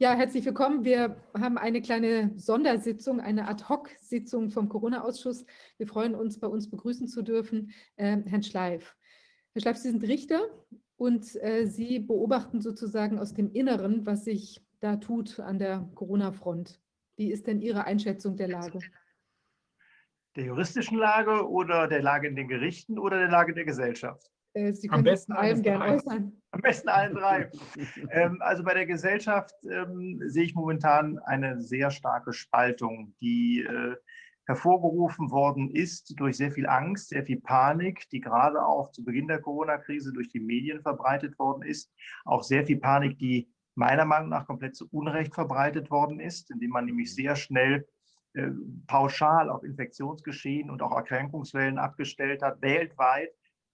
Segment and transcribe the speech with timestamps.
[0.00, 0.84] Ja, herzlich willkommen.
[0.84, 5.44] Wir haben eine kleine Sondersitzung, eine Ad-Hoc-Sitzung vom Corona-Ausschuss.
[5.76, 8.94] Wir freuen uns, bei uns begrüßen zu dürfen, äh, Herrn Schleif.
[9.54, 10.40] Herr Schleif, Sie sind Richter
[10.98, 16.80] und äh, Sie beobachten sozusagen aus dem Inneren, was sich da tut an der Corona-Front.
[17.16, 18.78] Wie ist denn Ihre Einschätzung der Lage?
[20.36, 24.30] Der juristischen Lage oder der Lage in den Gerichten oder der Lage der Gesellschaft?
[24.58, 26.32] Äh, Sie können am besten allen gerne äußern.
[26.50, 27.50] Am besten allen drei.
[28.10, 33.96] ähm, also bei der Gesellschaft ähm, sehe ich momentan eine sehr starke Spaltung, die äh,
[34.46, 39.28] hervorgerufen worden ist durch sehr viel Angst, sehr viel Panik, die gerade auch zu Beginn
[39.28, 41.92] der Corona-Krise durch die Medien verbreitet worden ist.
[42.24, 46.70] Auch sehr viel Panik, die meiner Meinung nach komplett zu Unrecht verbreitet worden ist, indem
[46.70, 47.86] man nämlich sehr schnell
[48.32, 48.48] äh,
[48.86, 53.28] pauschal auf Infektionsgeschehen und auch Erkrankungswellen abgestellt hat, weltweit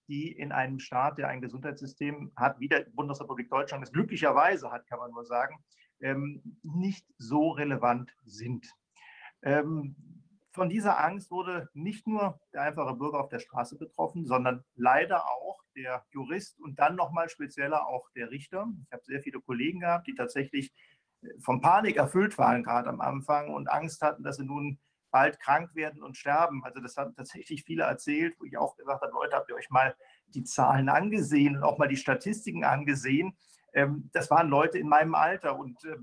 [0.07, 4.87] die in einem Staat, der ein Gesundheitssystem hat, wie der Bundesrepublik Deutschland es glücklicherweise hat,
[4.87, 5.63] kann man nur sagen,
[6.01, 8.67] ähm, nicht so relevant sind.
[9.41, 9.95] Ähm,
[10.51, 15.25] von dieser Angst wurde nicht nur der einfache Bürger auf der Straße betroffen, sondern leider
[15.25, 18.67] auch der Jurist und dann nochmal spezieller auch der Richter.
[18.85, 20.73] Ich habe sehr viele Kollegen gehabt, die tatsächlich
[21.21, 24.79] äh, von Panik erfüllt waren, gerade am Anfang und Angst hatten, dass sie nun
[25.15, 26.61] bald krank werden und sterben.
[26.65, 29.69] Also das haben tatsächlich viele erzählt, wo ich auch gesagt habe, Leute, habt ihr euch
[29.69, 29.95] mal
[30.33, 33.37] die Zahlen angesehen und auch mal die Statistiken angesehen?
[33.71, 35.95] Ähm, das waren Leute in meinem Alter und äh,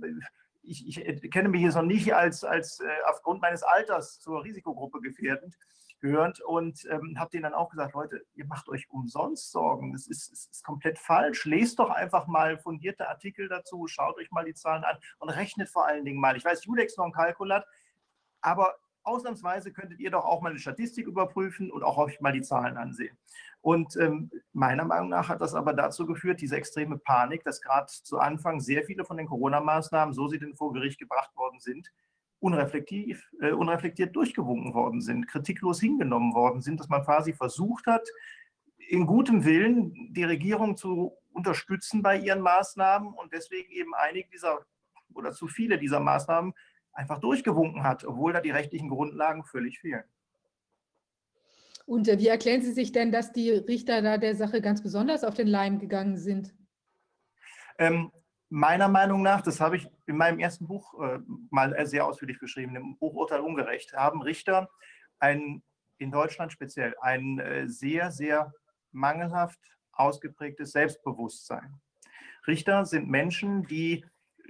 [0.62, 5.02] ich, ich kenne mich jetzt noch nicht als, als äh, aufgrund meines Alters zur Risikogruppe
[5.02, 5.58] gefährdend
[6.00, 10.06] gehört und ähm, habe denen dann auch gesagt, Leute, ihr macht euch umsonst Sorgen, das
[10.06, 11.44] ist, ist, ist, komplett falsch.
[11.44, 15.68] Lest doch einfach mal fundierte Artikel dazu, schaut euch mal die Zahlen an und rechnet
[15.68, 16.34] vor allen Dingen mal.
[16.34, 17.66] Ich weiß, Julex noch ein Kalkulat,
[18.40, 22.42] aber ausnahmsweise könntet ihr doch auch mal eine Statistik überprüfen und auch euch mal die
[22.42, 23.16] Zahlen ansehen.
[23.60, 27.86] Und ähm, meiner Meinung nach hat das aber dazu geführt, diese extreme Panik, dass gerade
[27.86, 31.92] zu Anfang sehr viele von den Corona-Maßnahmen, so sie denn vor Gericht gebracht worden sind,
[32.40, 38.08] unreflektiv, äh, unreflektiert durchgewunken worden sind, kritiklos hingenommen worden sind, dass man quasi versucht hat,
[38.78, 44.66] in gutem Willen die Regierung zu unterstützen bei ihren Maßnahmen und deswegen eben einige dieser
[45.14, 46.52] oder zu viele dieser Maßnahmen
[46.92, 50.04] einfach durchgewunken hat, obwohl da die rechtlichen Grundlagen völlig fehlen.
[51.86, 55.24] Und äh, wie erklären Sie sich denn, dass die Richter da der Sache ganz besonders
[55.24, 56.54] auf den Leim gegangen sind?
[57.78, 58.12] Ähm,
[58.48, 61.18] meiner Meinung nach, das habe ich in meinem ersten Buch äh,
[61.50, 64.68] mal sehr ausführlich beschrieben, im Buch Urteil ungerecht, haben Richter
[65.18, 65.62] ein,
[65.98, 68.52] in Deutschland speziell ein äh, sehr, sehr
[68.92, 69.58] mangelhaft
[69.92, 71.80] ausgeprägtes Selbstbewusstsein.
[72.46, 74.04] Richter sind Menschen, die
[74.38, 74.48] äh,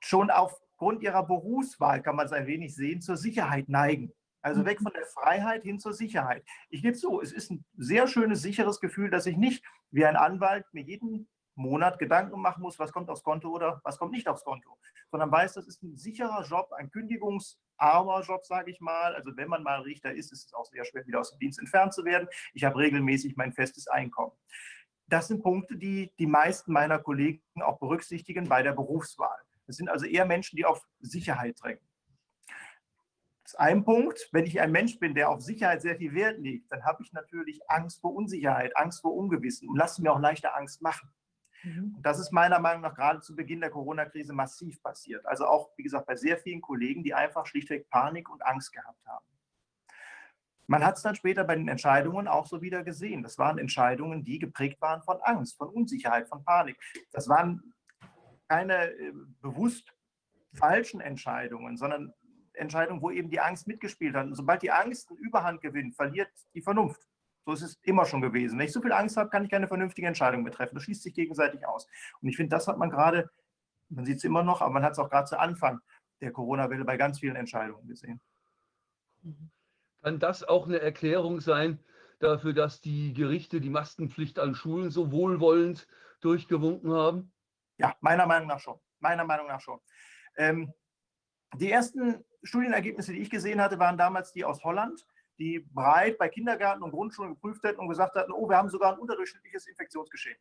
[0.00, 4.12] schon auf aufgrund ihrer Berufswahl, kann man es ein wenig sehen, zur Sicherheit neigen.
[4.42, 4.84] Also weg mhm.
[4.84, 6.44] von der Freiheit hin zur Sicherheit.
[6.68, 10.16] Ich gebe zu, es ist ein sehr schönes, sicheres Gefühl, dass ich nicht wie ein
[10.16, 14.28] Anwalt mir jeden Monat Gedanken machen muss, was kommt aufs Konto oder was kommt nicht
[14.28, 14.76] aufs Konto,
[15.10, 19.14] sondern weiß, das ist ein sicherer Job, ein kündigungsarmer Job, sage ich mal.
[19.14, 21.58] Also wenn man mal Richter ist, ist es auch sehr schwer, wieder aus dem Dienst
[21.58, 22.28] entfernt zu werden.
[22.52, 24.32] Ich habe regelmäßig mein festes Einkommen.
[25.06, 29.38] Das sind Punkte, die die meisten meiner Kollegen auch berücksichtigen bei der Berufswahl.
[29.66, 31.84] Das sind also eher Menschen, die auf Sicherheit drängen.
[33.44, 34.28] Das ist ein Punkt.
[34.32, 37.12] Wenn ich ein Mensch bin, der auf Sicherheit sehr viel Wert legt, dann habe ich
[37.12, 41.10] natürlich Angst vor Unsicherheit, Angst vor Ungewissen und lasse mir auch leichter Angst machen.
[41.62, 41.94] Mhm.
[41.96, 45.26] Und das ist meiner Meinung nach gerade zu Beginn der Corona-Krise massiv passiert.
[45.26, 49.04] Also auch, wie gesagt, bei sehr vielen Kollegen, die einfach schlichtweg Panik und Angst gehabt
[49.06, 49.26] haben.
[50.66, 53.22] Man hat es dann später bei den Entscheidungen auch so wieder gesehen.
[53.22, 56.78] Das waren Entscheidungen, die geprägt waren von Angst, von Unsicherheit, von Panik.
[57.12, 57.73] Das waren
[58.54, 59.92] keine äh, bewusst
[60.52, 62.12] falschen Entscheidungen, sondern
[62.52, 64.26] Entscheidungen, wo eben die Angst mitgespielt hat.
[64.26, 67.00] Und sobald die Angst eine Überhand gewinnt, verliert die Vernunft.
[67.44, 68.56] So ist es immer schon gewesen.
[68.56, 70.76] Wenn ich so viel Angst habe, kann ich keine vernünftige Entscheidung mehr treffen.
[70.76, 71.88] Das schließt sich gegenseitig aus.
[72.20, 73.28] Und ich finde, das hat man gerade,
[73.88, 75.80] man sieht es immer noch, aber man hat es auch gerade zu Anfang
[76.20, 78.20] der Corona-Welle bei ganz vielen Entscheidungen gesehen.
[80.02, 81.80] Kann das auch eine Erklärung sein
[82.20, 85.88] dafür, dass die Gerichte die Maskenpflicht an Schulen so wohlwollend
[86.20, 87.33] durchgewunken haben?
[87.76, 88.78] Ja, meiner Meinung nach schon.
[89.00, 89.80] Meiner Meinung nach schon.
[90.36, 90.72] Ähm,
[91.56, 95.06] die ersten Studienergebnisse, die ich gesehen hatte, waren damals die aus Holland,
[95.38, 98.92] die breit bei Kindergärten und Grundschulen geprüft hätten und gesagt hatten, oh, wir haben sogar
[98.92, 100.38] ein unterdurchschnittliches Infektionsgeschehen.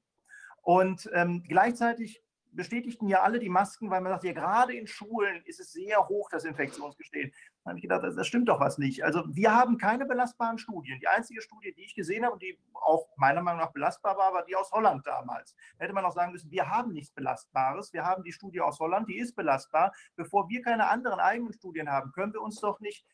[0.62, 5.44] Und ähm, gleichzeitig bestätigten ja alle die Masken, weil man sagt, ja, gerade in Schulen
[5.46, 7.34] ist es sehr hoch, das Infektionsgestehen.
[7.63, 9.06] Da habe ich gedacht, das, stimmt doch was nicht.
[9.06, 11.00] Also wir haben keine belastbaren Studien.
[11.00, 14.33] Die einzige Studie, die ich gesehen habe und die auch meiner Meinung nach belastbar war,
[14.33, 15.56] war die aus Holland damals.
[15.77, 17.94] Da hätte man auch sagen müssen, wir haben nichts Belastbares.
[17.94, 19.94] Wir haben die Studie aus Holland, die ist belastbar.
[20.18, 23.06] Bevor wir keine anderen eigenen Studien haben, können wir uns doch nicht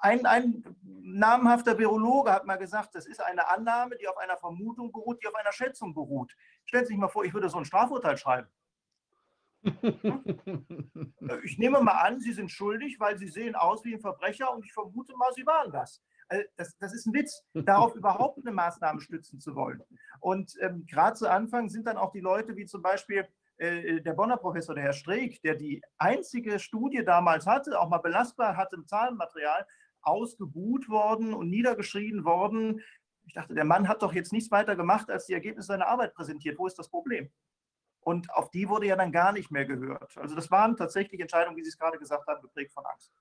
[0.00, 4.92] ein, ein namhafter Virologe hat mal gesagt, das ist eine Annahme, die auf einer Vermutung
[4.92, 6.36] beruht, die auf einer Schätzung beruht.
[6.64, 8.48] Stellen Sie sich mal vor, ich würde so ein Strafurteil schreiben.
[9.64, 14.52] Äh, Ich nehme mal an, Sie sind schuldig, weil Sie sehen aus wie ein Verbrecher
[14.52, 16.02] und ich vermute mal, Sie waren das.
[16.28, 19.82] Also Das, das ist ein Witz, darauf überhaupt eine Maßnahme stützen zu wollen.
[20.20, 23.26] Und ähm, gerade zu Anfang sind dann auch die Leute wie zum Beispiel
[23.58, 27.98] äh, der Bonner Professor, der Herr Streeck, der die einzige Studie damals hatte, auch mal
[27.98, 29.66] belastbar hatte im Zahlenmaterial,
[30.02, 32.80] ausgebuht worden und niedergeschrieben worden.
[33.26, 36.14] Ich dachte, der Mann hat doch jetzt nichts weiter gemacht, als die Ergebnisse seiner Arbeit
[36.14, 36.58] präsentiert.
[36.58, 37.30] Wo ist das Problem?
[38.00, 40.16] Und auf die wurde ja dann gar nicht mehr gehört.
[40.16, 43.12] Also das waren tatsächlich Entscheidungen, wie Sie es gerade gesagt haben, geprägt von Angst.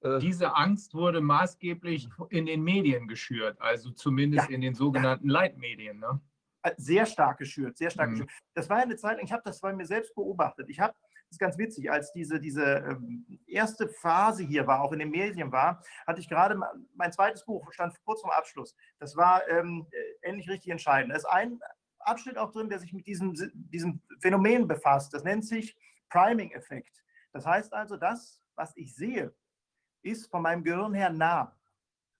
[0.00, 4.54] Äh, Diese Angst wurde maßgeblich in den Medien geschürt, also zumindest Ja.
[4.54, 5.98] in den sogenannten Leitmedien.
[5.98, 6.20] Ne?
[6.62, 8.12] Äh, Sehr stark geschürt, sehr stark Mhm.
[8.12, 8.30] geschürt.
[8.54, 10.68] Das war ja eine Zeit lang, ich habe das bei mir selbst beobachtet.
[10.68, 14.92] Ich habe, das ist ganz witzig, als diese, diese ähm, erste Phase hier war, auch
[14.92, 16.60] in den Medien war, hatte ich gerade
[16.94, 18.76] mein zweites Buch, stand kurz vor Abschluss.
[18.98, 21.12] Das war ähm, äh, endlich richtig entscheidend.
[21.12, 21.60] Da ist ein
[22.00, 25.12] Abschnitt auch drin, der sich mit diesem, diesem Phänomen befasst.
[25.14, 25.76] Das nennt sich
[26.08, 27.02] Priming-Effekt.
[27.32, 29.34] Das heißt also, das, was ich sehe,
[30.02, 31.54] ist von meinem Gehirn her nah.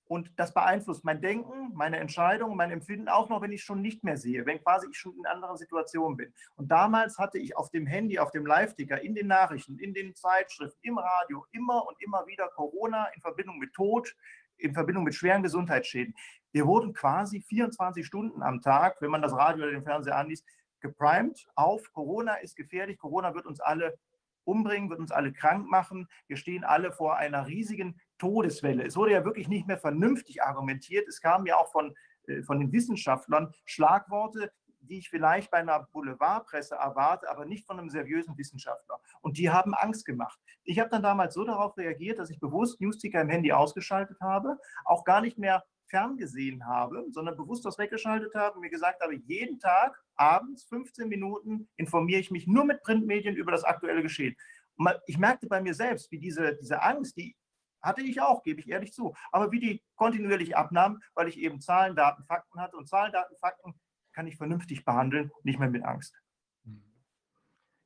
[0.08, 4.02] Und das beeinflusst mein Denken, meine Entscheidungen, mein Empfinden, auch noch, wenn ich schon nicht
[4.04, 6.32] mehr sehe, wenn quasi ich schon in anderen Situationen bin.
[6.56, 10.14] Und damals hatte ich auf dem Handy, auf dem Live-Ticker, in den Nachrichten, in den
[10.14, 14.16] Zeitschriften, im Radio immer und immer wieder Corona in Verbindung mit Tod,
[14.58, 16.14] in Verbindung mit schweren Gesundheitsschäden.
[16.52, 20.44] Wir wurden quasi 24 Stunden am Tag, wenn man das Radio oder den Fernseher anliest,
[20.80, 23.98] geprimed auf Corona ist gefährlich, Corona wird uns alle
[24.44, 26.08] umbringen, wird uns alle krank machen.
[26.26, 28.84] Wir stehen alle vor einer riesigen Todeswelle.
[28.84, 31.06] Es wurde ja wirklich nicht mehr vernünftig argumentiert.
[31.06, 31.94] Es kamen ja auch von,
[32.26, 34.50] äh, von den Wissenschaftlern Schlagworte,
[34.88, 39.00] die ich vielleicht bei einer Boulevardpresse erwarte, aber nicht von einem seriösen Wissenschaftler.
[39.20, 40.38] Und die haben Angst gemacht.
[40.64, 44.58] Ich habe dann damals so darauf reagiert, dass ich bewusst Newsticker im Handy ausgeschaltet habe,
[44.84, 49.14] auch gar nicht mehr ferngesehen habe, sondern bewusst das weggeschaltet habe und mir gesagt habe,
[49.14, 54.36] jeden Tag abends 15 Minuten informiere ich mich nur mit Printmedien über das aktuelle Geschehen.
[54.76, 57.36] Und ich merkte bei mir selbst, wie diese, diese Angst, die
[57.82, 61.60] hatte ich auch, gebe ich ehrlich zu, aber wie die kontinuierlich abnahm, weil ich eben
[61.60, 63.74] Zahlen, Daten, Fakten hatte und Zahlen, Daten, Fakten
[64.18, 66.20] kann ich vernünftig behandeln, nicht mehr mit Angst.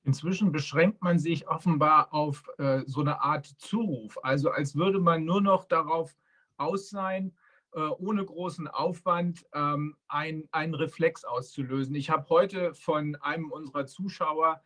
[0.03, 5.27] Inzwischen beschränkt man sich offenbar auf äh, so eine Art Zuruf, also als würde man
[5.27, 6.17] nur noch darauf
[6.57, 7.37] aus sein,
[7.75, 11.95] äh, ohne großen Aufwand ähm, ein, einen Reflex auszulösen.
[11.97, 14.63] Ich habe heute von einem unserer Zuschauer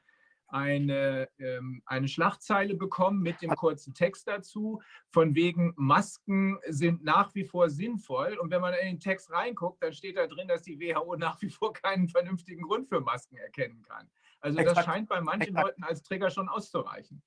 [0.48, 7.34] eine, ähm, eine Schlagzeile bekommen mit dem kurzen Text dazu, von wegen Masken sind nach
[7.34, 8.36] wie vor sinnvoll.
[8.38, 11.40] Und wenn man in den Text reinguckt, dann steht da drin, dass die WHO nach
[11.42, 14.08] wie vor keinen vernünftigen Grund für Masken erkennen kann.
[14.40, 14.86] Also das Exakt.
[14.86, 15.66] scheint bei manchen Exakt.
[15.66, 17.22] Leuten als Trigger schon auszureichen.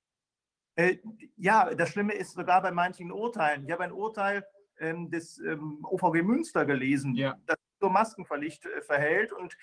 [0.76, 0.98] Äh,
[1.36, 3.64] ja, das Schlimme ist sogar bei manchen Urteilen.
[3.66, 4.44] Ich habe ein Urteil
[4.78, 7.36] ähm, des ähm, OVG Münster gelesen, Ja.
[7.46, 9.32] das zur Maskenpflicht äh, verhält.
[9.32, 9.56] Und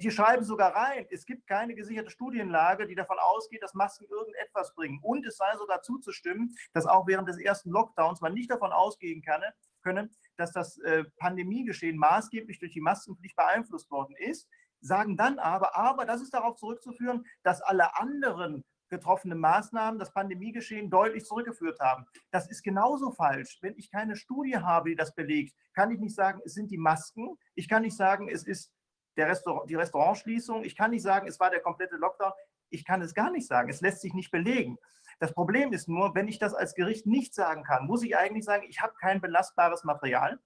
[0.00, 4.74] die schreiben sogar rein, es gibt keine gesicherte Studienlage, die davon ausgeht, dass Masken irgendetwas
[4.74, 5.00] bringen.
[5.02, 9.22] Und es sei sogar zuzustimmen, dass auch während des ersten Lockdowns man nicht davon ausgehen
[9.22, 9.42] kann,
[9.82, 14.48] können, dass das äh, Pandemiegeschehen maßgeblich durch die Maskenpflicht beeinflusst worden ist.
[14.80, 20.90] Sagen dann aber, aber das ist darauf zurückzuführen, dass alle anderen getroffene Maßnahmen das Pandemiegeschehen
[20.90, 22.04] deutlich zurückgeführt haben.
[22.30, 23.58] Das ist genauso falsch.
[23.62, 26.78] Wenn ich keine Studie habe, die das belegt, kann ich nicht sagen, es sind die
[26.78, 27.38] Masken.
[27.54, 28.70] Ich kann nicht sagen, es ist
[29.16, 30.64] der Restaurant, die Restaurantschließung.
[30.64, 32.32] Ich kann nicht sagen, es war der komplette Lockdown.
[32.70, 33.68] Ich kann es gar nicht sagen.
[33.68, 34.78] Es lässt sich nicht belegen.
[35.18, 38.44] Das Problem ist nur, wenn ich das als Gericht nicht sagen kann, muss ich eigentlich
[38.44, 40.38] sagen, ich habe kein belastbares Material.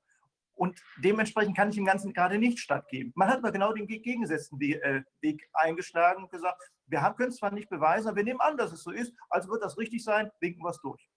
[0.54, 3.12] Und dementsprechend kann ich dem Ganzen gerade nicht stattgeben.
[3.14, 7.52] Man hat aber genau den gegengesetzten äh, Weg eingeschlagen und gesagt, wir können es zwar
[7.52, 10.30] nicht beweisen, aber wir nehmen an, dass es so ist, also wird das richtig sein,
[10.40, 11.08] winken wir es durch.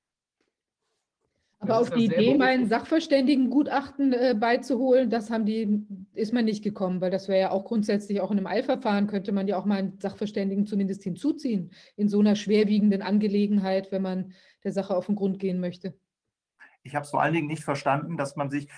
[1.62, 6.64] Aber auf die Idee, mal ein Sachverständigengutachten äh, beizuholen, das haben die, ist man nicht
[6.64, 9.66] gekommen, weil das wäre ja auch grundsätzlich auch in einem Eilverfahren könnte man ja auch
[9.66, 15.08] mal einen Sachverständigen zumindest hinzuziehen in so einer schwerwiegenden Angelegenheit, wenn man der Sache auf
[15.08, 15.94] den Grund gehen möchte.
[16.84, 18.70] Ich habe es vor allen Dingen nicht verstanden, dass man sich,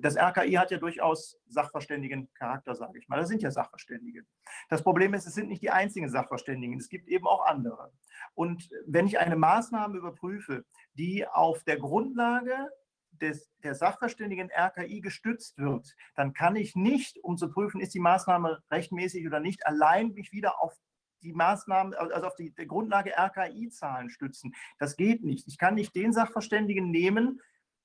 [0.00, 3.18] das RKI hat ja durchaus sachverständigen Charakter, sage ich mal.
[3.18, 4.24] Das sind ja Sachverständige.
[4.68, 6.78] Das Problem ist, es sind nicht die einzigen Sachverständigen.
[6.78, 7.92] Es gibt eben auch andere.
[8.34, 10.64] Und wenn ich eine Maßnahme überprüfe,
[10.94, 12.70] die auf der Grundlage
[13.12, 18.00] des, der Sachverständigen RKI gestützt wird, dann kann ich nicht, um zu prüfen, ist die
[18.00, 20.74] Maßnahme rechtmäßig oder nicht, allein mich wieder auf
[21.22, 24.54] die Maßnahmen, also auf die, die Grundlage RKI-Zahlen stützen.
[24.78, 25.46] Das geht nicht.
[25.48, 27.40] Ich kann nicht den Sachverständigen nehmen,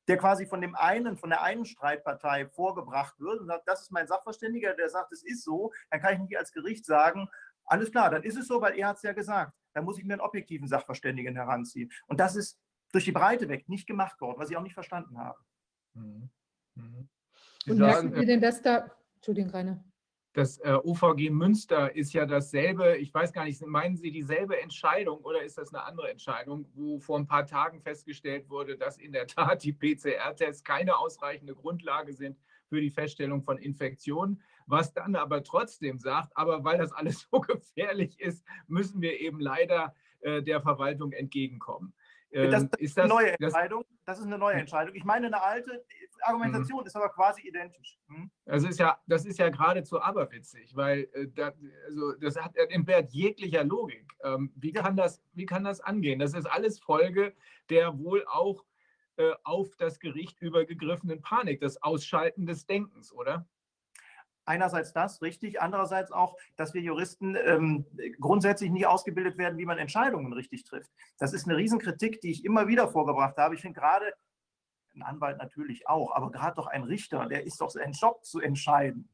[0.07, 3.91] der quasi von dem einen, von der einen Streitpartei vorgebracht wird und sagt, das ist
[3.91, 7.29] mein Sachverständiger, der sagt, es ist so, dann kann ich nicht als Gericht sagen,
[7.65, 9.53] alles klar, dann ist es so, weil er hat es ja gesagt.
[9.73, 11.91] Dann muss ich mir einen objektiven Sachverständigen heranziehen.
[12.07, 12.59] Und das ist
[12.91, 15.39] durch die Breite weg nicht gemacht worden, was ich auch nicht verstanden habe.
[15.93, 16.29] Mhm.
[16.75, 17.09] Mhm.
[17.67, 19.83] Und sagen, merken Sie denn, dass da, Entschuldigung, Rainer.
[20.35, 25.19] Das äh, OVG Münster ist ja dasselbe, ich weiß gar nicht, meinen Sie dieselbe Entscheidung
[25.19, 29.13] oder ist das eine andere Entscheidung, wo vor ein paar Tagen festgestellt wurde, dass in
[29.13, 32.37] der Tat die PCR-Tests keine ausreichende Grundlage sind
[32.67, 37.39] für die Feststellung von Infektionen, was dann aber trotzdem sagt, aber weil das alles so
[37.39, 41.93] gefährlich ist, müssen wir eben leider äh, der Verwaltung entgegenkommen.
[42.35, 43.85] Ähm, das, das, ist eine neue Entscheidung.
[44.05, 44.93] Das ist eine neue Entscheidung.
[44.93, 45.83] Ich meine, eine alte
[46.21, 46.87] Argumentation mhm.
[46.87, 47.97] ist aber quasi identisch.
[48.07, 48.29] Hm?
[48.45, 51.53] Das ist ja, das ist ja geradezu aberwitzig, weil äh, da,
[51.87, 54.05] also das hat, entbehrt jeglicher Logik.
[54.23, 54.81] Ähm, wie, ja.
[54.81, 56.19] kann das, wie kann das angehen?
[56.19, 57.33] Das ist alles Folge
[57.69, 58.63] der wohl auch
[59.17, 63.47] äh, auf das Gericht übergegriffenen Panik, das Ausschalten des Denkens, oder?
[64.45, 65.61] Einerseits das, richtig.
[65.61, 67.85] Andererseits auch, dass wir Juristen ähm,
[68.19, 70.91] grundsätzlich nicht ausgebildet werden, wie man Entscheidungen richtig trifft.
[71.17, 73.55] Das ist eine Riesenkritik, die ich immer wieder vorgebracht habe.
[73.55, 74.13] Ich finde gerade,
[74.95, 78.39] ein Anwalt natürlich auch, aber gerade doch ein Richter, der ist doch sein Job zu
[78.39, 79.09] entscheiden.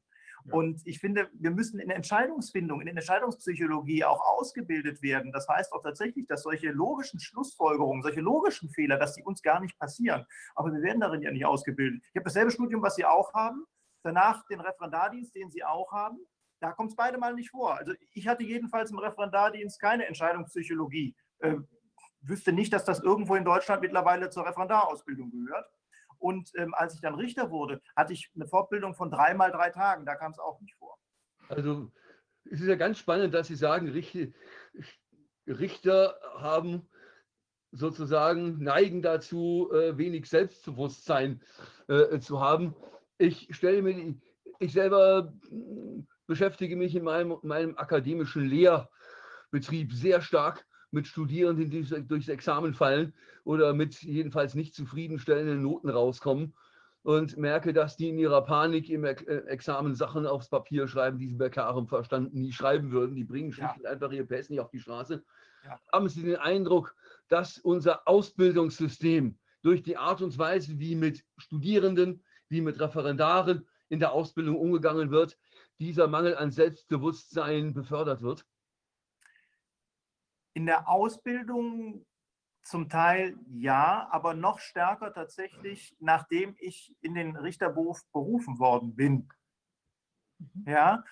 [0.45, 0.53] Ja.
[0.53, 5.31] Und ich finde, wir müssen in der Entscheidungsfindung, in der Entscheidungspsychologie auch ausgebildet werden.
[5.31, 9.59] Das heißt auch tatsächlich, dass solche logischen Schlussfolgerungen, solche logischen Fehler, dass die uns gar
[9.59, 10.25] nicht passieren.
[10.55, 12.01] Aber wir werden darin ja nicht ausgebildet.
[12.11, 13.65] Ich habe dasselbe Studium, was Sie auch haben.
[14.03, 16.19] Danach den Referendardienst, den Sie auch haben.
[16.59, 17.75] Da kommt es beide mal nicht vor.
[17.75, 21.15] Also ich hatte jedenfalls im Referendardienst keine Entscheidungspsychologie.
[21.39, 21.55] Äh,
[22.21, 25.67] wüsste nicht, dass das irgendwo in Deutschland mittlerweile zur Referendarausbildung gehört.
[26.19, 29.71] Und ähm, als ich dann Richter wurde, hatte ich eine Fortbildung von drei mal drei
[29.71, 30.05] Tagen.
[30.05, 30.97] Da kam es auch nicht vor.
[31.49, 31.91] Also
[32.45, 33.87] es ist ja ganz spannend, dass Sie sagen,
[35.47, 36.87] Richter haben
[37.71, 41.41] sozusagen neigen dazu, äh, wenig Selbstbewusstsein
[41.87, 42.75] äh, zu haben
[43.21, 44.15] ich stelle mir,
[44.59, 52.07] ich selber hm, beschäftige mich in meinem, meinem akademischen Lehrbetrieb sehr stark mit Studierenden, die
[52.07, 53.13] durchs Examen fallen
[53.43, 56.53] oder mit jedenfalls nicht zufriedenstellenden Noten rauskommen
[57.03, 59.13] und merke, dass die in ihrer Panik im äh,
[59.47, 63.15] Examen Sachen aufs Papier schreiben, die sie bei klarem Verstand nie schreiben würden.
[63.15, 63.89] Die bringen schlicht ja.
[63.89, 65.23] einfach ihre PS nicht auf die Straße.
[65.65, 65.79] Ja.
[65.93, 66.95] Haben Sie den Eindruck,
[67.27, 73.99] dass unser Ausbildungssystem durch die Art und Weise, wie mit Studierenden, wie mit Referendaren in
[73.99, 75.39] der Ausbildung umgegangen wird,
[75.79, 78.45] dieser Mangel an Selbstbewusstsein befördert wird?
[80.53, 82.05] In der Ausbildung
[82.61, 89.29] zum Teil ja, aber noch stärker tatsächlich, nachdem ich in den Richterberuf berufen worden bin.
[90.37, 90.63] Mhm.
[90.67, 91.03] Ja,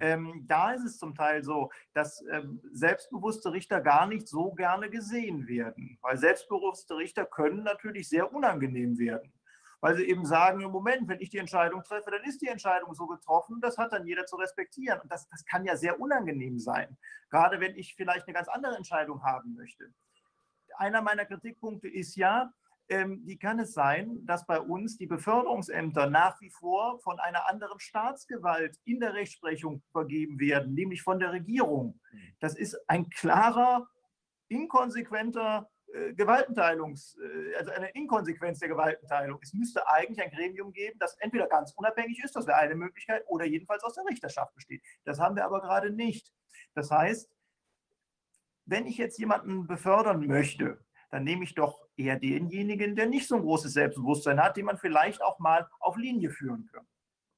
[0.00, 4.88] ähm, da ist es zum Teil so, dass ähm, selbstbewusste Richter gar nicht so gerne
[4.88, 9.33] gesehen werden, weil selbstbewusste Richter können natürlich sehr unangenehm werden
[9.84, 12.94] weil sie eben sagen, im Moment, wenn ich die Entscheidung treffe, dann ist die Entscheidung
[12.94, 14.98] so getroffen, das hat dann jeder zu respektieren.
[15.02, 16.96] Und das, das kann ja sehr unangenehm sein,
[17.28, 19.92] gerade wenn ich vielleicht eine ganz andere Entscheidung haben möchte.
[20.78, 22.50] Einer meiner Kritikpunkte ist ja,
[22.88, 27.50] ähm, wie kann es sein, dass bei uns die Beförderungsämter nach wie vor von einer
[27.50, 32.00] anderen Staatsgewalt in der Rechtsprechung vergeben werden, nämlich von der Regierung?
[32.40, 33.86] Das ist ein klarer,
[34.48, 35.68] inkonsequenter
[36.14, 39.38] Gewaltenteilungs, äh, also eine Inkonsequenz der Gewaltenteilung.
[39.42, 43.24] Es müsste eigentlich ein Gremium geben, das entweder ganz unabhängig ist, das wäre eine Möglichkeit,
[43.28, 44.82] oder jedenfalls aus der Richterschaft besteht.
[45.04, 46.32] Das haben wir aber gerade nicht.
[46.74, 47.30] Das heißt,
[48.66, 53.36] wenn ich jetzt jemanden befördern möchte, dann nehme ich doch eher denjenigen, der nicht so
[53.36, 56.86] ein großes Selbstbewusstsein hat, den man vielleicht auch mal auf Linie führen kann.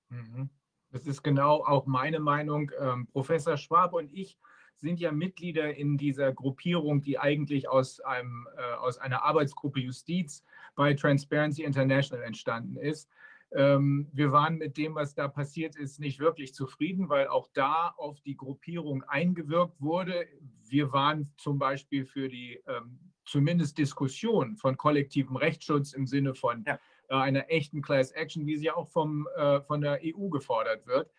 [0.09, 0.51] Mhm.
[0.91, 2.71] Das ist genau auch meine Meinung.
[2.79, 4.39] Ähm, Professor Schwab und ich
[4.77, 10.45] sind ja Mitglieder in dieser Gruppierung, die eigentlich aus, einem, äh, aus einer Arbeitsgruppe Justiz
[10.75, 13.09] bei Transparency International entstanden ist.
[13.53, 17.95] Ähm, wir waren mit dem, was da passiert ist, nicht wirklich zufrieden, weil auch da
[17.97, 20.27] auf die Gruppierung eingewirkt wurde.
[20.69, 26.65] Wir waren zum Beispiel für die ähm, zumindest Diskussion von kollektivem Rechtsschutz im Sinne von
[26.67, 26.79] ja.
[27.09, 31.11] äh, einer echten Class Action, wie sie auch vom, äh, von der EU gefordert wird.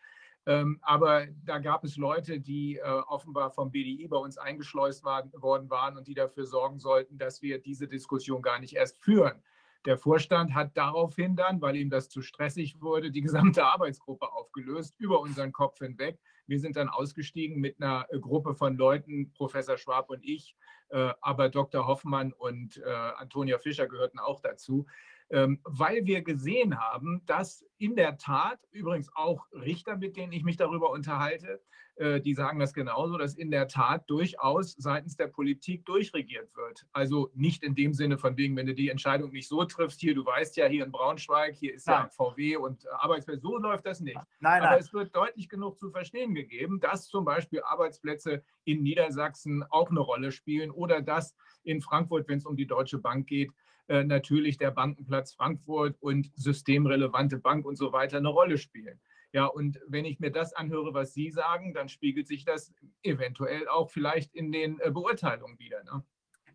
[0.48, 5.30] Ähm, aber da gab es Leute, die äh, offenbar vom BDI bei uns eingeschleust waren,
[5.34, 9.44] worden waren und die dafür sorgen sollten, dass wir diese Diskussion gar nicht erst führen.
[9.86, 14.96] Der Vorstand hat daraufhin dann, weil ihm das zu stressig wurde, die gesamte Arbeitsgruppe aufgelöst,
[15.00, 16.18] über unseren Kopf hinweg.
[16.46, 20.56] Wir sind dann ausgestiegen mit einer äh, Gruppe von Leuten, Professor Schwab und ich,
[20.90, 21.88] äh, aber Dr.
[21.88, 24.86] Hoffmann und äh, Antonia Fischer gehörten auch dazu.
[25.30, 30.44] Ähm, weil wir gesehen haben, dass in der Tat, übrigens auch Richter, mit denen ich
[30.44, 31.62] mich darüber unterhalte,
[31.98, 36.86] äh, die sagen das genauso, dass in der Tat durchaus seitens der Politik durchregiert wird.
[36.94, 40.14] Also nicht in dem Sinne von wegen, wenn du die Entscheidung nicht so triffst, hier,
[40.14, 42.04] du weißt ja, hier in Braunschweig, hier ist nein.
[42.04, 44.20] ja VW und Arbeitsplätze, so läuft das nicht.
[44.40, 49.64] Nein, Aber es wird deutlich genug zu verstehen gegeben, dass zum Beispiel Arbeitsplätze in Niedersachsen
[49.72, 53.52] auch eine Rolle spielen oder dass in Frankfurt, wenn es um die Deutsche Bank geht,
[53.88, 59.00] äh, natürlich der Bankenplatz Frankfurt und systemrelevante Bank und so weiter eine Rolle spielen.
[59.34, 63.68] Ja, und wenn ich mir das anhöre, was Sie sagen, dann spiegelt sich das eventuell
[63.68, 65.84] auch vielleicht in den äh, Beurteilungen wieder.
[65.84, 66.04] Ne?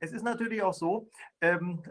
[0.00, 1.10] Es ist natürlich auch so,
[1.40, 1.82] ähm,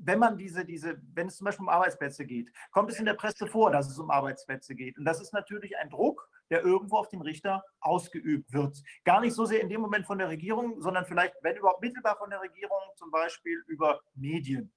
[0.00, 3.14] wenn man diese, diese, wenn es zum Beispiel um Arbeitsplätze geht, kommt es in der
[3.14, 4.96] Presse vor, dass es um Arbeitsplätze geht.
[4.98, 8.82] Und das ist natürlich ein Druck, der irgendwo auf den Richter ausgeübt wird.
[9.04, 12.16] Gar nicht so sehr in dem Moment von der Regierung, sondern vielleicht, wenn überhaupt mittelbar
[12.16, 14.72] von der Regierung, zum Beispiel über Medien.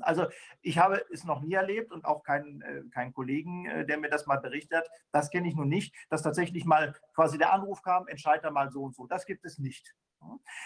[0.00, 0.26] Also
[0.62, 4.08] ich habe es noch nie erlebt und auch keinen, äh, keinen Kollegen, äh, der mir
[4.08, 4.86] das mal berichtet.
[5.10, 8.84] Das kenne ich nun nicht, dass tatsächlich mal quasi der Anruf kam, entscheide mal so
[8.84, 9.08] und so.
[9.08, 9.92] Das gibt es nicht.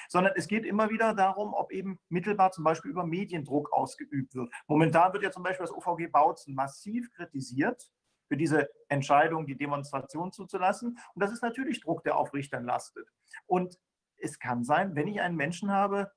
[0.08, 4.52] Sondern es geht immer wieder darum, ob eben mittelbar zum Beispiel über Mediendruck ausgeübt wird.
[4.66, 7.90] Momentan wird ja zum Beispiel das OVG Bautzen massiv kritisiert
[8.28, 10.98] für diese Entscheidung, die Demonstration zuzulassen.
[11.14, 13.08] Und das ist natürlich Druck, der auf Richtern lastet.
[13.46, 13.78] Und
[14.18, 16.10] es kann sein, wenn ich einen Menschen habe,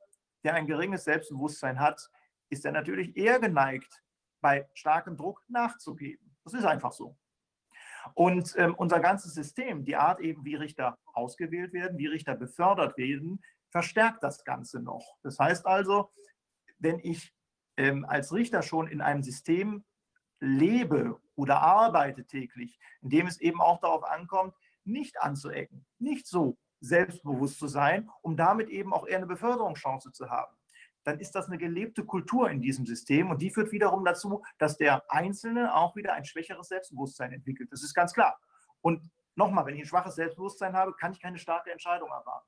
[0.43, 2.09] der ein geringes Selbstbewusstsein hat,
[2.49, 4.03] ist er natürlich eher geneigt,
[4.41, 6.35] bei starkem Druck nachzugeben.
[6.43, 7.15] Das ist einfach so.
[8.15, 12.97] Und ähm, unser ganzes System, die Art eben, wie Richter ausgewählt werden, wie Richter befördert
[12.97, 15.17] werden, verstärkt das Ganze noch.
[15.21, 16.11] Das heißt also,
[16.79, 17.33] wenn ich
[17.77, 19.85] ähm, als Richter schon in einem System
[20.41, 26.57] lebe oder arbeite täglich, in dem es eben auch darauf ankommt, nicht anzuecken, nicht so
[26.81, 30.53] selbstbewusst zu sein, um damit eben auch eher eine Beförderungschance zu haben
[31.03, 34.77] dann ist das eine gelebte Kultur in diesem System und die führt wiederum dazu, dass
[34.77, 37.71] der Einzelne auch wieder ein schwächeres Selbstbewusstsein entwickelt.
[37.71, 38.39] Das ist ganz klar.
[38.81, 42.47] Und nochmal, wenn ich ein schwaches Selbstbewusstsein habe, kann ich keine starke Entscheidung erwarten.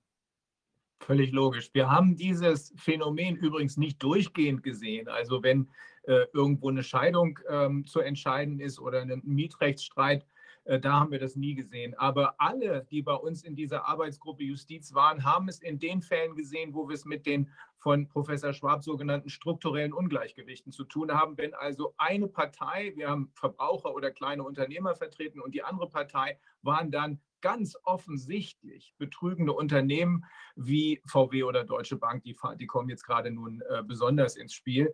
[0.99, 1.69] Völlig logisch.
[1.73, 5.09] Wir haben dieses Phänomen übrigens nicht durchgehend gesehen.
[5.09, 5.69] Also wenn
[6.03, 10.25] äh, irgendwo eine Scheidung ähm, zu entscheiden ist oder ein Mietrechtsstreit,
[10.65, 11.93] äh, da haben wir das nie gesehen.
[11.95, 16.35] Aber alle, die bei uns in dieser Arbeitsgruppe Justiz waren, haben es in den Fällen
[16.35, 21.37] gesehen, wo wir es mit den von Professor Schwab sogenannten strukturellen Ungleichgewichten zu tun haben.
[21.37, 26.39] Wenn also eine Partei, wir haben Verbraucher oder kleine Unternehmer vertreten und die andere Partei
[26.61, 30.23] waren dann ganz offensichtlich betrügende Unternehmen
[30.55, 34.93] wie VW oder Deutsche Bank, die, die kommen jetzt gerade nun äh, besonders ins Spiel.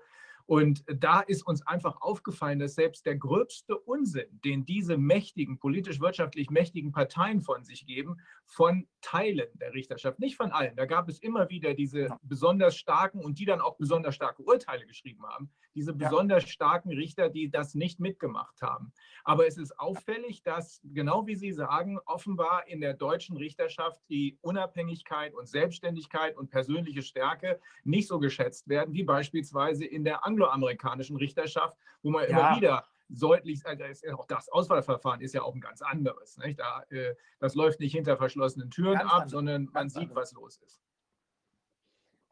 [0.49, 6.49] Und da ist uns einfach aufgefallen, dass selbst der gröbste Unsinn, den diese mächtigen, politisch-wirtschaftlich
[6.49, 10.75] mächtigen Parteien von sich geben, von Teilen der Richterschaft, nicht von allen.
[10.75, 14.87] Da gab es immer wieder diese besonders starken und die dann auch besonders starke Urteile
[14.87, 16.49] geschrieben haben, diese besonders ja.
[16.49, 18.91] starken Richter, die das nicht mitgemacht haben.
[19.23, 24.39] Aber es ist auffällig, dass, genau wie Sie sagen, offenbar in der deutschen Richterschaft die
[24.41, 30.38] Unabhängigkeit und Selbstständigkeit und persönliche Stärke nicht so geschätzt werden, wie beispielsweise in der Anglo
[30.45, 32.29] angloamerikanischen Richterschaft, wo man ja.
[32.29, 33.83] immer wieder deutlich, also
[34.17, 36.37] auch das Auswahlverfahren ist ja auch ein ganz anderes.
[36.37, 36.59] Nicht?
[36.59, 39.31] Da, äh, das läuft nicht hinter verschlossenen Türen ganz ab, anders.
[39.31, 40.79] sondern man sieht, was los ist.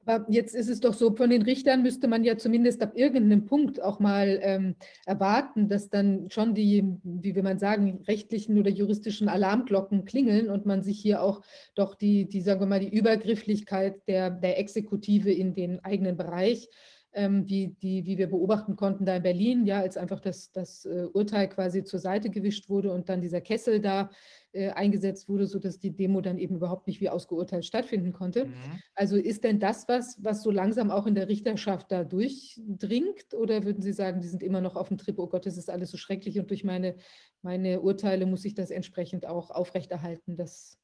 [0.07, 3.45] Aber jetzt ist es doch so, von den Richtern müsste man ja zumindest ab irgendeinem
[3.45, 8.69] Punkt auch mal ähm, erwarten, dass dann schon die, wie will man sagen, rechtlichen oder
[8.69, 11.41] juristischen Alarmglocken klingeln und man sich hier auch
[11.75, 16.69] doch die, die sagen wir mal, die Übergrifflichkeit der, der Exekutive in den eigenen Bereich
[17.17, 20.85] ähm, wie, die, wie wir beobachten konnten da in Berlin, ja, als einfach das, das
[20.85, 24.11] äh, Urteil quasi zur Seite gewischt wurde und dann dieser Kessel da
[24.51, 28.45] äh, eingesetzt wurde, sodass die Demo dann eben überhaupt nicht wie ausgeurteilt stattfinden konnte.
[28.45, 28.53] Mhm.
[28.93, 33.65] Also ist denn das was, was so langsam auch in der Richterschaft da durchdringt oder
[33.65, 35.89] würden Sie sagen, die sind immer noch auf dem Trip, oh Gott, das ist alles
[35.89, 36.97] so schrecklich und durch meine,
[37.41, 40.77] meine Urteile muss ich das entsprechend auch aufrechterhalten, dass,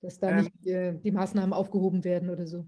[0.00, 2.66] dass da ähm, nicht äh, die Maßnahmen aufgehoben werden oder so?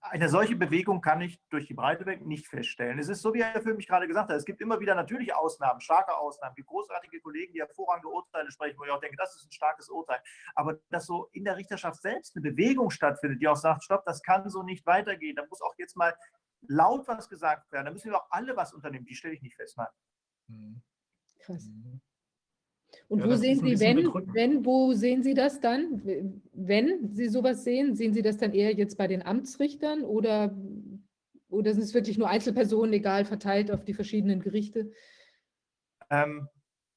[0.00, 2.98] Eine solche Bewegung kann ich durch die Breite weg nicht feststellen.
[2.98, 5.34] Es ist so, wie Herr Film mich gerade gesagt hat, es gibt immer wieder natürlich
[5.34, 6.52] Ausnahmen, starke Ausnahmen.
[6.52, 9.52] Es gibt großartige Kollegen, die hervorragende Urteile sprechen, wo ich auch denke, das ist ein
[9.52, 10.20] starkes Urteil.
[10.54, 14.22] Aber dass so in der Richterschaft selbst eine Bewegung stattfindet, die auch sagt, stopp, das
[14.22, 16.14] kann so nicht weitergehen, da muss auch jetzt mal
[16.62, 19.56] laut was gesagt werden, da müssen wir auch alle was unternehmen, die stelle ich nicht
[19.56, 19.76] fest.
[19.76, 19.88] Nein.
[20.48, 20.82] Mhm.
[21.40, 21.64] Krass.
[21.66, 22.00] Mhm.
[23.08, 26.02] Und ja, wo sehen Sie, wenn, wenn, wo sehen Sie das dann?
[26.52, 30.56] Wenn Sie sowas sehen, sehen Sie das dann eher jetzt bei den Amtsrichtern oder,
[31.48, 34.90] oder sind es wirklich nur Einzelpersonen, egal, verteilt auf die verschiedenen Gerichte?
[36.10, 36.48] Ähm,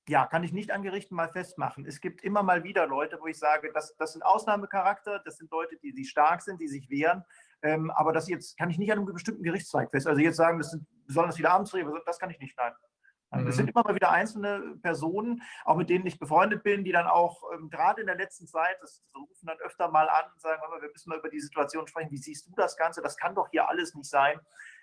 [0.10, 1.86] ja, kann ich nicht an Gerichten mal festmachen.
[1.86, 5.52] Es gibt immer mal wieder Leute, wo ich sage, das, das sind Ausnahmecharakter, das sind
[5.52, 7.24] Leute, die, die stark sind, die sich wehren.
[7.62, 10.08] Ähm, aber das jetzt kann ich nicht an einem bestimmten Gerichtszweig fest.
[10.08, 12.74] Also jetzt sagen, das sind besonders viele Amtsrichter, das kann ich nicht, nein.
[13.32, 13.58] Also es mhm.
[13.58, 17.44] sind immer mal wieder einzelne Personen, auch mit denen ich befreundet bin, die dann auch
[17.54, 20.90] ähm, gerade in der letzten Zeit, das, rufen dann öfter mal an und sagen, wir
[20.90, 22.12] müssen mal über die Situation sprechen.
[22.12, 23.02] Wie siehst du das Ganze?
[23.02, 24.40] Das kann doch hier alles nicht sein.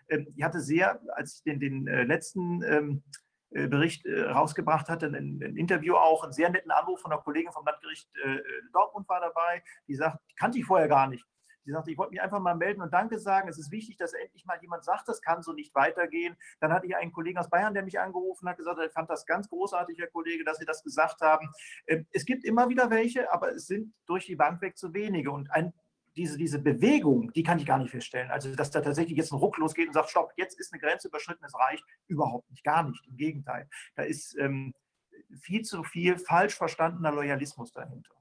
[0.09, 3.02] Ähm, ich hatte sehr, als ich den, den äh, letzten ähm,
[3.50, 7.22] äh, Bericht äh, rausgebracht hatte, ein, ein, Interview auch, einen sehr netten Anruf von einer
[7.22, 8.38] Kollegin vom Landgericht äh,
[8.72, 11.24] Dortmund war dabei, die sagt, kannte ich vorher gar nicht
[11.66, 13.48] Die sagte, ich wollte mich einfach mal melden und Danke sagen.
[13.48, 16.37] Es ist wichtig, dass endlich mal jemand sagt, das kann so nicht weitergehen.
[16.61, 19.26] Dann hatte ich einen Kollegen aus Bayern, der mich angerufen hat, gesagt, er fand das
[19.26, 21.48] ganz großartig, Herr Kollege, dass Sie das gesagt haben.
[21.87, 25.31] Ähm, es gibt immer wieder welche, aber es sind durch die Bank weg zu wenige.
[25.31, 25.72] Und ein
[26.16, 28.31] diese, diese Bewegung, die kann ich gar nicht feststellen.
[28.31, 31.09] Also, dass da tatsächlich jetzt ein Ruck losgeht und sagt, stopp, jetzt ist eine Grenze
[31.09, 33.07] überschritten, es reicht, überhaupt nicht, gar nicht.
[33.07, 33.68] Im Gegenteil.
[33.96, 34.72] Da ist ähm,
[35.40, 38.15] viel zu viel falsch verstandener Loyalismus dahinter.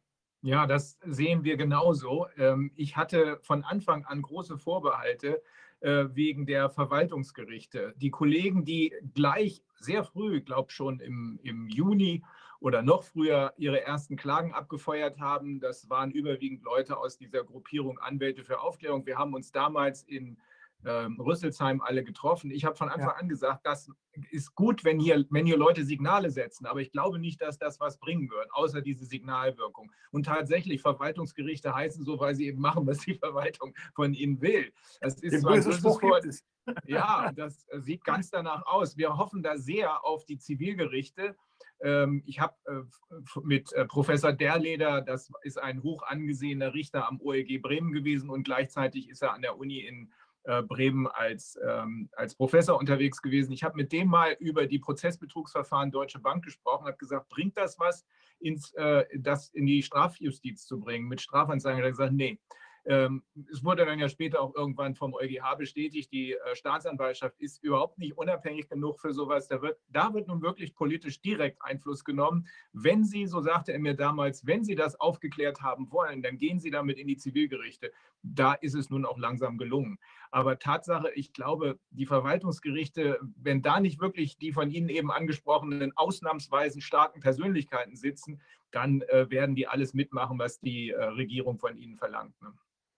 [0.45, 2.27] Ja, das sehen wir genauso.
[2.37, 5.41] Ähm, ich hatte von Anfang an große Vorbehalte
[5.79, 7.95] äh, wegen der Verwaltungsgerichte.
[7.97, 12.23] Die Kollegen, die gleich sehr früh, ich glaube schon im, im Juni
[12.59, 17.97] oder noch früher ihre ersten Klagen abgefeuert haben, das waren überwiegend Leute aus dieser Gruppierung
[17.97, 19.03] Anwälte für Aufklärung.
[19.07, 20.37] Wir haben uns damals in
[20.85, 22.51] ähm, Rüsselsheim alle getroffen.
[22.51, 23.15] Ich habe von Anfang ja.
[23.15, 23.89] an gesagt, das
[24.31, 27.79] ist gut, wenn hier, wenn hier Leute Signale setzen, aber ich glaube nicht, dass das
[27.79, 29.91] was bringen wird, außer diese Signalwirkung.
[30.11, 34.71] Und tatsächlich, Verwaltungsgerichte heißen so, weil sie eben machen, was die Verwaltung von ihnen will.
[35.01, 36.25] Das ist zwar ein Spruch Wort,
[36.85, 38.97] ja, das sieht ganz danach aus.
[38.97, 41.35] Wir hoffen da sehr auf die Zivilgerichte.
[41.81, 47.19] Ähm, ich habe äh, mit äh, Professor Derleder, das ist ein hoch angesehener Richter am
[47.21, 50.11] OEG Bremen gewesen und gleichzeitig ist er an der Uni in
[50.45, 53.51] äh, Bremen als, ähm, als Professor unterwegs gewesen.
[53.51, 57.79] Ich habe mit dem mal über die Prozessbetrugsverfahren Deutsche Bank gesprochen, habe gesagt, bringt das
[57.79, 58.05] was,
[58.39, 61.79] ins, äh, das in die Strafjustiz zu bringen, mit Strafanzeigen?
[61.79, 62.39] Er hat gesagt, nee.
[62.87, 67.63] Ähm, es wurde dann ja später auch irgendwann vom EuGH bestätigt, die äh, Staatsanwaltschaft ist
[67.63, 69.47] überhaupt nicht unabhängig genug für sowas.
[69.47, 72.47] Da wird, da wird nun wirklich politisch direkt Einfluss genommen.
[72.73, 76.59] Wenn Sie, so sagte er mir damals, wenn Sie das aufgeklärt haben wollen, dann gehen
[76.59, 77.91] Sie damit in die Zivilgerichte.
[78.21, 79.97] Da ist es nun auch langsam gelungen.
[80.35, 85.93] Aber Tatsache, ich glaube, die Verwaltungsgerichte, wenn da nicht wirklich die von Ihnen eben angesprochenen
[85.95, 91.77] ausnahmsweisen starken Persönlichkeiten sitzen, dann äh, werden die alles mitmachen, was die äh, Regierung von
[91.77, 92.35] ihnen verlangt.
[92.41, 92.53] Ne?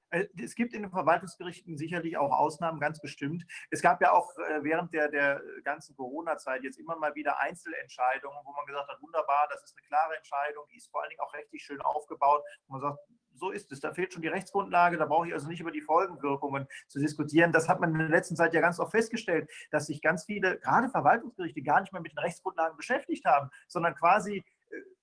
[0.10, 3.46] Äh, es gibt in den Verwaltungsgerichten sicherlich auch Ausnahmen, ganz bestimmt.
[3.70, 8.40] Es gab ja auch äh, während der, der ganzen Corona-Zeit jetzt immer mal wieder Einzelentscheidungen,
[8.46, 11.22] wo man gesagt hat, wunderbar, das ist eine klare Entscheidung, die ist vor allen Dingen
[11.22, 12.42] auch rechtlich schön aufgebaut.
[12.66, 13.00] Und man sagt,
[13.38, 15.82] so ist es, da fehlt schon die Rechtsgrundlage, da brauche ich also nicht über die
[15.82, 17.52] Folgenwirkungen zu diskutieren.
[17.52, 20.60] Das hat man in der letzten Zeit ja ganz oft festgestellt, dass sich ganz viele,
[20.60, 24.44] gerade Verwaltungsgerichte, gar nicht mehr mit den Rechtsgrundlagen beschäftigt haben, sondern quasi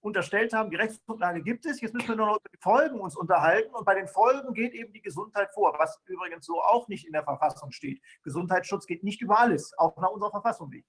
[0.01, 3.17] unterstellt haben, die Rechtsgrundlage gibt es, jetzt müssen wir nur noch über die Folgen uns
[3.17, 7.07] unterhalten und bei den Folgen geht eben die Gesundheit vor, was übrigens so auch nicht
[7.07, 8.03] in der Verfassung steht.
[8.23, 10.87] Gesundheitsschutz geht nicht über alles, auch nach unserer Verfassung nicht.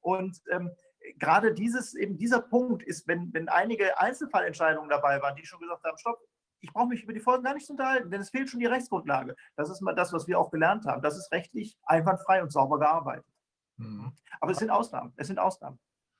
[0.00, 0.72] Und ähm,
[1.16, 5.84] gerade dieses, eben dieser Punkt ist, wenn, wenn einige Einzelfallentscheidungen dabei waren, die schon gesagt
[5.84, 6.18] haben, stopp,
[6.60, 8.66] ich brauche mich über die Folgen gar nicht zu unterhalten, denn es fehlt schon die
[8.66, 9.34] Rechtsgrundlage.
[9.56, 11.02] Das ist mal das, was wir auch gelernt haben.
[11.02, 13.26] Das ist rechtlich einwandfrei und sauber gearbeitet.
[13.76, 14.12] Mhm.
[14.40, 15.12] Aber es sind Ausnahmen.
[15.16, 15.78] Es sind Ausnahmen.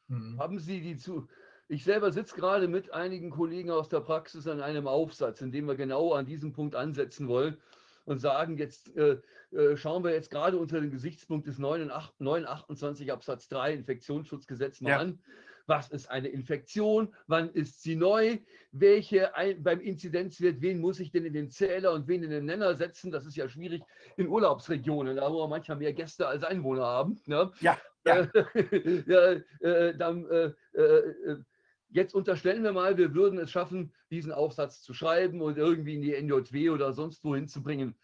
[0.08, 0.38] Mhm.
[0.38, 1.28] Haben Sie die zu,
[1.68, 5.66] ich selber sitze gerade mit einigen Kollegen aus der Praxis an einem Aufsatz, in dem
[5.66, 7.56] wir genau an diesem Punkt ansetzen wollen
[8.04, 9.20] und sagen, jetzt äh,
[9.50, 14.98] äh schauen wir jetzt gerade unter dem Gesichtspunkt des 928 Absatz 3 Infektionsschutzgesetz mal ja.
[14.98, 15.18] an.
[15.66, 17.14] Was ist eine Infektion?
[17.26, 18.38] Wann ist sie neu?
[18.72, 22.44] Welche ein, beim Inzidenzwert, wen muss ich denn in den Zähler und wen in den
[22.44, 23.10] Nenner setzen?
[23.10, 23.82] Das ist ja schwierig
[24.16, 27.20] in Urlaubsregionen, da wo wir manchmal mehr Gäste als Einwohner haben.
[27.26, 27.50] Ne?
[27.60, 27.78] Ja.
[28.04, 28.28] ja.
[29.06, 31.36] ja äh, dann, äh, äh
[31.88, 36.02] Jetzt unterstellen wir mal, wir würden es schaffen, diesen Aufsatz zu schreiben und irgendwie in
[36.02, 37.94] die NJW oder sonst wohin zu bringen.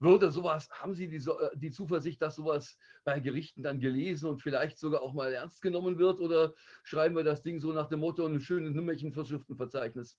[0.00, 4.40] Würde sowas, haben Sie die, äh, die Zuversicht, dass sowas bei Gerichten dann gelesen und
[4.42, 6.20] vielleicht sogar auch mal ernst genommen wird?
[6.20, 10.16] Oder schreiben wir das Ding so nach dem Motto, ein schönes Nummerchen-Verschriftenverzeichnis?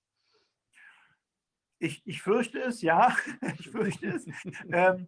[1.80, 3.16] Ich, ich fürchte es, ja,
[3.60, 4.28] ich fürchte es.
[4.72, 5.08] ähm,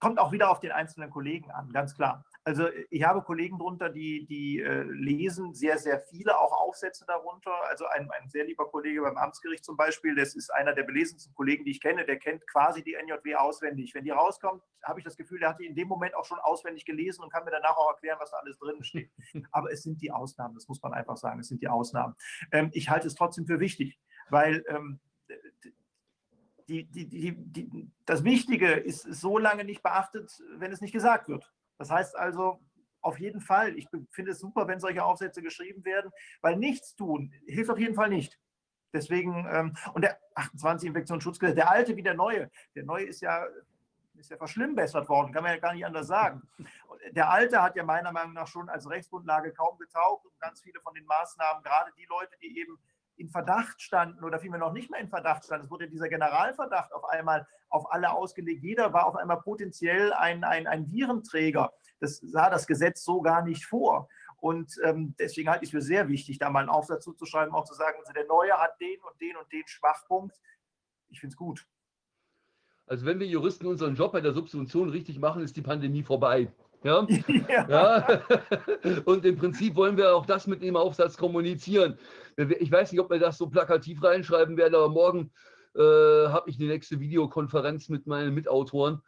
[0.00, 2.24] kommt auch wieder auf den einzelnen Kollegen an, ganz klar.
[2.42, 7.52] Also ich habe Kollegen drunter, die, die äh, lesen sehr, sehr viele auch Aufsätze darunter.
[7.68, 11.34] Also ein, ein sehr lieber Kollege beim Amtsgericht zum Beispiel, das ist einer der belesensten
[11.34, 13.94] Kollegen, die ich kenne, der kennt quasi die NJW auswendig.
[13.94, 16.38] Wenn die rauskommt, habe ich das Gefühl, der hat die in dem Moment auch schon
[16.38, 19.10] auswendig gelesen und kann mir danach auch erklären, was da alles drin steht.
[19.52, 22.14] Aber es sind die Ausnahmen, das muss man einfach sagen, es sind die Ausnahmen.
[22.52, 24.98] Ähm, ich halte es trotzdem für wichtig, weil ähm,
[26.70, 31.52] die, die, die, das Wichtige ist so lange nicht beachtet, wenn es nicht gesagt wird.
[31.78, 32.60] Das heißt also,
[33.00, 37.32] auf jeden Fall, ich finde es super, wenn solche Aufsätze geschrieben werden, weil nichts tun
[37.46, 38.38] hilft auf jeden Fall nicht.
[38.92, 43.46] Deswegen, ähm, und der 28 Infektionsschutzgesetz, der alte wie der neue, der neue ist ja,
[44.14, 46.42] ist ja verschlimmbessert worden, kann man ja gar nicht anders sagen.
[47.12, 50.80] Der alte hat ja meiner Meinung nach schon als Rechtsgrundlage kaum getaugt und ganz viele
[50.80, 52.78] von den Maßnahmen, gerade die Leute, die eben
[53.16, 55.66] in Verdacht standen oder vielmehr noch nicht mehr in Verdacht standen.
[55.66, 58.62] Es wurde dieser Generalverdacht auf einmal auf alle ausgelegt.
[58.62, 61.72] Jeder war auf einmal potenziell ein, ein, ein Virenträger.
[62.00, 64.08] Das sah das Gesetz so gar nicht vor.
[64.38, 67.64] Und ähm, deswegen halte ich es für sehr wichtig, da mal einen Aufsatz zuzuschreiben, auch
[67.64, 70.40] zu sagen, also der Neue hat den und den und den Schwachpunkt.
[71.10, 71.66] Ich finde es gut.
[72.86, 76.50] Also wenn wir Juristen unseren Job bei der Subsumption richtig machen, ist die Pandemie vorbei.
[76.84, 77.06] Ja?
[77.48, 77.68] ja.
[77.68, 78.22] ja.
[79.04, 81.98] Und im Prinzip wollen wir auch das mit dem Aufsatz kommunizieren.
[82.58, 85.30] Ich weiß nicht, ob wir das so plakativ reinschreiben werden, aber morgen
[85.76, 89.02] äh, habe ich die nächste Videokonferenz mit meinen Mitautoren.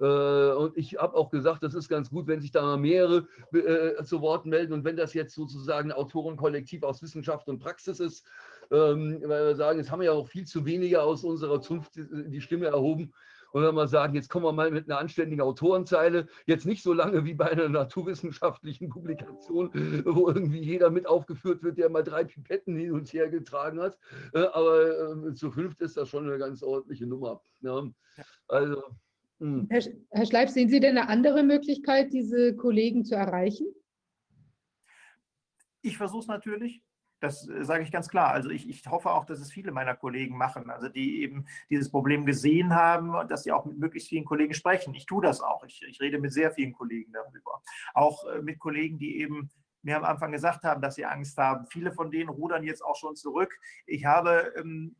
[0.00, 3.26] Äh, und ich habe auch gesagt, das ist ganz gut, wenn sich da mal mehrere
[3.52, 4.72] äh, zu Wort melden.
[4.72, 8.26] Und wenn das jetzt sozusagen ein Autorenkollektiv aus Wissenschaft und Praxis ist,
[8.70, 11.92] ähm, weil wir sagen, jetzt haben wir ja auch viel zu wenige aus unserer Zunft
[11.96, 13.12] die Stimme erhoben.
[13.54, 16.92] Und wenn wir sagen, jetzt kommen wir mal mit einer anständigen Autorenzeile, jetzt nicht so
[16.92, 19.70] lange wie bei einer naturwissenschaftlichen Publikation,
[20.04, 23.96] wo irgendwie jeder mit aufgeführt wird, der mal drei Pipetten hin und her getragen hat.
[24.32, 27.44] Äh, aber äh, zu fünft ist das schon eine ganz ordentliche Nummer.
[28.48, 28.82] Also,
[29.38, 29.68] hm.
[29.70, 33.68] Herr, Herr Schleif, sehen Sie denn eine andere Möglichkeit, diese Kollegen zu erreichen?
[35.80, 36.82] Ich versuche es natürlich.
[37.20, 38.30] Das äh, sage ich ganz klar.
[38.30, 41.90] Also ich, ich, hoffe auch, dass es viele meiner Kollegen machen, also die eben dieses
[41.90, 44.94] Problem gesehen haben und dass sie auch mit möglichst vielen Kollegen sprechen.
[44.94, 45.64] Ich tue das auch.
[45.64, 47.62] Ich, ich rede mit sehr vielen Kollegen darüber.
[47.94, 49.50] Auch äh, mit Kollegen, die eben
[49.82, 51.66] mir am Anfang gesagt haben, dass sie Angst haben.
[51.66, 53.54] Viele von denen rudern jetzt auch schon zurück.
[53.86, 54.96] Ich habe ähm,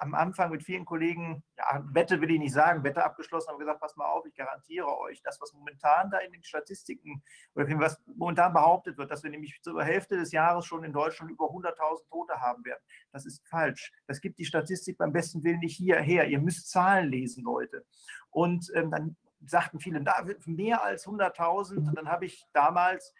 [0.00, 3.80] am Anfang mit vielen Kollegen, ja, Wette will ich nicht sagen, Wette abgeschlossen, haben gesagt,
[3.80, 7.22] pass mal auf, ich garantiere euch, das, was momentan da in den Statistiken
[7.54, 11.30] oder was momentan behauptet wird, dass wir nämlich zur Hälfte des Jahres schon in Deutschland
[11.30, 13.92] über 100.000 Tote haben werden, das ist falsch.
[14.06, 16.26] Das gibt die Statistik beim besten Willen nicht hierher.
[16.28, 17.84] Ihr müsst Zahlen lesen, Leute.
[18.30, 19.16] Und ähm, dann
[19.46, 21.88] sagten viele, da mehr als 100.000.
[21.88, 23.12] Und dann habe ich damals,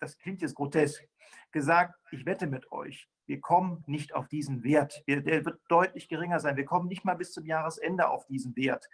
[0.00, 1.06] das klingt jetzt grotesk,
[1.52, 5.04] gesagt, ich wette mit euch, wir kommen nicht auf diesen Wert.
[5.06, 6.56] Der wird deutlich geringer sein.
[6.56, 8.88] Wir kommen nicht mal bis zum Jahresende auf diesen Wert.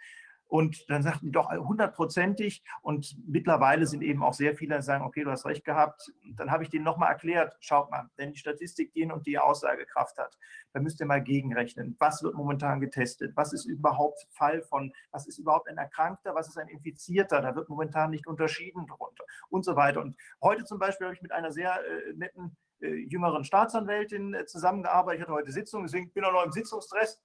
[0.53, 2.63] Und dann sagten die doch hundertprozentig.
[2.83, 6.13] Und mittlerweile sind eben auch sehr viele, die sagen, okay, du hast recht gehabt.
[6.35, 10.19] Dann habe ich denen nochmal erklärt, schaut mal, wenn die Statistik die und die Aussagekraft
[10.19, 10.37] hat,
[10.71, 11.95] dann müsst ihr mal gegenrechnen.
[11.97, 13.35] Was wird momentan getestet?
[13.35, 16.35] Was ist überhaupt Fall von, was ist überhaupt ein Erkrankter?
[16.35, 17.41] Was ist ein Infizierter?
[17.41, 20.01] Da wird momentan nicht unterschieden drunter und so weiter.
[20.01, 22.55] Und heute zum Beispiel habe ich mit einer sehr äh, netten
[22.87, 25.19] jüngeren Staatsanwältin äh, zusammengearbeitet.
[25.19, 27.21] Ich hatte heute Sitzung, deswegen bin ich noch im Sitzungsstress.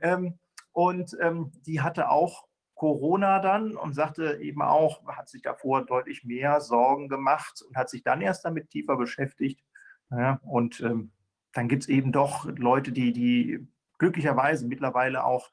[0.00, 0.38] Ähm,
[0.72, 6.24] und ähm, die hatte auch Corona dann und sagte eben auch, hat sich davor deutlich
[6.24, 9.62] mehr Sorgen gemacht und hat sich dann erst damit tiefer beschäftigt.
[10.10, 11.12] Ja, und ähm,
[11.52, 13.66] dann gibt es eben doch Leute, die, die
[13.98, 15.50] glücklicherweise mittlerweile auch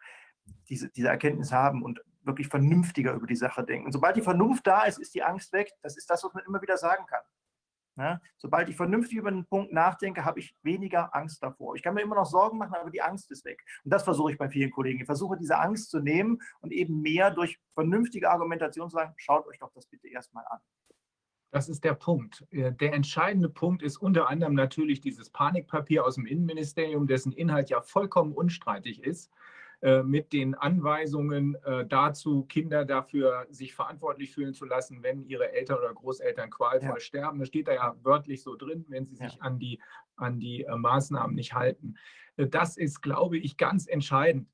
[0.69, 3.85] diese, diese Erkenntnis haben und wirklich vernünftiger über die Sache denken.
[3.85, 5.71] Und sobald die Vernunft da ist, ist die Angst weg.
[5.81, 7.21] Das ist das, was man immer wieder sagen kann.
[7.99, 11.75] Ja, sobald ich vernünftig über einen Punkt nachdenke, habe ich weniger Angst davor.
[11.75, 13.61] Ich kann mir immer noch Sorgen machen, aber die Angst ist weg.
[13.83, 15.01] Und das versuche ich bei vielen Kollegen.
[15.01, 19.45] Ich versuche diese Angst zu nehmen und eben mehr durch vernünftige Argumentation zu sagen, schaut
[19.47, 20.59] euch doch das bitte erstmal an.
[21.51, 22.45] Das ist der Punkt.
[22.51, 27.69] Äh, der entscheidende Punkt ist unter anderem natürlich dieses Panikpapier aus dem Innenministerium, dessen Inhalt
[27.69, 29.29] ja vollkommen unstreitig ist.
[29.81, 35.53] Äh, mit den Anweisungen äh, dazu, Kinder dafür sich verantwortlich fühlen zu lassen, wenn ihre
[35.53, 36.99] Eltern oder Großeltern qualvoll ja.
[36.99, 37.39] sterben.
[37.39, 39.39] Das steht da ja wörtlich so drin, wenn sie sich ja.
[39.39, 39.79] an die,
[40.17, 41.95] an die äh, Maßnahmen nicht halten.
[42.35, 44.49] Das ist, glaube ich, ganz entscheidend.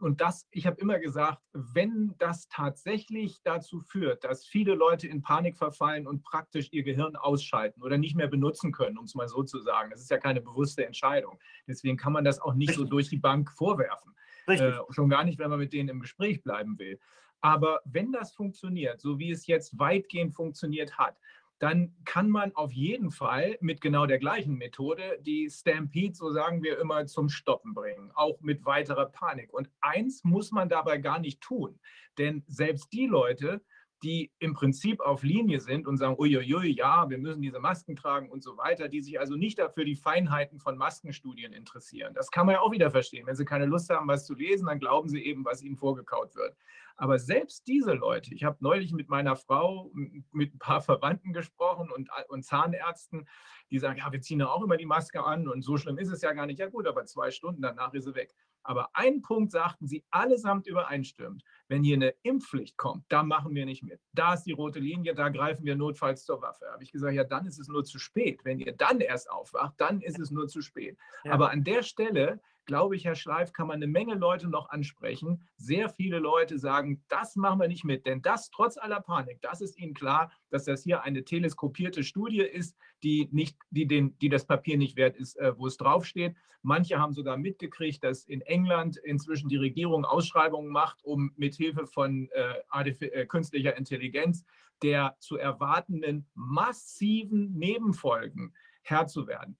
[0.00, 5.22] Und das, ich habe immer gesagt, wenn das tatsächlich dazu führt, dass viele Leute in
[5.22, 9.28] Panik verfallen und praktisch ihr Gehirn ausschalten oder nicht mehr benutzen können, um es mal
[9.28, 11.38] so zu sagen, das ist ja keine bewusste Entscheidung.
[11.68, 14.16] Deswegen kann man das auch nicht so durch die Bank vorwerfen.
[14.46, 16.98] Äh, schon gar nicht, wenn man mit denen im Gespräch bleiben will.
[17.40, 21.16] Aber wenn das funktioniert, so wie es jetzt weitgehend funktioniert hat,
[21.58, 26.62] dann kann man auf jeden Fall mit genau der gleichen Methode die Stampede, so sagen
[26.62, 29.52] wir immer, zum Stoppen bringen, auch mit weiterer Panik.
[29.54, 31.78] Und eins muss man dabei gar nicht tun,
[32.18, 33.62] denn selbst die Leute,
[34.02, 38.30] die im Prinzip auf Linie sind und sagen, uiuiui, ja, wir müssen diese Masken tragen
[38.30, 42.12] und so weiter, die sich also nicht dafür die Feinheiten von Maskenstudien interessieren.
[42.14, 43.26] Das kann man ja auch wieder verstehen.
[43.26, 46.34] Wenn sie keine Lust haben, was zu lesen, dann glauben sie eben, was ihnen vorgekaut
[46.34, 46.56] wird.
[46.98, 51.90] Aber selbst diese Leute, ich habe neulich mit meiner Frau, mit ein paar Verwandten gesprochen
[51.90, 53.28] und, und Zahnärzten,
[53.70, 56.10] die sagen, ja, wir ziehen ja auch immer die Maske an und so schlimm ist
[56.10, 56.58] es ja gar nicht.
[56.58, 58.34] Ja gut, aber zwei Stunden danach ist sie weg.
[58.66, 61.44] Aber ein Punkt sagten sie allesamt übereinstimmend.
[61.68, 64.00] Wenn hier eine Impfpflicht kommt, da machen wir nicht mit.
[64.12, 66.66] Da ist die rote Linie, da greifen wir notfalls zur Waffe.
[66.72, 68.44] Habe ich gesagt, ja, dann ist es nur zu spät.
[68.44, 70.98] Wenn ihr dann erst aufwacht, dann ist es nur zu spät.
[71.24, 71.32] Ja.
[71.32, 75.48] Aber an der Stelle glaube ich, Herr Schleif, kann man eine Menge Leute noch ansprechen.
[75.56, 79.60] Sehr viele Leute sagen, das machen wir nicht mit, denn das trotz aller Panik, das
[79.60, 84.28] ist ihnen klar, dass das hier eine teleskopierte Studie ist, die, nicht, die, den, die
[84.28, 86.34] das Papier nicht wert ist, äh, wo es draufsteht.
[86.62, 92.28] Manche haben sogar mitgekriegt, dass in England inzwischen die Regierung Ausschreibungen macht, um mithilfe von
[92.32, 94.44] äh, äh, künstlicher Intelligenz
[94.82, 98.52] der zu erwartenden massiven Nebenfolgen
[98.82, 99.58] Herr zu werden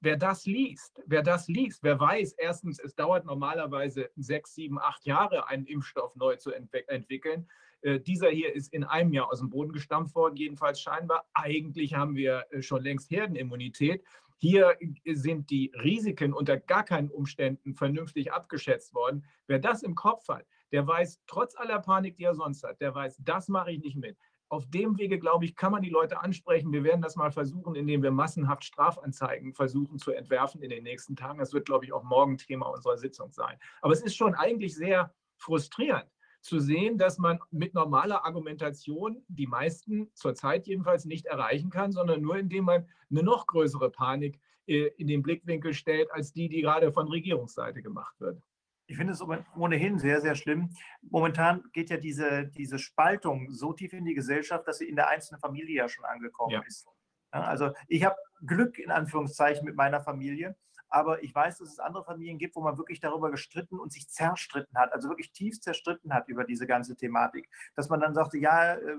[0.00, 5.04] wer das liest, wer das liest, wer weiß, erstens, es dauert normalerweise sechs, sieben, acht
[5.06, 7.48] Jahre, einen Impfstoff neu zu entwick entwickeln.
[7.82, 11.26] Äh, dieser hier ist in einem Jahr aus dem Boden gestampft worden, jedenfalls scheinbar.
[11.34, 14.04] Eigentlich haben wir äh, schon längst Herdenimmunität.
[14.40, 19.24] Hier sind die Risiken unter gar keinen Umständen vernünftig abgeschätzt worden.
[19.48, 22.94] Wer das im Kopf hat, der weiß, trotz aller Panik, die er sonst hat, der
[22.94, 24.16] weiß, das mache ich nicht mit.
[24.50, 26.72] Auf dem Wege, glaube ich, kann man die Leute ansprechen.
[26.72, 31.16] Wir werden das mal versuchen, indem wir massenhaft Strafanzeigen versuchen zu entwerfen in den nächsten
[31.16, 31.38] Tagen.
[31.38, 33.58] Das wird, glaube ich, auch morgen Thema unserer Sitzung sein.
[33.82, 36.08] Aber es ist schon eigentlich sehr frustrierend
[36.40, 42.22] zu sehen, dass man mit normaler Argumentation die meisten zurzeit jedenfalls nicht erreichen kann, sondern
[42.22, 46.62] nur indem man eine noch größere Panik äh, in den Blickwinkel stellt, als die, die
[46.62, 48.40] gerade von Regierungsseite gemacht wird.
[48.88, 49.22] Ich finde es
[49.54, 50.70] ohnehin sehr, sehr schlimm.
[51.02, 55.08] Momentan geht ja diese, diese Spaltung so tief in die Gesellschaft, dass sie in der
[55.08, 56.62] einzelnen Familie ja schon angekommen ja.
[56.66, 56.88] ist.
[57.30, 60.56] Also ich habe Glück in Anführungszeichen mit meiner Familie,
[60.88, 64.08] aber ich weiß, dass es andere Familien gibt, wo man wirklich darüber gestritten und sich
[64.08, 67.48] zerstritten hat, also wirklich tief zerstritten hat über diese ganze Thematik.
[67.74, 68.96] Dass man dann sagte, ja, äh,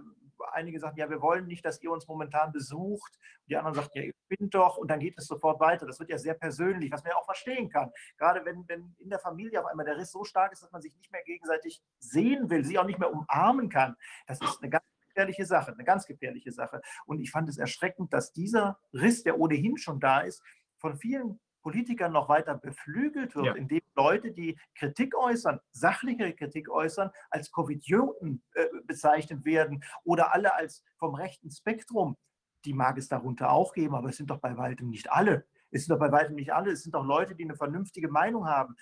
[0.52, 3.19] einige sagten, ja, wir wollen nicht, dass ihr uns momentan besucht.
[3.47, 5.86] Die anderen sagten, ja, ihr bindet doch und dann geht es sofort weiter.
[5.86, 7.91] Das wird ja sehr persönlich, was man ja auch verstehen kann.
[8.17, 10.82] Gerade wenn, wenn in der Familie auf einmal der Riss so stark ist, dass man
[10.82, 13.95] sich nicht mehr gegenseitig sehen will, sie auch nicht mehr umarmen kann.
[14.28, 16.82] Das ist eine ganz gefährliche Sache, eine ganz gefährliche Sache.
[17.06, 20.41] Und ich fand es erschreckend, dass dieser Riss, der ohnehin schon da ist,
[20.78, 23.54] von vielen Politikern noch weiter beflügelt wird, ja.
[23.54, 30.54] indem Leute, die Kritik äußern, sachliche Kritik äußern, als Covidioten äh, bezeichnet werden oder alle
[30.56, 32.17] als vom rechten Spektrum.
[32.65, 35.45] Die mag es darunter auch geben, aber es sind doch bei weitem nicht alle.
[35.72, 36.72] Es sind doch bei weitem nicht alle.
[36.72, 38.76] Es sind doch Leute, die eine vernünftige Meinung haben.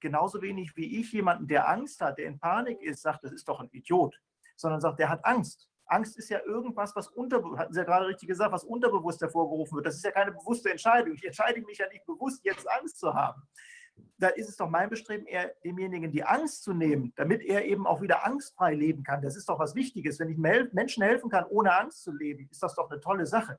[0.00, 3.46] Genauso wenig wie ich jemanden, der Angst hat, der in Panik ist, sagt, das ist
[3.48, 4.20] doch ein Idiot,
[4.56, 5.68] sondern sagt, der hat Angst.
[5.92, 9.76] Angst ist ja irgendwas, was unterbewusst, hatten Sie ja gerade richtig gesagt, was unterbewusst hervorgerufen
[9.76, 9.86] wird.
[9.86, 11.14] Das ist ja keine bewusste Entscheidung.
[11.14, 13.42] Ich entscheide mich ja nicht bewusst, jetzt Angst zu haben.
[14.16, 17.86] Da ist es doch mein Bestreben, eher demjenigen die Angst zu nehmen, damit er eben
[17.86, 19.20] auch wieder angstfrei leben kann.
[19.20, 20.18] Das ist doch was Wichtiges.
[20.18, 23.58] Wenn ich Menschen helfen kann, ohne Angst zu leben, ist das doch eine tolle Sache.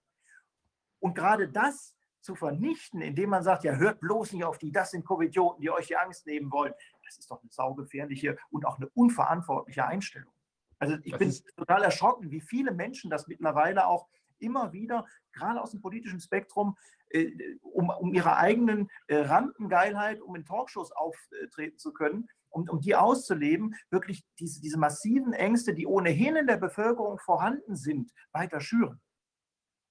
[0.99, 4.91] Und gerade das zu vernichten, indem man sagt, ja, hört bloß nicht auf die, das
[4.91, 6.73] sind Covidioten, die euch die Angst nehmen wollen,
[7.05, 10.33] das ist doch eine saugefährliche und auch eine unverantwortliche Einstellung.
[10.83, 15.61] Also ich das bin total erschrocken, wie viele Menschen das mittlerweile auch immer wieder, gerade
[15.61, 16.75] aus dem politischen Spektrum,
[17.09, 22.81] äh, um, um ihre eigenen äh, Rampengeilheit, um in Talkshows auftreten zu können, um, um
[22.81, 28.59] die auszuleben, wirklich diese, diese massiven Ängste, die ohnehin in der Bevölkerung vorhanden sind, weiter
[28.59, 28.99] schüren.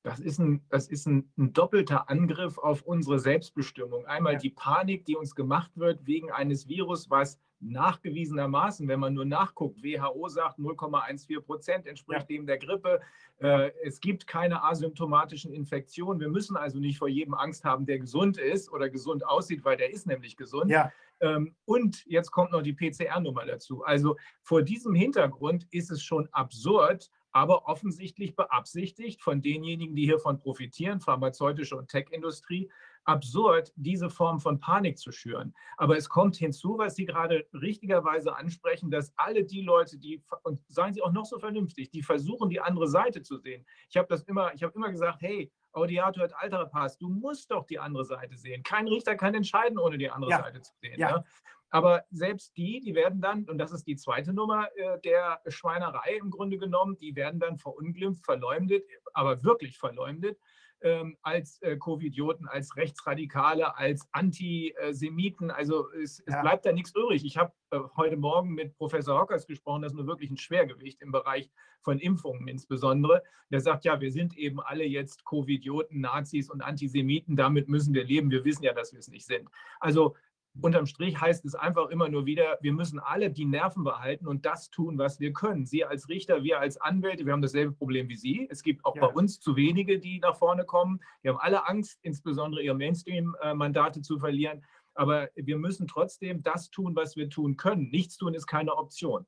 [0.05, 4.05] Das ist, ein, das ist ein, ein, doppelter Angriff auf unsere Selbstbestimmung.
[4.05, 9.25] Einmal die Panik, die uns gemacht wird wegen eines Virus, was nachgewiesenermaßen, wenn man nur
[9.25, 12.37] nachguckt, WHO sagt 0,14 Prozent entspricht ja.
[12.37, 13.01] dem der Grippe.
[13.38, 16.20] Äh, es gibt keine asymptomatischen Infektionen.
[16.20, 19.77] Wir müssen also nicht vor jedem Angst haben, der gesund ist oder gesund aussieht, weil
[19.77, 20.70] der ist nämlich gesund.
[20.70, 20.92] Ja.
[21.20, 23.85] Ähm, und jetzt kommt noch die PCR-Nummer dazu.
[23.85, 30.38] Also vor diesem Hintergrund ist es schon absurd, aber offensichtlich beabsichtigt von denjenigen, die hiervon
[30.38, 32.70] profitieren, pharmazeutische und Tech-Industrie,
[33.05, 35.55] absurd, diese Form von Panik zu schüren.
[35.77, 40.61] Aber es kommt hinzu, was Sie gerade richtigerweise ansprechen, dass alle die Leute, die, und
[40.69, 43.67] seien Sie auch noch so vernünftig, die versuchen, die andere Seite zu sehen.
[43.88, 47.51] Ich habe das immer, ich habe immer gesagt, hey, Audiator hat alter Pass, du musst
[47.51, 48.62] doch die andere Seite sehen.
[48.62, 50.38] Kein Richter kann entscheiden, ohne die andere ja.
[50.38, 50.99] Seite zu sehen.
[50.99, 51.11] Ja.
[51.11, 51.25] Ja?
[51.71, 56.19] Aber selbst die, die werden dann, und das ist die zweite Nummer äh, der Schweinerei
[56.21, 58.85] im Grunde genommen, die werden dann verunglimpft, verleumdet,
[59.15, 60.38] aber wirklich verleumdet
[60.83, 65.51] ähm, als äh, Covidioten, als Rechtsradikale, als Antisemiten.
[65.51, 66.42] Also es, es ja.
[66.42, 67.25] bleibt da nichts übrig.
[67.25, 71.01] Ich habe äh, heute Morgen mit Professor Hockers gesprochen, das ist nur wirklich ein Schwergewicht
[71.01, 73.23] im Bereich von Impfungen insbesondere.
[73.51, 78.05] Der sagt, ja, wir sind eben alle jetzt Covidioten, Nazis und Antisemiten, damit müssen wir
[78.05, 78.31] leben.
[78.31, 79.49] Wir wissen ja, dass wir es nicht sind.
[79.81, 80.16] Also
[80.61, 84.45] Unterm Strich heißt es einfach immer nur wieder, wir müssen alle die Nerven behalten und
[84.45, 85.65] das tun, was wir können.
[85.65, 88.47] Sie als Richter, wir als Anwälte, wir haben dasselbe Problem wie Sie.
[88.51, 89.07] Es gibt auch ja.
[89.07, 91.01] bei uns zu wenige, die nach vorne kommen.
[91.23, 94.62] Wir haben alle Angst, insbesondere ihre Mainstream-Mandate zu verlieren.
[94.95, 97.88] Aber wir müssen trotzdem das tun, was wir tun können.
[97.88, 99.27] Nichts tun ist keine Option.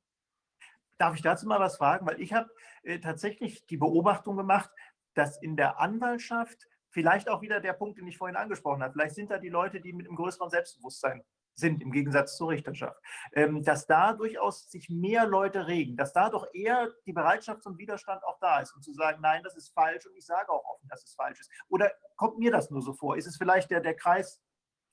[0.99, 2.05] Darf ich dazu mal was fragen?
[2.05, 2.49] Weil ich habe
[2.83, 4.69] äh, tatsächlich die Beobachtung gemacht,
[5.15, 8.93] dass in der Anwaltschaft Vielleicht auch wieder der Punkt, den ich vorhin angesprochen habe.
[8.93, 12.97] Vielleicht sind da die Leute, die mit einem größeren Selbstbewusstsein sind, im Gegensatz zur Richterschaft.
[13.33, 17.77] Ähm, dass da durchaus sich mehr Leute regen, dass da doch eher die Bereitschaft zum
[17.77, 20.63] Widerstand auch da ist und zu sagen, nein, das ist falsch und ich sage auch
[20.63, 21.51] offen, dass es falsch ist.
[21.67, 23.17] Oder kommt mir das nur so vor?
[23.17, 24.41] Ist es vielleicht der, der Kreis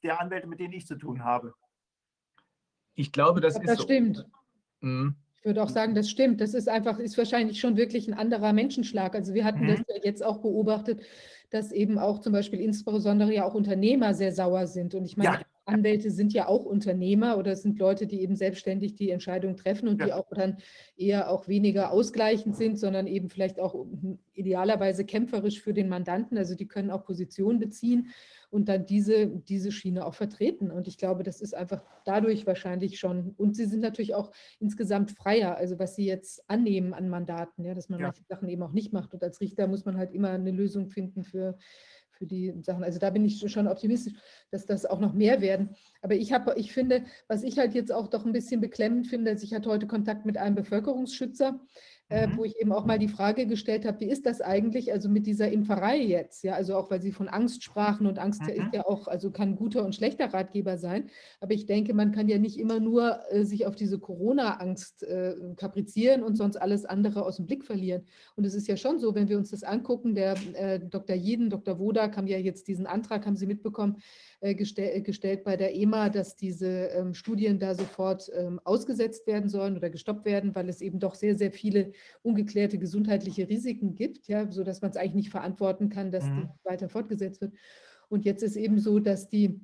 [0.03, 1.55] der Anwälte, mit denen ich zu tun habe?
[2.95, 3.85] Ich glaube, das, das ist das so.
[3.85, 4.29] stimmt.
[4.81, 5.22] Mhm.
[5.43, 6.41] Ich würde auch sagen, das stimmt.
[6.41, 9.17] Das ist einfach, ist wahrscheinlich schon wirklich ein anderer Menschenschlag.
[9.17, 9.71] Also wir hatten mhm.
[9.71, 11.01] das ja jetzt auch beobachtet,
[11.51, 14.95] dass eben auch zum Beispiel insbesondere ja auch Unternehmer sehr sauer sind.
[14.95, 15.41] Und ich meine, ja.
[15.65, 19.99] Anwälte sind ja auch Unternehmer oder sind Leute, die eben selbstständig die Entscheidung treffen und
[19.99, 20.07] ja.
[20.07, 20.59] die auch dann
[20.97, 23.85] eher auch weniger ausgleichend sind, sondern eben vielleicht auch
[24.35, 26.39] idealerweise kämpferisch für den Mandanten.
[26.39, 28.13] Also die können auch Positionen beziehen
[28.53, 30.71] und dann diese, diese Schiene auch vertreten.
[30.71, 34.31] Und ich glaube, das ist einfach dadurch wahrscheinlich schon, und sie sind natürlich auch
[34.61, 38.07] insgesamt freier, also was sie jetzt annehmen an Mandaten, ja, dass man ja.
[38.09, 39.15] manche Sachen eben auch nicht macht.
[39.15, 41.57] Und als Richter muss man halt immer eine Lösung finden für,
[42.11, 42.85] für die Sachen.
[42.85, 44.13] Also da bin ich schon optimistisch,
[44.51, 45.75] dass das auch noch mehr werden.
[46.03, 49.33] Aber ich habe, ich finde, was ich halt jetzt auch doch ein bisschen beklemmend finde,
[49.33, 51.59] dass ich hatte heute Kontakt mit einem Bevölkerungsschützer,
[52.13, 52.37] äh, mhm.
[52.37, 55.27] wo ich eben auch mal die Frage gestellt habe, wie ist das eigentlich, also mit
[55.27, 58.49] dieser Impferei jetzt, ja, also auch weil Sie von Angst sprachen und Angst mhm.
[58.49, 61.09] ist ja auch, also kann guter und schlechter Ratgeber sein,
[61.41, 65.35] aber ich denke, man kann ja nicht immer nur äh, sich auf diese Corona-Angst äh,
[65.57, 68.03] kaprizieren und sonst alles andere aus dem Blick verlieren.
[68.37, 71.17] Und es ist ja schon so, wenn wir uns das angucken, der äh, Dr.
[71.17, 71.79] Jeden, Dr.
[71.79, 73.97] Wodak haben ja jetzt diesen Antrag, haben Sie mitbekommen,
[74.41, 79.49] äh, gestell, gestellt bei der EMA, dass diese ähm, Studien da sofort ähm, ausgesetzt werden
[79.49, 81.93] sollen oder gestoppt werden, weil es eben doch sehr, sehr viele
[82.23, 86.43] ungeklärte gesundheitliche Risiken gibt, ja, sodass man es eigentlich nicht verantworten kann, dass mhm.
[86.43, 87.55] die weiter fortgesetzt wird.
[88.09, 89.61] Und jetzt ist eben so, dass die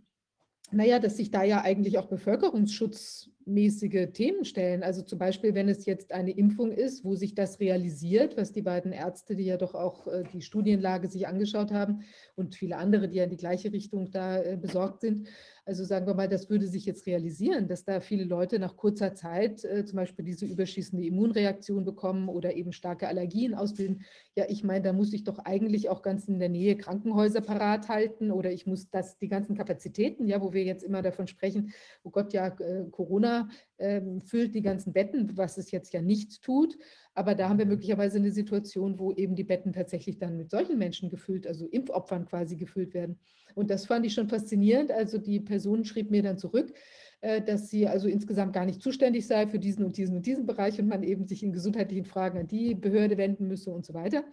[0.71, 4.83] naja, dass sich da ja eigentlich auch bevölkerungsschutzmäßige Themen stellen.
[4.83, 8.61] Also zum Beispiel, wenn es jetzt eine Impfung ist, wo sich das realisiert, was die
[8.61, 12.03] beiden Ärzte, die ja doch auch äh, die Studienlage sich angeschaut haben
[12.37, 15.29] und viele andere, die ja in die gleiche Richtung da äh, besorgt sind,
[15.69, 19.15] also sagen wir mal, das würde sich jetzt realisieren, dass da viele Leute nach kurzer
[19.15, 24.03] Zeit äh, zum Beispiel diese überschießende Immunreaktion bekommen oder eben starke Allergien ausbilden.
[24.35, 27.91] Ja, ich meine, da muss ich doch eigentlich auch ganz in der Nähe Krankenhäuser parat
[27.91, 31.75] halten oder ich muss das, die ganzen Kapazitäten, ja, wo wir jetzt immer davon sprechen,
[32.03, 36.43] oh Gott, ja, äh, Corona äh, füllt die ganzen Betten, was es jetzt ja nicht
[36.43, 36.77] tut.
[37.15, 40.79] Aber da haben wir möglicherweise eine Situation, wo eben die Betten tatsächlich dann mit solchen
[40.79, 43.19] Menschen gefüllt, also Impfopfern quasi gefüllt werden.
[43.55, 44.93] Und das fand ich schon faszinierend.
[44.93, 46.73] Also die Person schrieb mir dann zurück,
[47.21, 50.47] äh, dass sie also insgesamt gar nicht zuständig sei für diesen und diesen und diesen
[50.47, 53.95] Bereich und man eben sich in gesundheitlichen Fragen an die Behörde wenden müsse und so
[53.95, 54.25] weiter.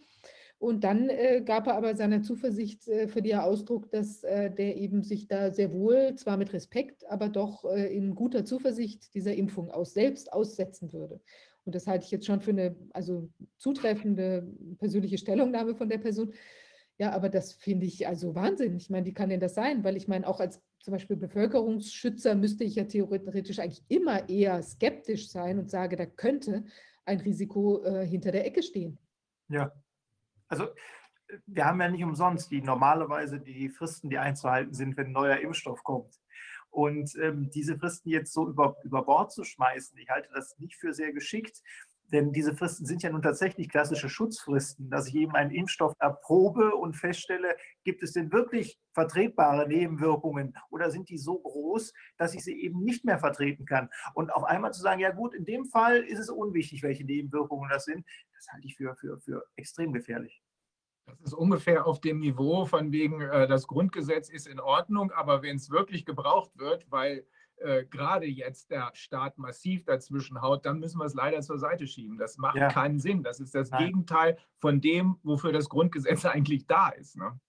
[0.57, 4.77] Und dann äh, gab er aber seiner Zuversicht äh, für den Ausdruck, dass äh, der
[4.77, 9.35] eben sich da sehr wohl, zwar mit Respekt, aber doch äh, in guter Zuversicht dieser
[9.35, 11.19] Impfung aus selbst aussetzen würde.
[11.65, 14.47] Und das halte ich jetzt schon für eine also zutreffende
[14.77, 16.33] persönliche Stellungnahme von der Person.
[16.97, 18.77] Ja, aber das finde ich also Wahnsinn.
[18.77, 19.83] Ich meine, wie kann denn das sein?
[19.83, 24.61] Weil ich meine, auch als zum Beispiel Bevölkerungsschützer müsste ich ja theoretisch eigentlich immer eher
[24.61, 26.63] skeptisch sein und sage, da könnte
[27.03, 28.97] ein Risiko äh, hinter der Ecke stehen.
[29.49, 29.73] Ja,
[30.47, 30.67] also
[31.47, 35.37] wir haben ja nicht umsonst die normalerweise die Fristen, die einzuhalten sind, wenn ein neuer
[35.37, 36.19] Impfstoff kommt.
[36.69, 40.75] Und ähm, diese Fristen jetzt so über, über Bord zu schmeißen, ich halte das nicht
[40.75, 41.61] für sehr geschickt.
[42.11, 46.75] Denn diese Fristen sind ja nun tatsächlich klassische Schutzfristen, dass ich eben einen Impfstoff erprobe
[46.75, 52.43] und feststelle, gibt es denn wirklich vertretbare Nebenwirkungen oder sind die so groß, dass ich
[52.43, 53.89] sie eben nicht mehr vertreten kann?
[54.13, 57.69] Und auf einmal zu sagen, ja gut, in dem Fall ist es unwichtig, welche Nebenwirkungen
[57.69, 60.41] das sind, das halte ich für, für, für extrem gefährlich.
[61.07, 65.43] Das ist ungefähr auf dem Niveau von wegen, äh, das Grundgesetz ist in Ordnung, aber
[65.43, 67.25] wenn es wirklich gebraucht wird, weil
[67.57, 71.87] äh, gerade jetzt der Staat massiv dazwischen haut, dann müssen wir es leider zur Seite
[71.87, 72.17] schieben.
[72.17, 72.67] Das macht ja.
[72.67, 73.23] keinen Sinn.
[73.23, 73.85] Das ist das Nein.
[73.85, 77.17] Gegenteil von dem, wofür das Grundgesetz eigentlich da ist.
[77.17, 77.39] Ne?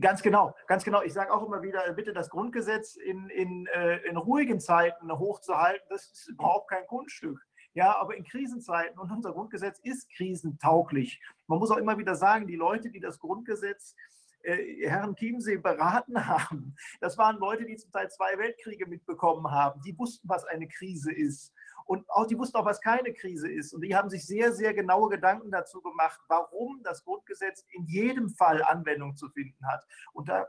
[0.00, 1.02] Ganz genau, ganz genau.
[1.02, 5.86] Ich sage auch immer wieder, bitte das Grundgesetz in, in, äh, in ruhigen Zeiten hochzuhalten,
[5.90, 7.40] das ist überhaupt kein Kunststück.
[7.74, 11.20] Ja, aber in Krisenzeiten und unser Grundgesetz ist krisentauglich.
[11.48, 13.96] Man muss auch immer wieder sagen, die Leute, die das Grundgesetz
[14.44, 16.76] äh, Herrn Chiemsee beraten haben.
[17.00, 19.80] Das waren Leute, die zum Teil zwei Weltkriege mitbekommen haben.
[19.82, 21.52] Die wussten, was eine Krise ist.
[21.86, 23.72] Und auch die wussten auch, was keine Krise ist.
[23.74, 28.30] Und die haben sich sehr, sehr genaue Gedanken dazu gemacht, warum das Grundgesetz in jedem
[28.30, 29.86] Fall Anwendung zu finden hat.
[30.12, 30.46] Und da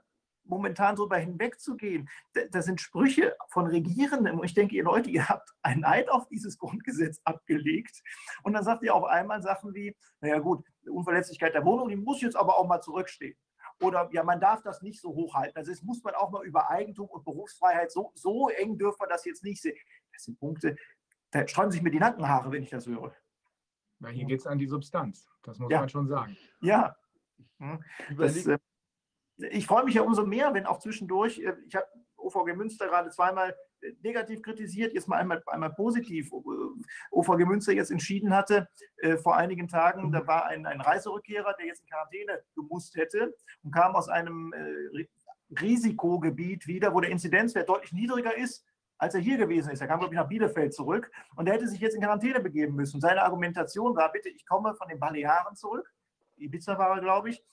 [0.48, 2.10] momentan drüber hinwegzugehen,
[2.52, 4.40] das sind Sprüche von Regierenden.
[4.40, 8.04] Und ich denke, ihr Leute, ihr habt einen Eid auf dieses Grundgesetz abgelegt.
[8.44, 12.22] Und dann sagt ihr auf einmal Sachen wie, naja gut, Unverletzlichkeit der Wohnung, die muss
[12.22, 13.36] jetzt aber auch mal zurückstehen.
[13.82, 15.56] Oder ja, man darf das nicht so hochhalten.
[15.58, 19.08] Also es muss man auch mal über Eigentum und Berufsfreiheit, so, so eng dürfen wir
[19.08, 19.78] das jetzt nicht sehen.
[20.14, 20.78] Das sind Punkte,
[21.32, 23.14] da sträuben sich mir die Nackenhaare, wenn ich das höre.
[24.00, 25.80] Na, hier geht es an die Substanz, das muss ja.
[25.80, 26.38] man schon sagen.
[26.62, 26.96] Ja.
[27.60, 27.84] Hm.
[28.18, 28.58] Das, äh,
[29.38, 33.10] ich freue mich ja umso mehr, wenn auch zwischendurch, äh, ich habe OVG Münster gerade
[33.10, 33.56] zweimal äh,
[34.02, 36.32] negativ kritisiert, jetzt mal einmal, einmal positiv.
[37.12, 38.68] OVG Münster jetzt entschieden hatte,
[38.98, 43.34] äh, vor einigen Tagen, da war ein, ein Reiserückkehrer, der jetzt in Quarantäne gemusst hätte
[43.64, 45.08] und kam aus einem äh,
[45.60, 48.66] Risikogebiet wieder, wo der Inzidenzwert deutlich niedriger ist
[48.98, 49.82] als er hier gewesen ist.
[49.82, 52.76] Er kam, glaube ich, nach Bielefeld zurück und er hätte sich jetzt in Quarantäne begeben
[52.76, 53.02] müssen.
[53.02, 55.94] Seine Argumentation war, bitte, ich komme von den Balearen zurück,
[56.38, 57.44] Ibiza war er, glaube ich,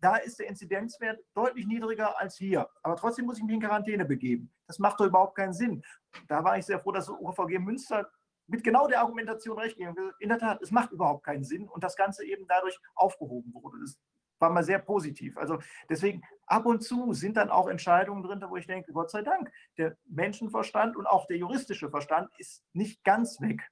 [0.00, 2.68] da ist der Inzidenzwert deutlich niedriger als hier.
[2.82, 4.52] Aber trotzdem muss ich mich in Quarantäne begeben.
[4.66, 5.82] Das macht doch überhaupt keinen Sinn.
[6.28, 8.10] Da war ich sehr froh, dass UVG Münster
[8.46, 9.94] mit genau der Argumentation recht ging.
[10.18, 13.78] In der Tat, es macht überhaupt keinen Sinn und das Ganze eben dadurch aufgehoben wurde.
[13.80, 13.98] Das
[14.40, 15.36] war mal sehr positiv.
[15.36, 19.22] Also deswegen ab und zu sind dann auch Entscheidungen drin, wo ich denke, Gott sei
[19.22, 23.70] Dank, der Menschenverstand und auch der juristische Verstand ist nicht ganz weg.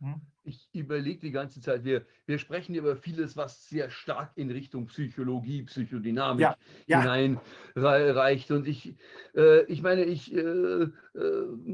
[0.00, 0.20] Hm?
[0.44, 4.86] Ich überlege die ganze Zeit, wir, wir sprechen über vieles, was sehr stark in Richtung
[4.86, 7.02] Psychologie, Psychodynamik ja, ja.
[7.02, 8.50] hineinreicht.
[8.50, 8.94] Und ich,
[9.34, 10.90] äh, ich meine, ich äh, äh,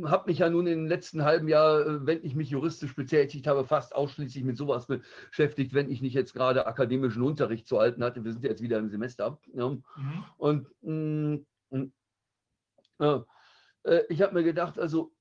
[0.07, 3.65] habe mich ja nun im letzten halben Jahr, äh, wenn ich mich juristisch betätigt habe,
[3.65, 8.25] fast ausschließlich mit sowas beschäftigt, wenn ich nicht jetzt gerade akademischen Unterricht zu halten hatte.
[8.25, 9.39] Wir sind jetzt wieder im Semester.
[9.53, 9.69] Ja.
[9.69, 10.25] Mhm.
[10.39, 11.39] Und mh,
[11.71, 11.93] mm,
[12.99, 13.25] mh,
[13.85, 15.14] äh, ich habe mir gedacht, also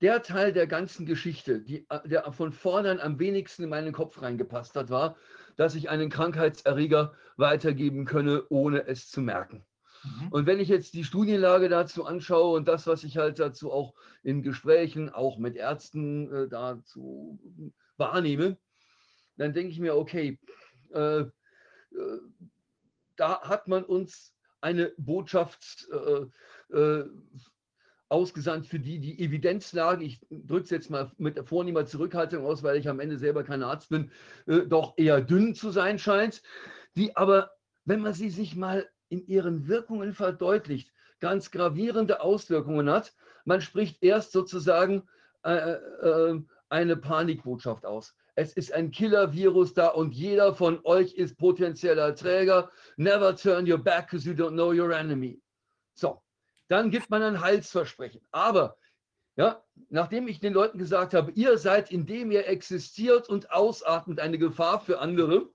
[0.00, 4.20] der Teil der ganzen Geschichte, die, äh, der von vornherein am wenigsten in meinen Kopf
[4.20, 5.16] reingepasst hat, war,
[5.56, 9.64] dass ich einen Krankheitserreger weitergeben könne, ohne es zu merken.
[10.04, 10.28] Mhm.
[10.28, 13.94] Und wenn ich jetzt die Studienlage dazu anschaue und das, was ich halt dazu auch
[14.22, 17.38] in Gesprächen, auch mit Ärzten äh, dazu
[17.96, 18.58] wahrnehme,
[19.36, 20.38] dann denke ich mir, okay,
[20.92, 21.30] äh, äh,
[23.16, 27.08] da hat man uns eine Botschaft äh, äh
[28.08, 32.76] ausgesandt, für die die Evidenzlage, ich drücke es jetzt mal mit vornehmer Zurückhaltung aus, weil
[32.76, 34.10] ich am Ende selber kein Arzt bin,
[34.46, 36.42] äh, doch eher dünn zu sein scheint,
[36.96, 37.50] die aber,
[37.84, 43.14] wenn man sie sich mal in ihren Wirkungen verdeutlicht, ganz gravierende Auswirkungen hat.
[43.44, 45.08] Man spricht erst sozusagen
[45.44, 48.14] äh, äh, eine Panikbotschaft aus.
[48.34, 52.70] Es ist ein Killer-Virus da und jeder von euch ist potenzieller Träger.
[52.96, 55.40] Never turn your back because you don't know your enemy.
[55.94, 56.20] So,
[56.68, 58.20] dann gibt man ein Heilsversprechen.
[58.30, 58.76] Aber
[59.36, 64.38] ja, nachdem ich den Leuten gesagt habe, ihr seid, indem ihr existiert und ausatmet, eine
[64.38, 65.50] Gefahr für andere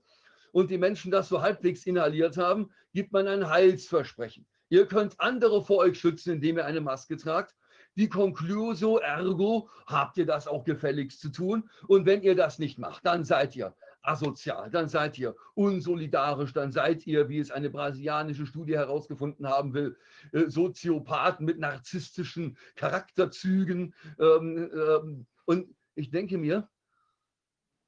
[0.52, 4.46] und die Menschen das so halbwegs inhaliert haben, gibt man ein Heilsversprechen.
[4.68, 7.54] Ihr könnt andere vor euch schützen, indem ihr eine Maske tragt.
[7.96, 11.68] Die Conclusio ergo habt ihr das auch gefälligst zu tun.
[11.88, 16.72] Und wenn ihr das nicht macht, dann seid ihr asozial, dann seid ihr unsolidarisch, dann
[16.72, 19.96] seid ihr, wie es eine brasilianische Studie herausgefunden haben will,
[20.32, 23.94] äh, Soziopathen mit narzisstischen Charakterzügen.
[24.18, 26.68] Ähm, ähm, und ich denke mir,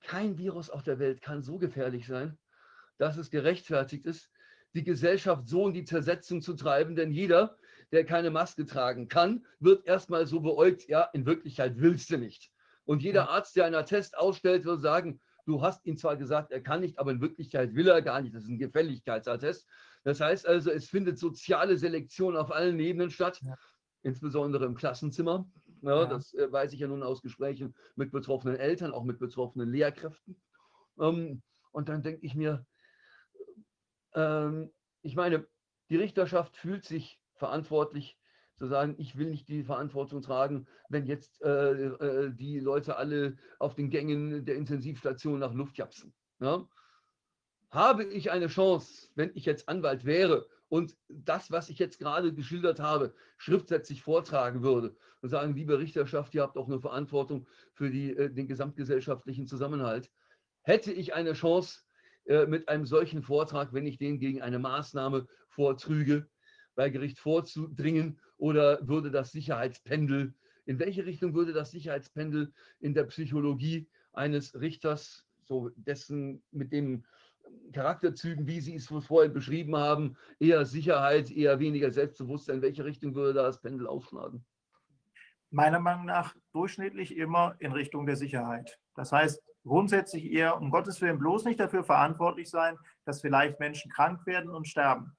[0.01, 2.39] kein Virus auf der Welt kann so gefährlich sein,
[2.99, 4.31] dass es gerechtfertigt ist,
[4.75, 7.57] die Gesellschaft so in die Zersetzung zu treiben, denn jeder,
[7.93, 12.51] der keine Maske tragen kann, wird erstmal so beäugt, ja, in Wirklichkeit willst du nicht.
[12.85, 16.63] Und jeder Arzt, der einen Attest ausstellt, wird sagen, Du hast ihm zwar gesagt, er
[16.63, 18.35] kann nicht, aber in Wirklichkeit will er gar nicht.
[18.35, 19.69] Das ist ein Gefälligkeitsattest.
[20.03, 23.55] Das heißt also, es findet soziale Selektion auf allen Ebenen statt, ja.
[24.03, 25.47] insbesondere im Klassenzimmer.
[25.83, 26.07] Ja, ja.
[26.07, 30.41] Das äh, weiß ich ja nun aus Gesprächen mit betroffenen Eltern, auch mit betroffenen Lehrkräften.
[30.99, 31.43] Ähm,
[31.73, 32.65] und dann denke ich mir,
[34.15, 34.73] ähm,
[35.03, 35.47] ich meine,
[35.91, 38.19] die Richterschaft fühlt sich verantwortlich
[38.57, 43.37] zu sagen, ich will nicht die Verantwortung tragen, wenn jetzt äh, äh, die Leute alle
[43.59, 46.15] auf den Gängen der Intensivstation nach Luft japsen.
[46.41, 46.67] Ja?
[47.71, 52.33] Habe ich eine Chance, wenn ich jetzt Anwalt wäre und das, was ich jetzt gerade
[52.33, 57.91] geschildert habe, schriftsätzlich vortragen würde und sagen, liebe Richterschaft, ihr habt auch eine Verantwortung für
[57.91, 60.11] die, äh, den gesamtgesellschaftlichen Zusammenhalt,
[60.63, 61.81] hätte ich eine Chance
[62.27, 66.29] äh, mit einem solchen Vortrag, wenn ich den gegen eine Maßnahme vortrüge,
[66.75, 70.35] bei Gericht vorzudringen oder würde das Sicherheitspendel,
[70.67, 77.07] in welche Richtung würde das Sicherheitspendel in der Psychologie eines Richters, so dessen mit den
[77.73, 83.15] Charakterzügen, wie Sie es vorhin beschrieben haben, eher Sicherheit, eher weniger Selbstbewusstsein, in welche Richtung
[83.15, 84.45] würde das Pendel aufschlagen?
[85.51, 88.79] Meiner Meinung nach durchschnittlich immer in Richtung der Sicherheit.
[88.97, 93.91] Das heißt, grundsätzlich eher um Gottes Willen bloß nicht dafür verantwortlich sein, dass vielleicht Menschen
[93.91, 95.17] krank werden und sterben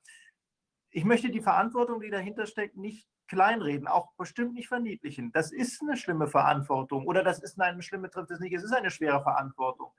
[0.95, 5.33] ich möchte die Verantwortung, die dahinter steckt, nicht kleinreden, auch bestimmt nicht verniedlichen.
[5.33, 8.71] Das ist eine schlimme Verantwortung oder das ist eine schlimme trifft es nicht, es ist
[8.71, 9.91] eine schwere Verantwortung.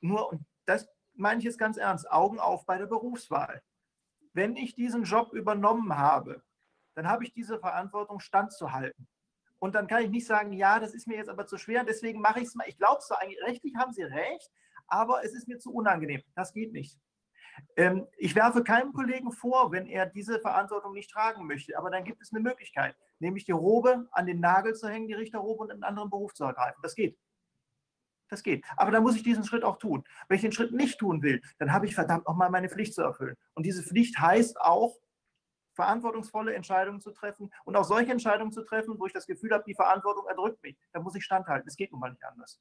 [0.00, 3.62] Nur, und das meine ich jetzt ganz ernst, Augen auf bei der Berufswahl.
[4.32, 6.42] Wenn ich diesen Job übernommen habe,
[6.96, 9.06] dann habe ich diese Verantwortung standzuhalten.
[9.60, 12.20] Und dann kann ich nicht sagen, ja, das ist mir jetzt aber zu schwer, deswegen
[12.20, 12.66] mache ich es mal.
[12.66, 14.50] Ich glaube zwar eigentlich, rechtlich haben Sie recht,
[14.88, 16.24] aber es ist mir zu unangenehm.
[16.34, 16.98] Das geht nicht.
[17.76, 22.04] Ähm, ich werfe keinem Kollegen vor, wenn er diese Verantwortung nicht tragen möchte, aber dann
[22.04, 25.70] gibt es eine Möglichkeit, nämlich die Robe an den Nagel zu hängen, die Richterrobe und
[25.70, 26.80] einen anderen Beruf zu ergreifen.
[26.82, 27.18] Das geht.
[28.28, 28.64] Das geht.
[28.76, 30.04] Aber dann muss ich diesen Schritt auch tun.
[30.28, 33.02] Wenn ich den Schritt nicht tun will, dann habe ich verdammt nochmal meine Pflicht zu
[33.02, 33.36] erfüllen.
[33.54, 34.96] Und diese Pflicht heißt auch,
[35.74, 39.64] verantwortungsvolle Entscheidungen zu treffen und auch solche Entscheidungen zu treffen, wo ich das Gefühl habe,
[39.66, 40.76] die Verantwortung erdrückt mich.
[40.92, 41.66] Da muss ich standhalten.
[41.68, 42.60] Es geht nun mal nicht anders.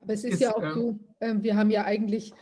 [0.00, 2.32] Aber es ist, ist ja auch ähm, so, äh, wir haben ja eigentlich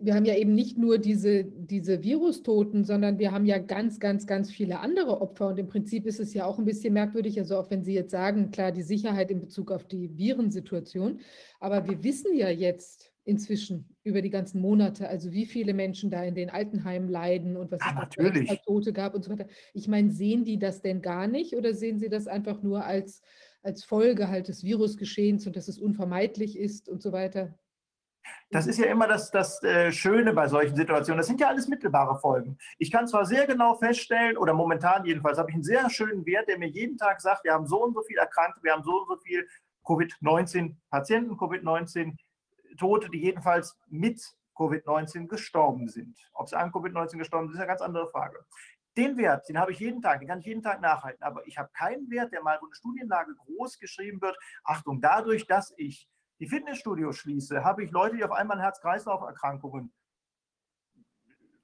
[0.00, 4.26] wir haben ja eben nicht nur diese, diese Virustoten, sondern wir haben ja ganz, ganz,
[4.26, 5.48] ganz viele andere Opfer.
[5.48, 8.10] Und im Prinzip ist es ja auch ein bisschen merkwürdig, also auch wenn Sie jetzt
[8.10, 11.20] sagen, klar, die Sicherheit in Bezug auf die Virensituation.
[11.58, 16.24] Aber wir wissen ja jetzt inzwischen über die ganzen Monate, also wie viele Menschen da
[16.24, 19.46] in den Altenheimen leiden und was ja, es da Tote gab und so weiter.
[19.74, 23.20] Ich meine, sehen die das denn gar nicht oder sehen Sie das einfach nur als,
[23.62, 27.54] als Folge halt des Virusgeschehens und dass es unvermeidlich ist und so weiter?
[28.50, 31.18] Das ist ja immer das, das äh, Schöne bei solchen Situationen.
[31.18, 32.58] Das sind ja alles mittelbare Folgen.
[32.78, 36.48] Ich kann zwar sehr genau feststellen, oder momentan jedenfalls, habe ich einen sehr schönen Wert,
[36.48, 39.02] der mir jeden Tag sagt, wir haben so und so viel Erkrankte, wir haben so
[39.02, 39.46] und so viel
[39.86, 44.20] Covid-19-Patienten, Covid-19-Tote, die jedenfalls mit
[44.56, 46.18] Covid-19 gestorben sind.
[46.34, 48.44] Ob sie an Covid-19 gestorben sind, ist eine ganz andere Frage.
[48.96, 51.22] Den Wert, den habe ich jeden Tag, den kann ich jeden Tag nachhalten.
[51.22, 54.36] Aber ich habe keinen Wert, der mal, wo eine Studienlage groß geschrieben wird.
[54.64, 56.08] Achtung, dadurch, dass ich
[56.40, 59.92] die Fitnessstudios schließe, habe ich Leute, die auf einmal Herz-Kreislauf-Erkrankungen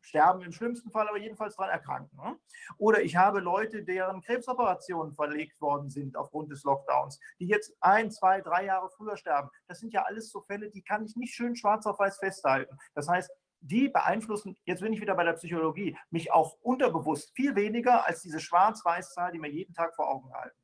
[0.07, 2.17] sterben im schlimmsten Fall, aber jedenfalls daran erkranken.
[2.17, 2.39] Ne?
[2.79, 8.11] Oder ich habe Leute, deren Krebsoperationen verlegt worden sind aufgrund des Lockdowns, die jetzt ein,
[8.11, 9.51] zwei, drei Jahre früher sterben.
[9.67, 12.77] Das sind ja alles so Fälle, die kann ich nicht schön schwarz auf weiß festhalten.
[12.95, 17.57] Das heißt, die beeinflussen, jetzt bin ich wieder bei der Psychologie, mich auch unterbewusst viel
[17.57, 20.57] weniger als diese Schwarz-Weiß-Zahl, die wir jeden Tag vor Augen halten.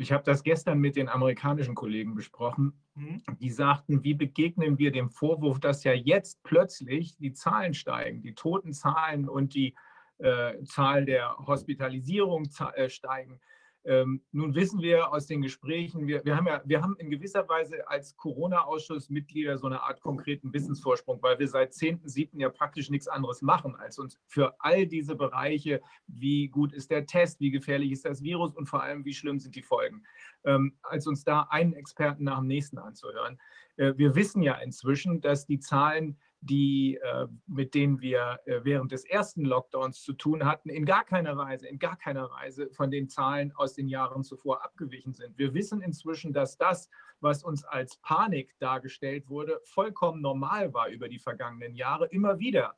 [0.00, 2.72] Ich habe das gestern mit den amerikanischen Kollegen besprochen.
[2.94, 3.22] Mhm.
[3.38, 8.34] Die sagten, wie begegnen wir dem Vorwurf, dass ja jetzt plötzlich die Zahlen steigen, die
[8.34, 9.74] Totenzahlen und die
[10.16, 13.40] äh, Zahl der Hospitalisierung äh, steigen.
[13.84, 17.48] Ähm, nun wissen wir aus den Gesprächen, wir, wir, haben ja, wir haben in gewisser
[17.48, 22.38] Weise als Corona-Ausschussmitglieder so eine Art konkreten Wissensvorsprung, weil wir seit 10.7.
[22.38, 27.06] ja praktisch nichts anderes machen, als uns für all diese Bereiche, wie gut ist der
[27.06, 30.02] Test, wie gefährlich ist das Virus und vor allem, wie schlimm sind die Folgen,
[30.44, 33.38] ähm, als uns da einen Experten nach dem nächsten anzuhören.
[33.76, 38.92] Äh, wir wissen ja inzwischen, dass die Zahlen die, äh, mit denen wir äh, während
[38.92, 42.90] des ersten Lockdowns zu tun hatten, in gar keiner Weise, in gar keiner Weise von
[42.90, 45.36] den Zahlen aus den Jahren zuvor abgewichen sind.
[45.36, 46.88] Wir wissen inzwischen, dass das,
[47.20, 52.74] was uns als Panik dargestellt wurde, vollkommen normal war über die vergangenen Jahre, immer wieder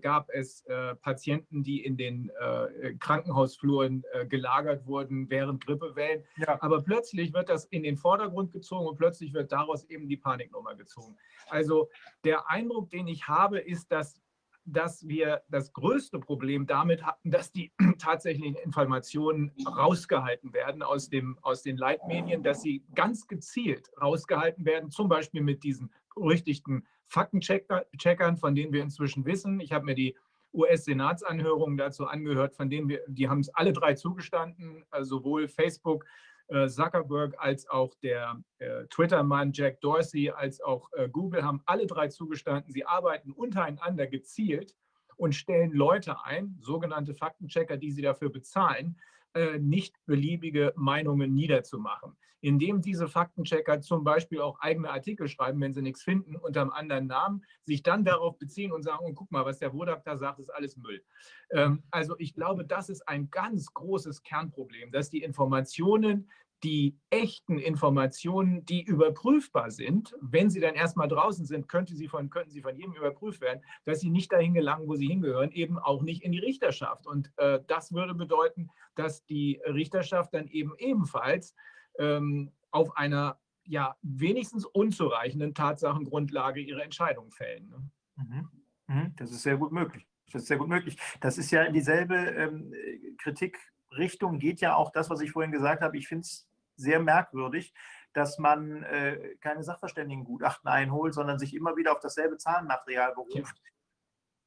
[0.00, 6.24] gab es äh, Patienten, die in den äh, Krankenhausfluren äh, gelagert wurden während Grippewellen.
[6.36, 6.60] Ja.
[6.62, 10.74] Aber plötzlich wird das in den Vordergrund gezogen und plötzlich wird daraus eben die Paniknummer
[10.74, 11.16] gezogen.
[11.48, 11.90] Also
[12.24, 14.20] der Eindruck, den ich habe, ist, dass
[14.64, 21.38] dass wir das größte Problem damit hatten, dass die tatsächlichen Informationen rausgehalten werden aus, dem,
[21.42, 28.36] aus den Leitmedien, dass sie ganz gezielt rausgehalten werden, zum Beispiel mit diesen berüchtigten Faktencheckern,
[28.36, 29.60] von denen wir inzwischen wissen.
[29.60, 30.16] Ich habe mir die
[30.54, 36.04] US-Senatsanhörungen dazu angehört, von denen wir, die haben es alle drei zugestanden, also sowohl Facebook,
[36.48, 41.86] äh, Zuckerberg als auch der äh, Twitter-Mann Jack Dorsey als auch äh, Google haben alle
[41.86, 44.74] drei zugestanden, sie arbeiten untereinander gezielt
[45.16, 48.98] und stellen Leute ein, sogenannte Faktenchecker, die sie dafür bezahlen,
[49.34, 52.16] äh, nicht beliebige Meinungen niederzumachen.
[52.40, 56.72] Indem diese Faktenchecker zum Beispiel auch eigene Artikel schreiben, wenn sie nichts finden, unter einem
[56.72, 60.16] anderen Namen, sich dann darauf beziehen und sagen, oh, guck mal, was der Wodak da
[60.16, 61.04] sagt, ist alles Müll.
[61.50, 66.28] Ähm, also ich glaube, das ist ein ganz großes Kernproblem, dass die Informationen,
[66.62, 72.30] die echten Informationen, die überprüfbar sind, wenn sie dann erstmal draußen sind, könnte sie von,
[72.30, 75.78] könnten sie von jedem überprüft werden, dass sie nicht dahin gelangen, wo sie hingehören, eben
[75.78, 77.06] auch nicht in die Richterschaft.
[77.06, 81.54] Und äh, das würde bedeuten, dass die Richterschaft dann eben ebenfalls
[81.98, 87.68] ähm, auf einer ja wenigstens unzureichenden Tatsachengrundlage ihre Entscheidung fällen.
[87.68, 87.90] Ne?
[88.16, 88.48] Mhm.
[88.86, 89.16] Mhm.
[89.16, 90.06] Das ist sehr gut möglich.
[90.32, 90.96] Das ist sehr gut möglich.
[91.20, 92.72] Das ist ja dieselbe ähm,
[93.18, 95.98] Kritikrichtung, geht ja auch das, was ich vorhin gesagt habe.
[95.98, 96.48] Ich finde es
[96.82, 97.72] sehr merkwürdig,
[98.12, 103.62] dass man äh, keine Sachverständigengutachten einholt, sondern sich immer wieder auf dasselbe Zahlenmaterial beruft.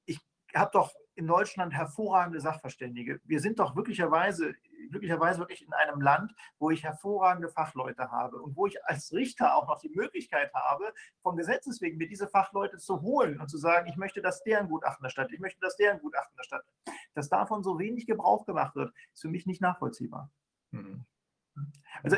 [0.06, 0.20] Ich
[0.54, 3.20] habe doch in Deutschland hervorragende Sachverständige.
[3.24, 4.54] Wir sind doch glücklicherweise,
[4.90, 9.56] glücklicherweise wirklich in einem Land, wo ich hervorragende Fachleute habe und wo ich als Richter
[9.56, 13.58] auch noch die Möglichkeit habe, von Gesetzes wegen mir diese Fachleute zu holen und zu
[13.58, 16.70] sagen, ich möchte, dass deren Gutachten erstattet, ich möchte, dass deren Gutachten erstattet.
[17.14, 20.30] Dass davon so wenig Gebrauch gemacht wird, ist für mich nicht nachvollziehbar.
[20.72, 21.06] Mhm.
[22.04, 22.18] Also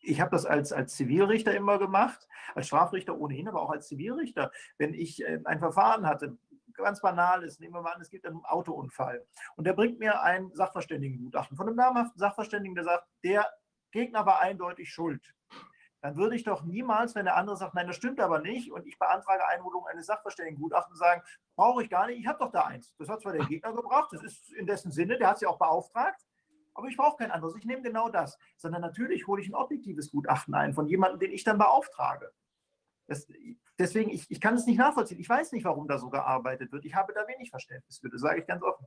[0.00, 4.50] ich habe das als, als Zivilrichter immer gemacht, als Strafrichter ohnehin, aber auch als Zivilrichter.
[4.78, 6.38] Wenn ich äh, ein Verfahren hatte,
[6.74, 9.26] ganz banal ist, nehmen wir mal an, es gibt einen Autounfall
[9.56, 13.46] und der bringt mir ein Sachverständigengutachten von einem namhaften Sachverständigen, der sagt, der
[13.90, 15.34] Gegner war eindeutig schuld.
[16.00, 18.86] dann würde ich doch niemals, wenn der andere sagt, nein, das stimmt aber nicht, und
[18.86, 21.22] ich beantrage Einholung eines Sachverständigengutachtens, sagen,
[21.56, 22.94] brauche ich gar nicht, ich habe doch da eins.
[22.98, 25.58] Das hat zwar der Gegner gebracht, das ist in dessen Sinne, der hat ja auch
[25.58, 26.24] beauftragt,
[26.78, 28.38] aber ich brauche kein anderes, ich nehme genau das.
[28.56, 32.30] Sondern natürlich hole ich ein objektives Gutachten ein von jemandem, den ich dann beauftrage.
[33.08, 33.26] Das,
[33.78, 35.18] deswegen, ich, ich kann es nicht nachvollziehen.
[35.18, 36.84] Ich weiß nicht, warum da so gearbeitet wird.
[36.84, 38.86] Ich habe da wenig Verständnis für, das sage ich ganz offen.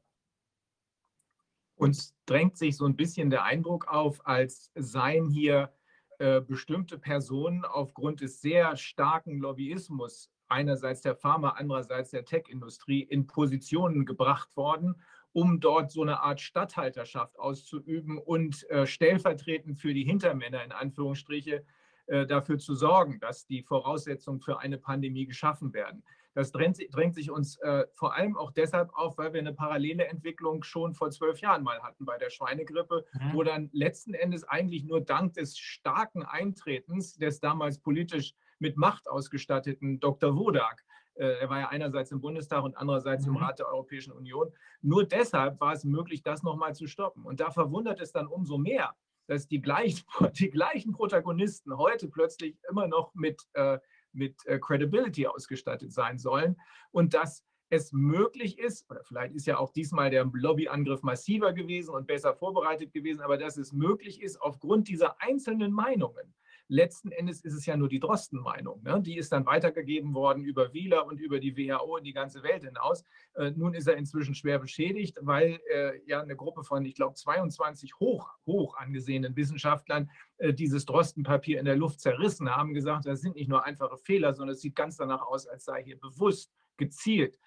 [1.76, 5.74] Uns drängt sich so ein bisschen der Eindruck auf, als seien hier
[6.20, 13.28] äh, bestimmte Personen aufgrund des sehr starken Lobbyismus einerseits der Pharma, andererseits der Tech-Industrie in
[13.28, 15.02] Positionen gebracht worden,
[15.34, 21.66] um dort so eine Art Statthalterschaft auszuüben und äh, stellvertretend für die Hintermänner in Anführungsstriche
[22.08, 26.04] äh, dafür zu sorgen, dass die Voraussetzungen für eine Pandemie geschaffen werden.
[26.34, 30.06] Das drängt, drängt sich uns äh, vor allem auch deshalb auf, weil wir eine parallele
[30.06, 33.34] Entwicklung schon vor zwölf Jahren mal hatten bei der Schweinegrippe, mhm.
[33.34, 39.10] wo dann letzten Endes eigentlich nur dank des starken Eintretens des damals politisch mit Macht
[39.10, 40.36] ausgestatteten Dr.
[40.36, 40.86] Wodak,
[41.26, 43.38] er war ja einerseits im Bundestag und andererseits im mhm.
[43.38, 44.52] Rat der Europäischen Union.
[44.82, 47.24] Nur deshalb war es möglich, das nochmal zu stoppen.
[47.26, 48.96] Und da verwundert es dann umso mehr,
[49.28, 50.04] dass die gleichen,
[50.40, 53.80] die gleichen Protagonisten heute plötzlich immer noch mit äh,
[54.14, 56.58] mit äh, Credibility ausgestattet sein sollen
[56.92, 61.96] und dass es möglich ist, oder vielleicht ist ja auch diesmal der Lobbyangriff massiver gewesen
[61.96, 66.34] und besser vorbereitet gewesen, aber dass es möglich ist, aufgrund dieser einzelnen Meinungen
[66.72, 68.82] letzten Endes ist es ja nur die Drosten-Meinung.
[68.82, 69.02] Ne?
[69.02, 72.64] Die ist dann weitergegeben worden über Wieler und über die WHO in die ganze Welt
[72.64, 73.04] hinaus.
[73.34, 77.16] Äh, nun ist er inzwischen schwer beschädigt, weil äh, ja eine Gruppe von, ich glaube,
[77.16, 83.20] 22 hoch, hoch angesehenen Wissenschaftlern äh, dieses Drosten-Papier in der Luft zerrissen haben, gesagt, das
[83.20, 86.54] sind nicht nur einfache Fehler, sondern es sieht ganz danach aus, als sei hier bewusst,
[86.78, 87.38] gezielt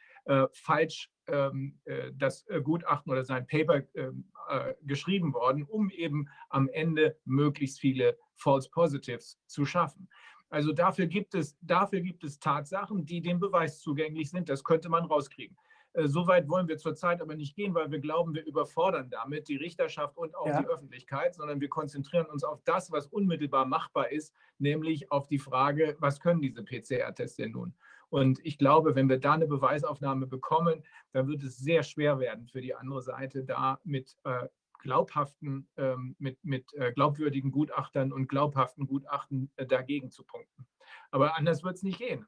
[0.53, 6.29] falsch ähm, äh, das äh, Gutachten oder sein Paper ähm, äh, geschrieben worden, um eben
[6.51, 10.09] am Ende möglichst viele False Positives zu schaffen.
[10.51, 14.49] Also dafür gibt es, dafür gibt es Tatsachen, die dem Beweis zugänglich sind.
[14.49, 15.57] Das könnte man rauskriegen.
[15.95, 19.57] Äh, Soweit wollen wir zurzeit aber nicht gehen, weil wir glauben, wir überfordern damit die
[19.57, 20.61] Richterschaft und auch ja.
[20.61, 25.39] die Öffentlichkeit, sondern wir konzentrieren uns auf das, was unmittelbar machbar ist, nämlich auf die
[25.39, 27.75] Frage, was können diese PCR-Tests denn nun?
[28.14, 32.46] Und ich glaube, wenn wir da eine Beweisaufnahme bekommen, dann wird es sehr schwer werden
[32.46, 34.46] für die andere Seite, da mit äh,
[34.78, 40.64] glaubhaften, ähm, mit, mit äh, glaubwürdigen Gutachtern und glaubhaften Gutachten äh, dagegen zu punkten.
[41.10, 42.24] Aber anders wird es nicht gehen.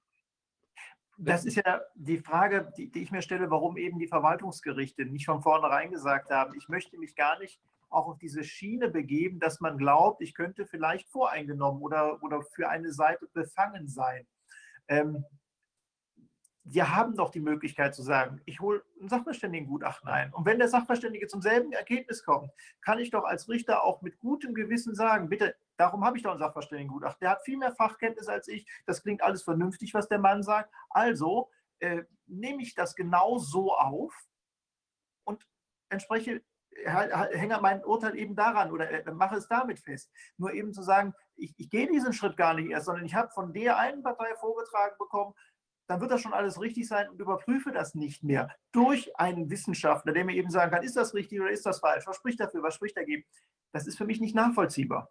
[1.19, 5.27] Das ist ja die Frage, die, die, ich mir stelle, warum eben die Verwaltungsgerichte nicht
[5.27, 7.61] von vornherein gesagt haben, ich möchte mich gar nicht
[7.91, 12.69] auch auf diese Schiene begeben, dass man glaubt, ich könnte vielleicht voreingenommen oder, oder für
[12.69, 14.27] eine Seite befangen sein.
[14.89, 15.25] Ähm,
[16.69, 20.33] wir haben doch die Möglichkeit zu sagen, ich hole ein Sachverständigengutachten ein.
[20.33, 22.51] Und wenn der Sachverständige zum selben Ergebnis kommt,
[22.81, 26.33] kann ich doch als Richter auch mit gutem Gewissen sagen, bitte, darum habe ich doch
[26.33, 27.21] ein Sachverständigengutachten.
[27.21, 28.67] Der hat viel mehr Fachkenntnis als ich.
[28.85, 30.75] Das klingt alles vernünftig, was der Mann sagt.
[30.91, 34.13] Also äh, nehme ich das genau so auf
[35.25, 35.47] und
[35.89, 36.43] entspreche
[36.85, 40.11] hänge mein Urteil eben daran oder äh, mache es damit fest.
[40.37, 43.31] Nur eben zu sagen, ich, ich gehe diesen Schritt gar nicht erst, sondern ich habe
[43.31, 45.35] von der einen Partei vorgetragen bekommen,
[45.87, 50.13] dann wird das schon alles richtig sein und überprüfe das nicht mehr durch einen Wissenschaftler,
[50.13, 52.07] der mir eben sagen kann, ist das richtig oder ist das falsch?
[52.07, 52.63] Was spricht dafür?
[52.63, 53.25] Was spricht dagegen?
[53.73, 55.11] Das ist für mich nicht nachvollziehbar.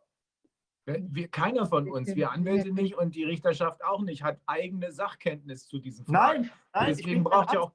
[0.85, 5.67] Wir, keiner von uns, wir Anwälte nicht und die Richterschaft auch nicht, hat eigene Sachkenntnis
[5.67, 6.13] zu diesem Fall.
[6.13, 7.71] Nein, nein deswegen braucht ja auch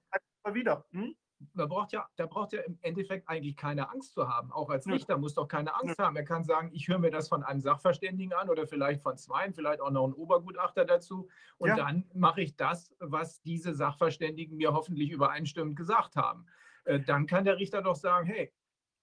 [0.53, 0.85] wieder.
[0.93, 1.17] Hm?
[1.55, 4.53] Da braucht ja, da braucht ja im Endeffekt eigentlich keine Angst zu haben.
[4.53, 6.17] Auch als Richter muss doch keine Angst haben.
[6.17, 9.51] Er kann sagen, ich höre mir das von einem Sachverständigen an oder vielleicht von zwei,
[9.53, 11.29] vielleicht auch noch ein Obergutachter dazu.
[11.59, 11.77] Und ja.
[11.77, 16.47] dann mache ich das, was diese Sachverständigen mir hoffentlich übereinstimmend gesagt haben.
[16.85, 18.53] Äh, dann kann der Richter doch sagen, hey,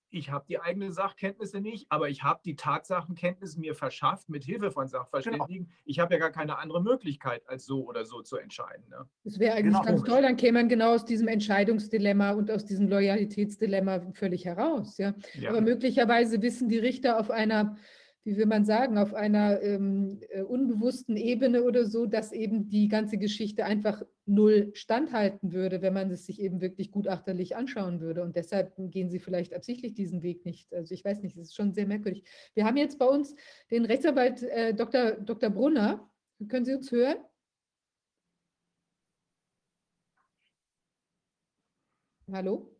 [0.09, 4.71] ich habe die eigenen Sachkenntnisse nicht, aber ich habe die Tatsachenkenntnis mir verschafft mit Hilfe
[4.71, 5.65] von Sachverständigen.
[5.65, 5.77] Genau.
[5.85, 8.85] Ich habe ja gar keine andere Möglichkeit, als so oder so zu entscheiden.
[8.89, 9.07] Ne?
[9.23, 9.83] Das wäre eigentlich genau.
[9.83, 14.97] ganz toll, dann käme man genau aus diesem Entscheidungsdilemma und aus diesem Loyalitätsdilemma völlig heraus.
[14.97, 15.13] Ja?
[15.33, 15.49] ja.
[15.49, 17.77] Aber möglicherweise wissen die Richter auf einer
[18.27, 22.89] wie will man sagen, auf einer ähm, äh, unbewussten Ebene oder so, dass eben die
[22.89, 28.23] ganze Geschichte einfach null standhalten würde, wenn man es sich eben wirklich gutachterlich anschauen würde.
[28.23, 30.73] Und deshalb gehen sie vielleicht absichtlich diesen Weg nicht.
[30.73, 32.25] Also ich weiß nicht, es ist schon sehr merkwürdig.
[32.53, 33.33] Wir haben jetzt bei uns
[33.71, 35.11] den Rechtsanwalt äh, Dr.
[35.11, 35.49] Dr.
[35.49, 36.11] Brunner.
[36.49, 37.19] Können Sie uns hören?
[42.29, 42.76] Hallo?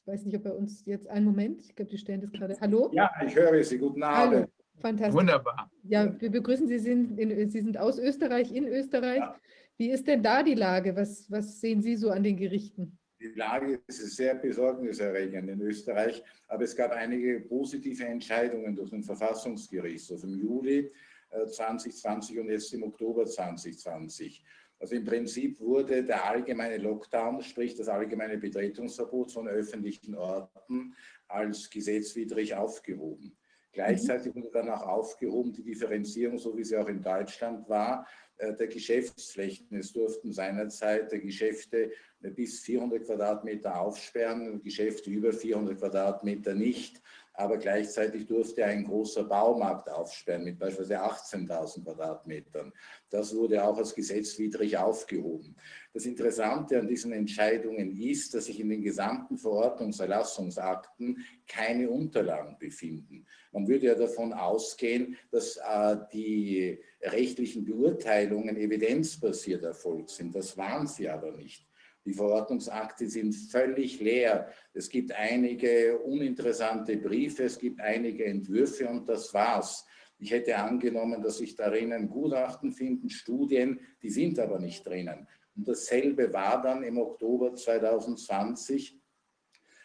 [0.00, 2.58] Ich weiß nicht, ob bei uns jetzt einen Moment, ich glaube, die stellen das gerade.
[2.60, 2.90] Hallo?
[2.94, 3.76] Ja, ich höre Sie.
[3.76, 4.34] Guten Abend.
[4.34, 4.46] Hallo.
[4.80, 5.14] Fantastisch.
[5.14, 5.70] Wunderbar.
[5.82, 6.78] Ja, wir begrüßen Sie.
[6.78, 9.18] Sind in, Sie sind aus Österreich, in Österreich.
[9.18, 9.36] Ja.
[9.76, 10.96] Wie ist denn da die Lage?
[10.96, 12.98] Was, was sehen Sie so an den Gerichten?
[13.20, 19.02] Die Lage ist sehr besorgniserregend in Österreich, aber es gab einige positive Entscheidungen durch den
[19.02, 20.24] Verfassungsgerichtshof.
[20.24, 20.90] Im Juli
[21.30, 24.42] 2020 und jetzt im Oktober 2020.
[24.80, 30.94] Also im Prinzip wurde der allgemeine Lockdown, sprich das allgemeine Betretungsverbot von öffentlichen Orten
[31.28, 33.36] als gesetzwidrig aufgehoben.
[33.72, 38.06] Gleichzeitig wurde dann auch aufgehoben die Differenzierung, so wie sie auch in Deutschland war,
[38.38, 39.76] äh, der Geschäftsflächen.
[39.76, 47.00] Es durften seinerzeit Geschäfte bis 400 Quadratmeter aufsperren, Geschäfte über 400 Quadratmeter nicht
[47.32, 52.72] aber gleichzeitig durfte ein großer Baumarkt aufsperren mit beispielsweise 18.000 Quadratmetern.
[53.08, 55.56] Das wurde auch als gesetzwidrig aufgehoben.
[55.92, 63.26] Das Interessante an diesen Entscheidungen ist, dass sich in den gesamten Verordnungserlassungsakten keine Unterlagen befinden.
[63.52, 70.34] Man würde ja davon ausgehen, dass äh, die rechtlichen Beurteilungen evidenzbasiert erfolgt sind.
[70.34, 71.69] Das waren sie aber nicht.
[72.04, 74.48] Die Verordnungsakte sind völlig leer.
[74.72, 79.86] Es gibt einige uninteressante Briefe, es gibt einige Entwürfe und das war's.
[80.18, 85.26] Ich hätte angenommen, dass sich darin Gutachten finden, Studien, die sind aber nicht drinnen.
[85.56, 88.99] Und dasselbe war dann im Oktober 2020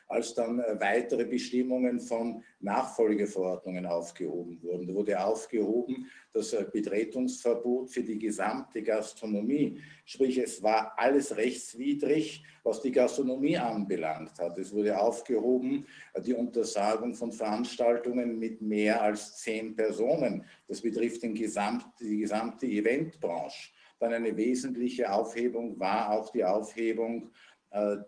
[0.08, 4.88] als dann äh, weitere Bestimmungen von Nachfolgeverordnungen aufgehoben wurden.
[4.88, 9.80] Da wurde aufgehoben das äh, Betretungsverbot für die gesamte Gastronomie.
[10.06, 14.58] Sprich, es war alles rechtswidrig, was die Gastronomie anbelangt hat.
[14.58, 20.46] Es wurde aufgehoben äh, die Untersagung von Veranstaltungen mit mehr als zehn Personen.
[20.68, 23.72] Das betrifft den Gesamt, die gesamte Eventbranche.
[24.00, 27.32] Dann eine wesentliche Aufhebung war auch die Aufhebung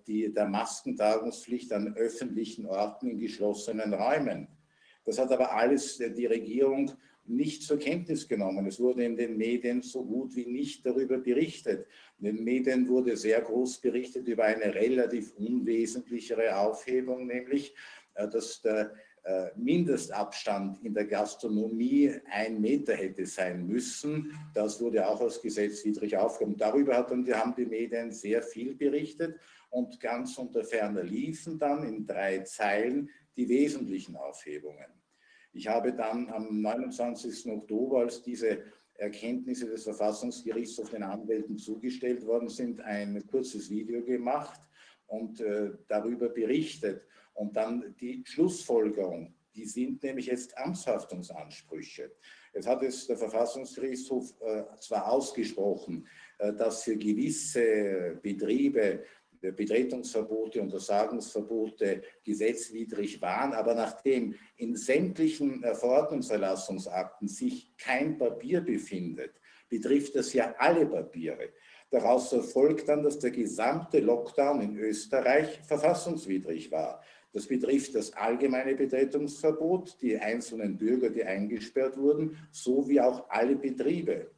[0.07, 4.47] die, der Maskentragungspflicht an öffentlichen Orten in geschlossenen Räumen.
[5.05, 6.91] Das hat aber alles die Regierung
[7.27, 8.65] nicht zur Kenntnis genommen.
[8.67, 11.87] Es wurde in den Medien so gut wie nicht darüber berichtet.
[12.19, 17.75] In den Medien wurde sehr groß berichtet über eine relativ unwesentlichere Aufhebung, nämlich
[18.15, 18.93] äh, dass der
[19.23, 24.31] äh, Mindestabstand in der Gastronomie ein Meter hätte sein müssen.
[24.53, 26.55] Das wurde auch als gesetzwidrig aufgehoben.
[26.55, 29.37] Darüber haben die Medien sehr viel berichtet
[29.69, 34.87] und ganz unter ferner liefen dann in drei Zeilen die wesentlichen Aufhebungen.
[35.53, 37.51] Ich habe dann am 29.
[37.51, 38.63] Oktober, als diese
[38.95, 44.59] Erkenntnisse des Verfassungsgerichts auf den Anwälten zugestellt worden sind, ein kurzes Video gemacht
[45.07, 47.05] und äh, darüber berichtet.
[47.33, 52.11] Und dann die Schlussfolgerung, die sind nämlich jetzt Amtshaftungsansprüche.
[52.53, 56.07] Jetzt hat es der Verfassungsgerichtshof äh, zwar ausgesprochen,
[56.39, 59.03] äh, dass für gewisse Betriebe
[59.41, 63.53] Betretungsverbote, Untersagungsverbote gesetzwidrig waren.
[63.53, 69.33] Aber nachdem in sämtlichen äh, Verordnungserlassungsakten sich kein Papier befindet,
[69.69, 71.49] betrifft das ja alle Papiere.
[71.89, 77.01] Daraus erfolgt dann, dass der gesamte Lockdown in Österreich verfassungswidrig war.
[77.31, 84.31] Das betrifft das allgemeine Betretungsverbot, die einzelnen Bürger, die eingesperrt wurden, sowie auch alle Betriebe.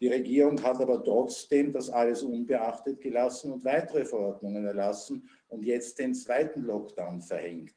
[0.00, 5.98] Die Regierung hat aber trotzdem das alles unbeachtet gelassen und weitere Verordnungen erlassen und jetzt
[5.98, 7.74] den zweiten Lockdown verhängt.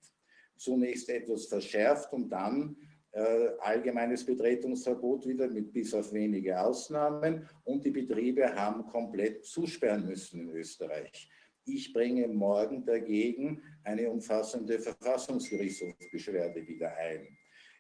[0.57, 2.75] Zunächst etwas verschärft und dann
[3.11, 10.05] äh, allgemeines Betretungsverbot wieder mit bis auf wenige Ausnahmen und die Betriebe haben komplett zusperren
[10.05, 11.29] müssen in Österreich.
[11.65, 17.27] Ich bringe morgen dagegen eine umfassende Verfassungsgerichtshofbeschwerde wieder ein.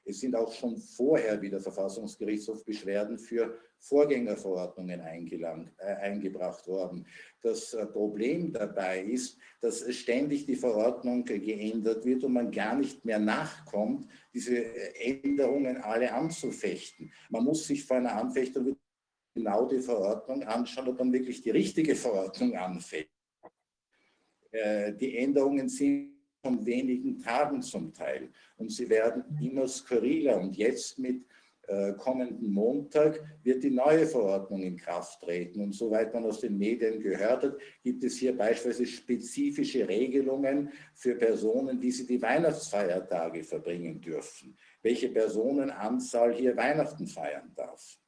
[0.07, 7.05] Es sind auch schon vorher wieder Verfassungsgerichtshofbeschwerden für Vorgängerverordnungen äh, eingebracht worden.
[7.41, 13.03] Das äh, Problem dabei ist, dass ständig die Verordnung geändert wird und man gar nicht
[13.03, 17.11] mehr nachkommt, diese äh, Änderungen alle anzufechten.
[17.29, 18.77] Man muss sich vor einer Anfechtung
[19.35, 23.11] genau die Verordnung anschauen, ob man wirklich die richtige Verordnung anfecht.
[24.99, 28.29] Die Änderungen sind von wenigen Tagen zum Teil.
[28.57, 30.39] Und sie werden immer skurriler.
[30.39, 31.25] Und jetzt mit
[31.67, 35.59] äh, kommenden Montag wird die neue Verordnung in Kraft treten.
[35.59, 41.15] Und soweit man aus den Medien gehört hat, gibt es hier beispielsweise spezifische Regelungen für
[41.15, 44.57] Personen, wie sie die Weihnachtsfeiertage verbringen dürfen.
[44.81, 47.99] Welche Personenanzahl hier Weihnachten feiern darf.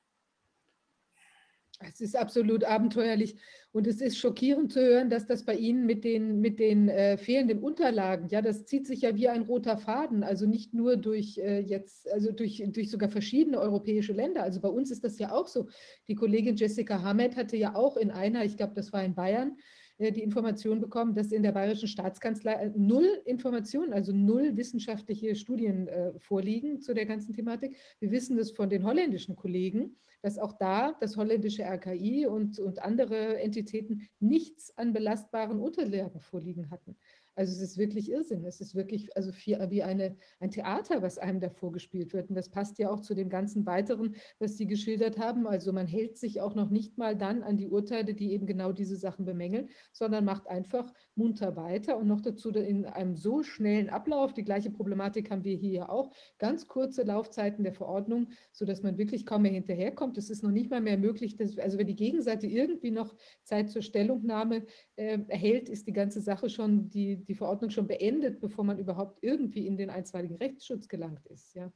[1.79, 3.37] Es ist absolut abenteuerlich
[3.71, 7.17] und es ist schockierend zu hören, dass das bei Ihnen mit den, mit den äh,
[7.17, 11.37] fehlenden Unterlagen, ja, das zieht sich ja wie ein roter Faden, also nicht nur durch
[11.37, 14.43] äh, jetzt, also durch, durch sogar verschiedene europäische Länder.
[14.43, 15.69] Also bei uns ist das ja auch so.
[16.07, 19.55] Die Kollegin Jessica Hamed hatte ja auch in einer, ich glaube, das war in Bayern,
[19.99, 25.35] äh, die Information bekommen, dass in der Bayerischen Staatskanzlei äh, null Informationen, also null wissenschaftliche
[25.35, 27.77] Studien äh, vorliegen zu der ganzen Thematik.
[27.99, 32.81] Wir wissen das von den holländischen Kollegen, dass auch da das holländische RKI und, und
[32.81, 36.97] andere Entitäten nichts an belastbaren Unterlagen vorliegen hatten.
[37.39, 38.43] Also es ist wirklich Irrsinn.
[38.43, 42.27] Es ist wirklich also wie eine, ein Theater, was einem da vorgespielt wird.
[42.27, 45.47] Und das passt ja auch zu dem ganzen Weiteren, was Sie geschildert haben.
[45.47, 48.73] Also man hält sich auch noch nicht mal dann an die Urteile, die eben genau
[48.73, 53.89] diese Sachen bemängeln, sondern macht einfach munter weiter und noch dazu in einem so schnellen
[53.89, 54.33] Ablauf.
[54.33, 56.11] Die gleiche Problematik haben wir hier auch.
[56.39, 60.17] Ganz kurze Laufzeiten der Verordnung, sodass man wirklich kaum mehr hinterherkommt.
[60.17, 63.69] Es ist noch nicht mal mehr möglich, dass, also wenn die Gegenseite irgendwie noch Zeit
[63.69, 64.65] zur Stellungnahme
[64.97, 69.19] äh, erhält, ist die ganze Sache schon, die, die Verordnung schon beendet, bevor man überhaupt
[69.21, 71.53] irgendwie in den einstweiligen Rechtsschutz gelangt ist.
[71.53, 71.71] Ja.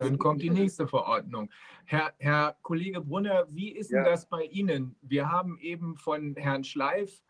[0.00, 1.48] Dann kommt die nächste Verordnung.
[1.84, 4.02] Herr, Herr Kollege Brunner, wie ist ja.
[4.02, 4.96] denn das bei Ihnen?
[5.00, 7.22] Wir haben eben von Herrn Schleif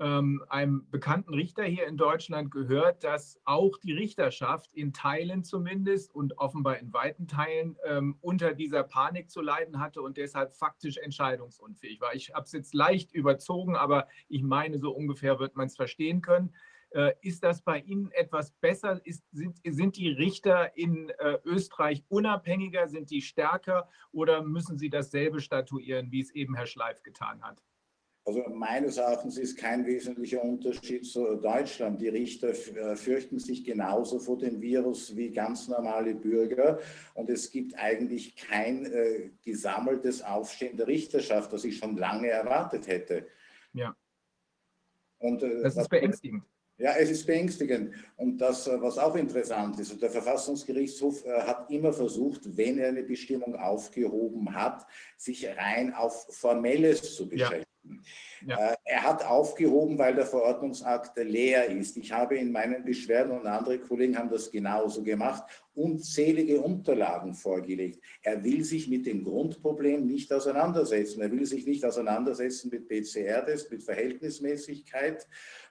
[0.00, 6.38] einem bekannten Richter hier in Deutschland gehört, dass auch die Richterschaft in Teilen zumindest und
[6.38, 12.00] offenbar in weiten Teilen ähm, unter dieser Panik zu leiden hatte und deshalb faktisch entscheidungsunfähig
[12.00, 12.14] war.
[12.14, 16.22] Ich habe es jetzt leicht überzogen, aber ich meine, so ungefähr wird man es verstehen
[16.22, 16.54] können.
[16.90, 19.00] Äh, ist das bei Ihnen etwas besser?
[19.04, 22.88] Ist, sind, sind die Richter in äh, Österreich unabhängiger?
[22.88, 23.88] Sind die stärker?
[24.12, 27.62] Oder müssen Sie dasselbe statuieren, wie es eben Herr Schleif getan hat?
[28.24, 32.00] Also meines Erachtens ist kein wesentlicher Unterschied zu Deutschland.
[32.00, 36.78] Die Richter äh, fürchten sich genauso vor dem Virus wie ganz normale Bürger.
[37.14, 42.86] Und es gibt eigentlich kein äh, gesammeltes Aufstehen der Richterschaft, das ich schon lange erwartet
[42.88, 43.26] hätte.
[43.72, 43.96] Ja.
[45.18, 46.44] Und, äh, das ist beängstigend.
[46.76, 47.94] Ja, es ist beängstigend.
[48.16, 52.88] Und das, äh, was auch interessant ist, der Verfassungsgerichtshof äh, hat immer versucht, wenn er
[52.88, 57.69] eine Bestimmung aufgehoben hat, sich rein auf Formelles zu beschränken.
[58.46, 58.72] Ja.
[58.72, 61.96] Äh, er hat aufgehoben, weil der Verordnungsakt leer ist.
[61.96, 68.02] Ich habe in meinen Beschwerden und andere Kollegen haben das genauso gemacht, unzählige Unterlagen vorgelegt.
[68.22, 71.20] Er will sich mit dem Grundproblem nicht auseinandersetzen.
[71.20, 75.26] Er will sich nicht auseinandersetzen mit PCR-Test, mit Verhältnismäßigkeit,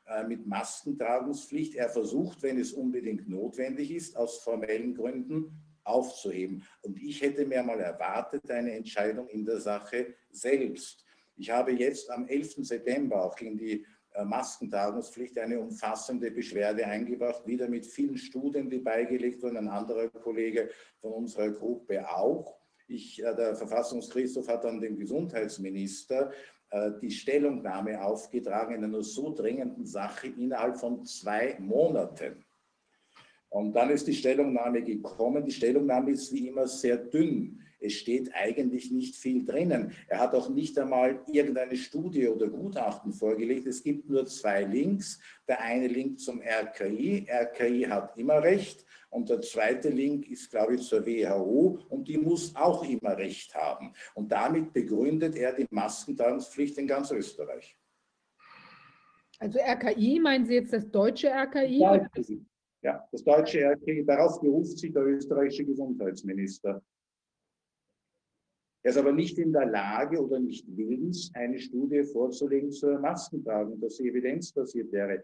[0.08, 1.76] äh, mit Maskentragungspflicht.
[1.76, 6.64] Er versucht, wenn es unbedingt notwendig ist, aus formellen Gründen aufzuheben.
[6.82, 11.04] Und ich hätte mir mal erwartet, eine Entscheidung in der Sache selbst.
[11.40, 12.66] Ich habe jetzt am 11.
[12.68, 18.80] September auch gegen die äh, Maskentragungspflicht eine umfassende Beschwerde eingebracht, wieder mit vielen Studien, die
[18.80, 20.70] beigelegt wurden, ein anderer Kollege
[21.00, 22.60] von unserer Gruppe auch.
[22.90, 26.34] Ich, äh, der Verfassungsgerichtshof hat dann dem Gesundheitsminister
[26.72, 32.44] äh, die Stellungnahme aufgetragen in einer so dringenden Sache innerhalb von zwei Monaten.
[33.48, 35.46] Und dann ist die Stellungnahme gekommen.
[35.46, 37.64] Die Stellungnahme ist wie immer sehr dünn.
[37.80, 39.94] Es steht eigentlich nicht viel drinnen.
[40.08, 43.68] Er hat auch nicht einmal irgendeine Studie oder Gutachten vorgelegt.
[43.68, 45.20] Es gibt nur zwei Links.
[45.48, 47.28] Der eine Link zum RKI.
[47.30, 48.86] RKI hat immer recht.
[49.10, 53.56] Und der zweite Link ist, glaube ich, zur WHO und die muss auch immer Recht
[53.56, 53.94] haben.
[54.14, 57.76] Und damit begründet er die Maskentragungspflicht in ganz Österreich.
[59.40, 61.80] Also RKI, meinen Sie jetzt das deutsche RKI?
[62.82, 64.06] Ja, das deutsche RKI.
[64.06, 66.82] Darauf beruft sich der österreichische Gesundheitsminister.
[68.90, 73.80] Er ist aber nicht in der Lage oder nicht willens, eine Studie vorzulegen zur Maskentragung,
[73.80, 75.24] dass sie evidenzbasiert wäre.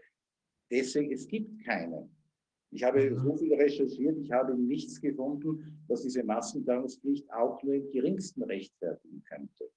[0.70, 2.08] Deswegen, es gibt keine.
[2.70, 3.18] Ich habe mhm.
[3.24, 9.24] so viel recherchiert, ich habe nichts gefunden, dass diese Massentragungspflicht auch nur im geringsten rechtfertigen
[9.24, 9.68] könnte.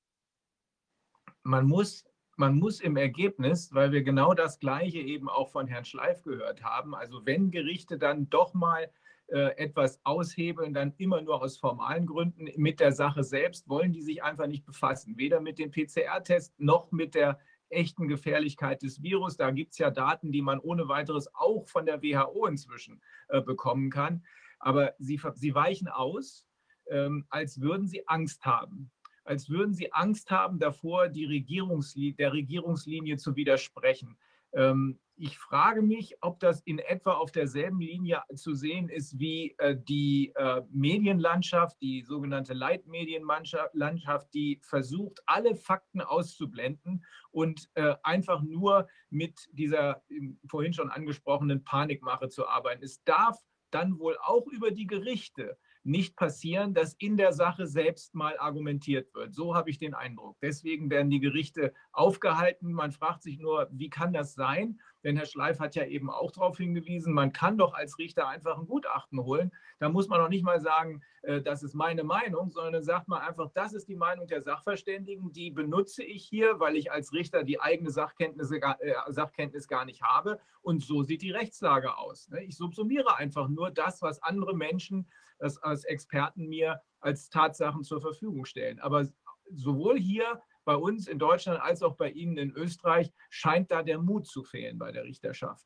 [1.42, 2.06] Man muss,
[2.38, 6.62] man muss im Ergebnis, weil wir genau das Gleiche eben auch von Herrn Schleif gehört
[6.62, 8.88] haben, also wenn Gerichte dann doch mal
[9.32, 12.50] etwas aushebeln, dann immer nur aus formalen Gründen.
[12.56, 16.92] Mit der Sache selbst wollen die sich einfach nicht befassen, weder mit dem PCR-Test noch
[16.92, 19.38] mit der echten Gefährlichkeit des Virus.
[19.38, 23.42] Da gibt es ja Daten, die man ohne weiteres auch von der WHO inzwischen äh,
[23.42, 24.24] bekommen kann.
[24.60, 26.46] Aber sie, sie weichen aus,
[26.90, 28.92] ähm, als würden sie Angst haben.
[29.24, 34.18] Als würden sie Angst haben davor, die Regierungsli der Regierungslinie zu widersprechen.
[34.54, 39.54] Ähm, ich frage mich, ob das in etwa auf derselben Linie zu sehen ist wie
[39.58, 48.42] äh, die äh, Medienlandschaft, die sogenannte Leitmedienlandschaft, die versucht, alle Fakten auszublenden und äh, einfach
[48.42, 50.02] nur mit dieser
[50.48, 52.84] vorhin schon angesprochenen Panikmache zu arbeiten.
[52.84, 53.38] Es darf
[53.72, 59.14] dann wohl auch über die Gerichte nicht passieren, dass in der Sache selbst mal argumentiert
[59.14, 59.34] wird.
[59.34, 60.38] So habe ich den Eindruck.
[60.42, 62.74] Deswegen werden die Gerichte aufgehalten.
[62.74, 64.80] Man fragt sich nur, wie kann das sein?
[65.04, 68.58] Denn Herr Schleif hat ja eben auch darauf hingewiesen, man kann doch als Richter einfach
[68.58, 69.52] ein Gutachten holen.
[69.80, 73.22] Da muss man doch nicht mal sagen, äh, das ist meine Meinung, sondern sagt man
[73.22, 77.44] einfach, das ist die Meinung der Sachverständigen, die benutze ich hier, weil ich als Richter
[77.44, 80.40] die eigene Sachkenntnisse, äh, Sachkenntnis gar nicht habe.
[80.62, 82.30] Und so sieht die Rechtslage aus.
[82.30, 82.44] Ne?
[82.44, 85.08] Ich subsumiere einfach nur das, was andere Menschen
[85.40, 88.80] als Experten mir als Tatsachen zur Verfügung stellen.
[88.82, 89.08] Aber
[89.52, 93.98] sowohl hier bei uns in Deutschland als auch bei Ihnen in Österreich scheint da der
[93.98, 95.66] Mut zu fehlen bei der Richterschaft.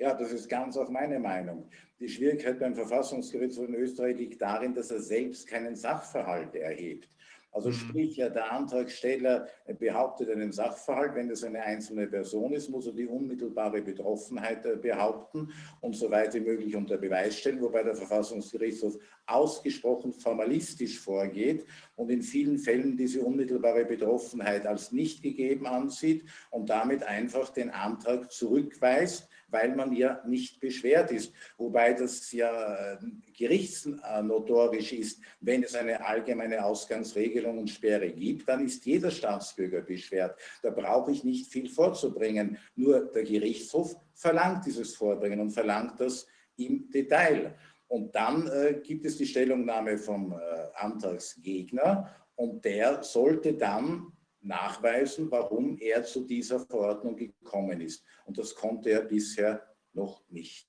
[0.00, 1.70] Ja, das ist ganz auch meine Meinung.
[2.00, 7.16] Die Schwierigkeit beim Verfassungsgerichtshof in Österreich liegt darin, dass er selbst keinen Sachverhalt erhebt.
[7.52, 7.74] Also mhm.
[7.74, 9.46] sprich, ja, der Antragsteller
[9.78, 14.76] behauptet einen Sachverhalt, wenn das eine einzelne Person ist, muss er die unmittelbare Betroffenheit äh,
[14.76, 21.66] behaupten und so weit wie möglich unter Beweis stellen, wobei der Verfassungsgerichtshof ausgesprochen formalistisch vorgeht
[21.94, 27.70] und in vielen Fällen diese unmittelbare Betroffenheit als nicht gegeben ansieht und damit einfach den
[27.70, 31.32] Antrag zurückweist weil man ja nicht beschwert ist.
[31.58, 32.98] Wobei das ja äh,
[33.42, 40.38] gerichtsnotorisch ist, wenn es eine allgemeine Ausgangsregelung und Sperre gibt, dann ist jeder Staatsbürger beschwert.
[40.62, 42.56] Da brauche ich nicht viel vorzubringen.
[42.76, 46.24] Nur der Gerichtshof verlangt dieses Vorbringen und verlangt das
[46.56, 47.56] im Detail.
[47.88, 50.36] Und dann äh, gibt es die Stellungnahme vom äh,
[50.74, 58.04] Antragsgegner und der sollte dann nachweisen, warum er zu dieser Verordnung gekommen ist.
[58.24, 60.68] Und das konnte er bisher noch nicht.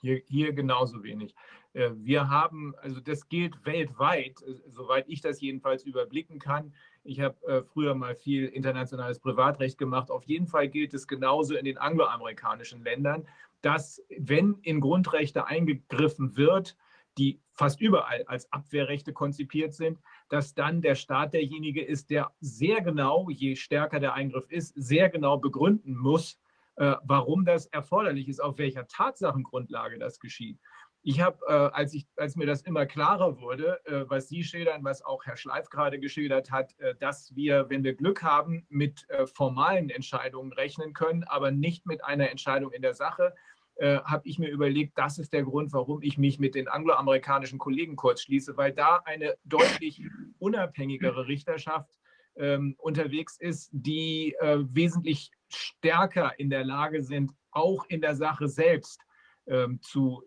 [0.00, 1.34] Hier, hier genauso wenig.
[1.74, 6.72] Äh, wir haben, also das gilt weltweit, äh, soweit ich das jedenfalls überblicken kann.
[7.04, 10.10] Ich habe äh, früher mal viel internationales Privatrecht gemacht.
[10.10, 13.26] Auf jeden Fall gilt es genauso in den angloamerikanischen Ländern,
[13.62, 16.76] dass wenn in Grundrechte eingegriffen wird,
[17.18, 19.98] die fast überall als Abwehrrechte konzipiert sind,
[20.30, 25.10] dass dann der Staat derjenige ist, der sehr genau, je stärker der Eingriff ist, sehr
[25.10, 26.40] genau begründen muss,
[26.74, 30.58] warum das erforderlich ist, auf welcher Tatsachengrundlage das geschieht.
[31.04, 35.02] Ich habe, äh, als, als mir das immer klarer wurde, äh, was Sie schildern, was
[35.04, 39.26] auch Herr Schleif gerade geschildert hat, äh, dass wir, wenn wir Glück haben, mit äh,
[39.26, 43.34] formalen Entscheidungen rechnen können, aber nicht mit einer Entscheidung in der Sache,
[43.76, 47.58] äh, habe ich mir überlegt, das ist der Grund, warum ich mich mit den angloamerikanischen
[47.58, 50.02] Kollegen kurz schließe, weil da eine deutlich
[50.38, 51.90] unabhängigere Richterschaft
[52.36, 58.46] ähm, unterwegs ist, die äh, wesentlich stärker in der Lage sind, auch in der Sache
[58.46, 59.00] selbst
[59.46, 60.22] ähm, zu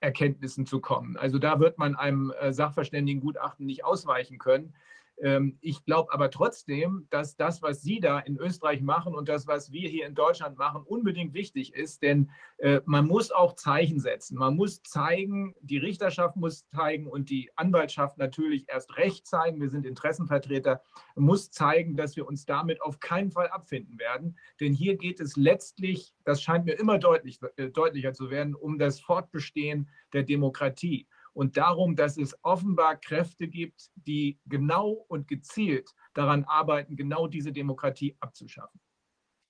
[0.00, 1.16] Sacherkenntnissen zu kommen.
[1.16, 4.74] Also da wird man einem äh, Sachverständigengutachten nicht ausweichen können.
[5.20, 9.46] Ähm, ich glaube aber trotzdem, dass das, was Sie da in Österreich machen und das,
[9.46, 14.00] was wir hier in Deutschland machen, unbedingt wichtig ist, denn äh, man muss auch Zeichen
[14.00, 14.38] setzen.
[14.38, 19.60] Man muss zeigen, die Richterschaft muss zeigen und die Anwaltschaft natürlich erst recht zeigen.
[19.60, 20.82] Wir sind Interessenvertreter,
[21.16, 24.38] muss zeigen, dass wir uns damit auf keinen Fall abfinden werden.
[24.60, 28.78] Denn hier geht es letztlich, das scheint mir immer deutlich, äh, deutlicher zu werden, um
[28.78, 31.06] das Fortbestehen der Demokratie
[31.38, 37.52] und darum, dass es offenbar Kräfte gibt, die genau und gezielt daran arbeiten, genau diese
[37.52, 38.80] Demokratie abzuschaffen.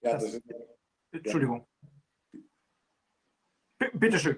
[0.02, 0.42] Ja, das ist,
[1.12, 1.66] Entschuldigung.
[3.94, 4.36] Bitte schön.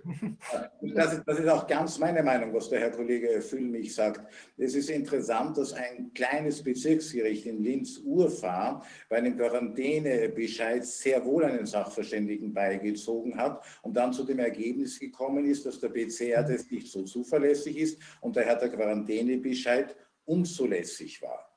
[0.83, 4.21] Das ist, das ist, auch ganz meine Meinung, was der Herr Kollege Füllmich sagt.
[4.59, 11.65] Es ist interessant, dass ein kleines Bezirksgericht in Linz-Urfahr bei einem Quarantänebescheid sehr wohl einen
[11.65, 17.03] Sachverständigen beigezogen hat und dann zu dem Ergebnis gekommen ist, dass der PCR-Test nicht so
[17.05, 21.50] zuverlässig ist und daher der Quarantänebescheid unzulässig war.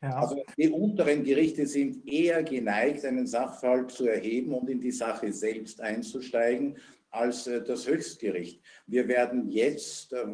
[0.00, 0.16] Ja.
[0.16, 5.32] Also die unteren Gerichte sind eher geneigt, einen Sachverhalt zu erheben und in die Sache
[5.32, 6.76] selbst einzusteigen
[7.10, 8.60] als äh, das Höchstgericht.
[8.86, 10.24] Wir werden jetzt, äh,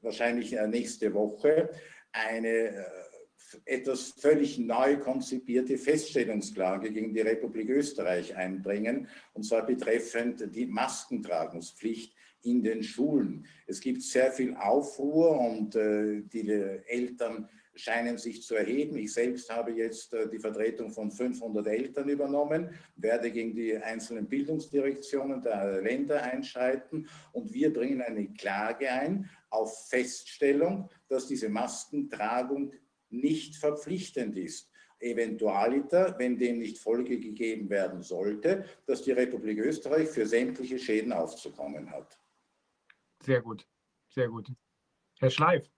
[0.00, 1.70] wahrscheinlich äh, nächste Woche,
[2.12, 2.84] eine
[3.66, 12.14] etwas völlig neu konzipierte Feststellungsklage gegen die Republik Österreich einbringen, und zwar betreffend die Maskentragungspflicht
[12.44, 13.46] in den Schulen.
[13.66, 16.48] Es gibt sehr viel Aufruhr und die
[16.86, 18.96] Eltern scheinen sich zu erheben.
[18.96, 24.28] Ich selbst habe jetzt äh, die Vertretung von 500 Eltern übernommen, werde gegen die einzelnen
[24.28, 32.72] Bildungsdirektionen der Länder einschreiten und wir bringen eine Klage ein auf Feststellung, dass diese Maskentragung
[33.10, 34.70] nicht verpflichtend ist.
[34.98, 41.12] Eventualiter, wenn dem nicht Folge gegeben werden sollte, dass die Republik Österreich für sämtliche Schäden
[41.12, 42.18] aufzukommen hat.
[43.20, 43.66] Sehr gut,
[44.08, 44.52] sehr gut.
[45.18, 45.68] Herr Schleif.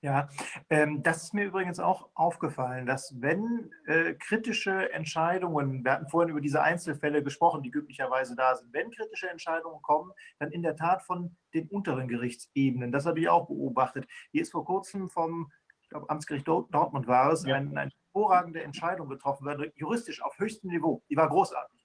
[0.00, 0.28] Ja,
[0.70, 6.30] ähm, das ist mir übrigens auch aufgefallen, dass wenn äh, kritische Entscheidungen, wir hatten vorhin
[6.30, 10.76] über diese Einzelfälle gesprochen, die glücklicherweise da sind, wenn kritische Entscheidungen kommen, dann in der
[10.76, 12.92] Tat von den unteren Gerichtsebenen.
[12.92, 14.06] Das habe ich auch beobachtet.
[14.30, 15.50] Hier ist vor kurzem vom,
[15.82, 17.56] ich glaube, Amtsgericht Dortmund war es, ja.
[17.56, 21.02] eine, eine hervorragende Entscheidung getroffen worden, juristisch auf höchstem Niveau.
[21.10, 21.84] Die war großartig.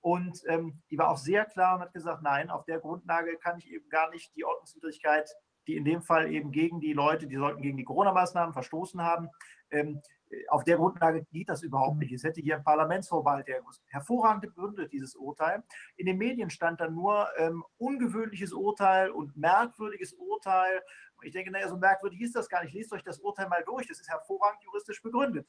[0.00, 3.58] Und ähm, die war auch sehr klar und hat gesagt, nein, auf der Grundlage kann
[3.58, 5.28] ich eben gar nicht die Ordnungswidrigkeit
[5.68, 9.28] die in dem Fall eben gegen die Leute, die sollten gegen die Corona-Maßnahmen verstoßen haben.
[9.70, 10.00] Ähm,
[10.48, 12.12] auf der Grundlage geht das überhaupt nicht.
[12.12, 15.62] Es hätte hier ein Parlamentsvorbehalt, der hervorragend begründet, dieses Urteil.
[15.96, 20.82] In den Medien stand dann nur ähm, ungewöhnliches Urteil und merkwürdiges Urteil.
[21.22, 22.74] Ich denke, naja, so merkwürdig ist das gar nicht.
[22.74, 23.86] Lest euch das Urteil mal durch.
[23.88, 25.46] Das ist hervorragend juristisch begründet.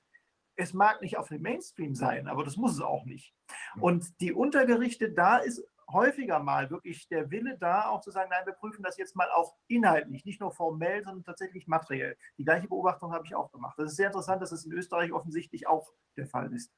[0.56, 3.34] Es mag nicht auf dem Mainstream sein, aber das muss es auch nicht.
[3.80, 8.46] Und die Untergerichte, da ist häufiger mal wirklich der Wille da, auch zu sagen, nein,
[8.46, 12.18] wir prüfen das jetzt mal auch inhaltlich, nicht nur formell, sondern tatsächlich materiell.
[12.38, 13.78] Die gleiche Beobachtung habe ich auch gemacht.
[13.78, 16.72] Das ist sehr interessant, dass es in Österreich offensichtlich auch der Fall ist.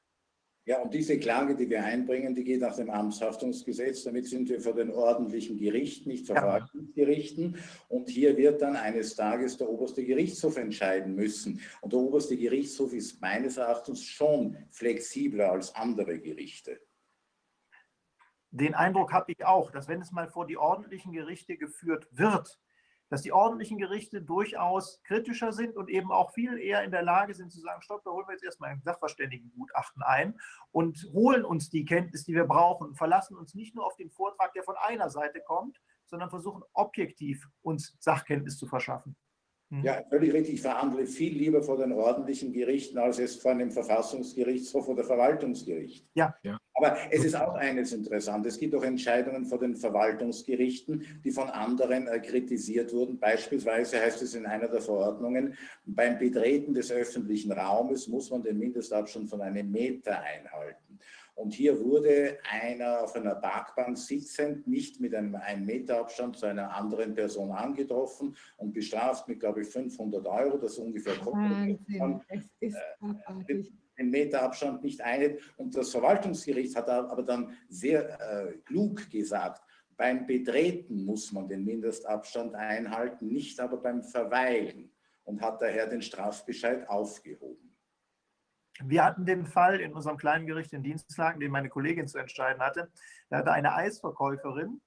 [0.64, 4.04] Ja, und diese Klage, die wir einbringen, die geht nach dem Amtshaftungsgesetz.
[4.04, 7.56] Damit sind wir vor den ordentlichen Gerichten, nicht Verwaltungsgerichten.
[7.88, 11.60] Und hier wird dann eines Tages der oberste Gerichtshof entscheiden müssen.
[11.80, 16.78] Und der oberste Gerichtshof ist meines Erachtens schon flexibler als andere Gerichte
[18.52, 22.60] den Eindruck habe ich auch, dass wenn es mal vor die ordentlichen Gerichte geführt wird,
[23.08, 27.34] dass die ordentlichen Gerichte durchaus kritischer sind und eben auch viel eher in der Lage
[27.34, 30.38] sind zu sagen, stopp, da holen wir jetzt erstmal ein Sachverständigengutachten ein
[30.70, 34.10] und holen uns die Kenntnis, die wir brauchen und verlassen uns nicht nur auf den
[34.10, 39.16] Vortrag, der von einer Seite kommt, sondern versuchen objektiv uns Sachkenntnis zu verschaffen.
[39.68, 39.84] Mhm.
[39.84, 40.54] Ja, völlig richtig.
[40.54, 46.06] Ich verhandle viel lieber vor den ordentlichen Gerichten als es vor einem Verfassungsgerichtshof oder Verwaltungsgericht.
[46.14, 46.34] Ja.
[46.42, 46.58] ja.
[46.82, 48.44] Aber es ist auch eines interessant.
[48.44, 53.20] Es gibt auch Entscheidungen vor den Verwaltungsgerichten, die von anderen äh, kritisiert wurden.
[53.20, 55.54] Beispielsweise heißt es in einer der Verordnungen,
[55.84, 60.98] beim Betreten des öffentlichen Raumes muss man den Mindestabstand von einem Meter einhalten.
[61.36, 66.46] Und hier wurde einer auf einer Parkbank sitzend, nicht mit einem 1 Meter Abstand zu
[66.46, 72.44] einer anderen Person angetroffen und bestraft mit, glaube ich, 500 Euro, das ungefähr Wahnsinn, es
[72.60, 73.62] ist äh,
[74.02, 75.40] den Meter Abstand nicht einhält.
[75.56, 79.62] Und das Verwaltungsgericht hat aber dann sehr äh, klug gesagt,
[79.96, 84.90] beim Betreten muss man den Mindestabstand einhalten, nicht aber beim Verweilen
[85.24, 87.76] und hat daher den Strafbescheid aufgehoben.
[88.84, 92.62] Wir hatten den Fall in unserem kleinen Gericht in Dienstlagen, den meine Kollegin zu entscheiden
[92.62, 92.90] hatte.
[93.28, 94.80] Da hatte eine Eisverkäuferin,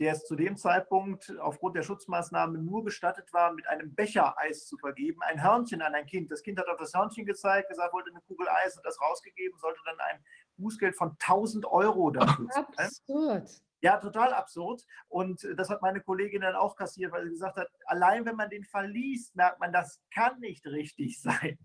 [0.00, 4.66] der es zu dem Zeitpunkt aufgrund der Schutzmaßnahmen nur gestattet war, mit einem Becher Eis
[4.66, 6.30] zu vergeben, ein Hörnchen an ein Kind.
[6.30, 9.58] Das Kind hat auf das Hörnchen gezeigt, gesagt, wollte eine Kugel Eis und das rausgegeben,
[9.58, 10.24] sollte dann ein
[10.56, 12.66] Bußgeld von 1000 Euro dafür zahlen.
[12.76, 13.50] Absurd.
[13.82, 14.84] Ja, total absurd.
[15.08, 18.36] Und äh, das hat meine Kollegin dann auch kassiert, weil sie gesagt hat, allein wenn
[18.36, 21.58] man den Fall liest, merkt man, das kann nicht richtig sein.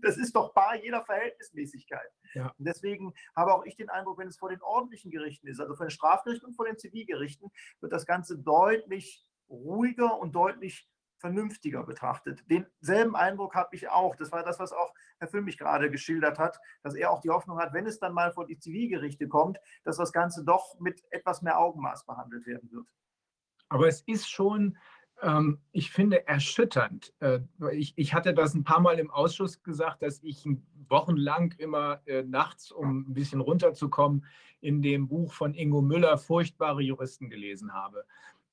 [0.00, 2.10] Das ist doch bar jeder Verhältnismäßigkeit.
[2.34, 2.54] Ja.
[2.58, 5.74] Und deswegen habe auch ich den Eindruck, wenn es vor den ordentlichen Gerichten ist, also
[5.74, 7.50] vor den Strafgerichten und vor den Zivilgerichten,
[7.80, 10.88] wird das Ganze deutlich ruhiger und deutlich
[11.18, 12.44] vernünftiger betrachtet.
[12.48, 14.16] Denselben Eindruck habe ich auch.
[14.16, 17.58] Das war das, was auch Herr Füllmich gerade geschildert hat, dass er auch die Hoffnung
[17.58, 21.42] hat, wenn es dann mal vor die Zivilgerichte kommt, dass das Ganze doch mit etwas
[21.42, 22.86] mehr Augenmaß behandelt werden wird.
[23.68, 24.78] Aber es ist schon,
[25.22, 27.12] ähm, ich finde, erschütternd.
[27.20, 27.40] Äh,
[27.72, 30.46] ich, ich, hatte das ein paar Mal im Ausschuss gesagt, dass ich
[30.88, 34.24] wochenlang immer äh, nachts, um ein bisschen runterzukommen,
[34.60, 38.04] in dem Buch von Ingo Müller Furchtbare Juristen gelesen habe.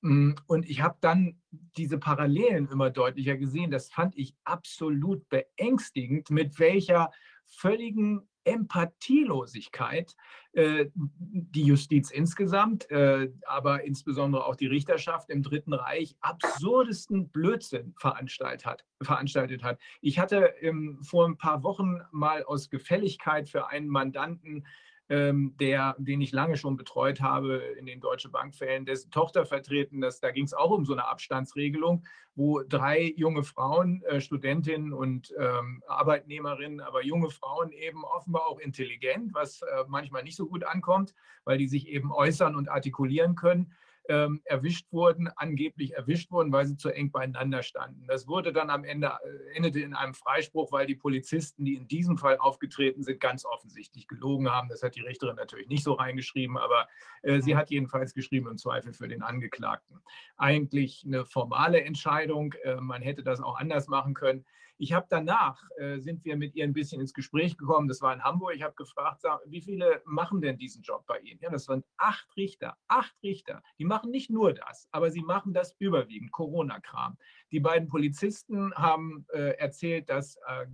[0.06, 1.41] Mm, und ich habe dann
[1.77, 3.72] diese Parallelen immer deutlicher gesehen.
[3.72, 7.10] Das fand ich absolut beängstigend, mit welcher
[7.48, 10.15] völligen Empathielosigkeit
[10.53, 17.95] äh, die Justiz insgesamt, äh, aber insbesondere auch die Richterschaft im Dritten Reich absurdesten Blödsinn
[17.98, 18.86] veranstaltet hat.
[19.02, 19.80] Veranstaltet hat.
[20.02, 24.68] Ich hatte ähm, vor ein paar Wochen mal aus Gefälligkeit für einen Mandanten
[25.10, 30.02] ähm, der, den ich lange schon betreut habe in den Deutsche Bank-Fällen, dessen Tochter vertreten.
[30.02, 32.03] Das, da ging es auch um so eine Abstandsregelung,
[32.36, 38.60] wo drei junge Frauen, äh, Studentinnen und ähm, Arbeitnehmerinnen, aber junge Frauen eben offenbar auch
[38.60, 41.14] intelligent, was äh, manchmal nicht so gut ankommt,
[41.44, 43.72] weil die sich eben äußern und artikulieren können,
[44.10, 48.06] ähm, erwischt wurden, angeblich erwischt wurden, weil sie zu eng beieinander standen.
[48.07, 51.88] Das wurde dann am Ende, äh, endete in einem Freispruch, weil die Polizisten, die in
[51.88, 54.69] diesem Fall aufgetreten sind, ganz offensichtlich gelogen haben.
[54.69, 56.88] Das hat die Richterin natürlich nicht so reingeschrieben, aber
[57.23, 60.02] äh, sie hat jedenfalls geschrieben, im Zweifel für den Angeklagten.
[60.38, 64.45] Eigentlich eine formale Entscheidung, äh, man hätte das auch anders machen können.
[64.77, 68.14] Ich habe danach, äh, sind wir mit ihr ein bisschen ins Gespräch gekommen, das war
[68.14, 71.39] in Hamburg, ich habe gefragt, sag, wie viele machen denn diesen Job bei Ihnen?
[71.41, 73.64] Ja, das waren acht Richter, acht Richter.
[73.80, 77.18] Die machen nicht nur das, aber sie machen das überwiegend, Corona-Kram.
[77.51, 80.65] Die beiden Polizisten haben äh, erzählt, dass äh,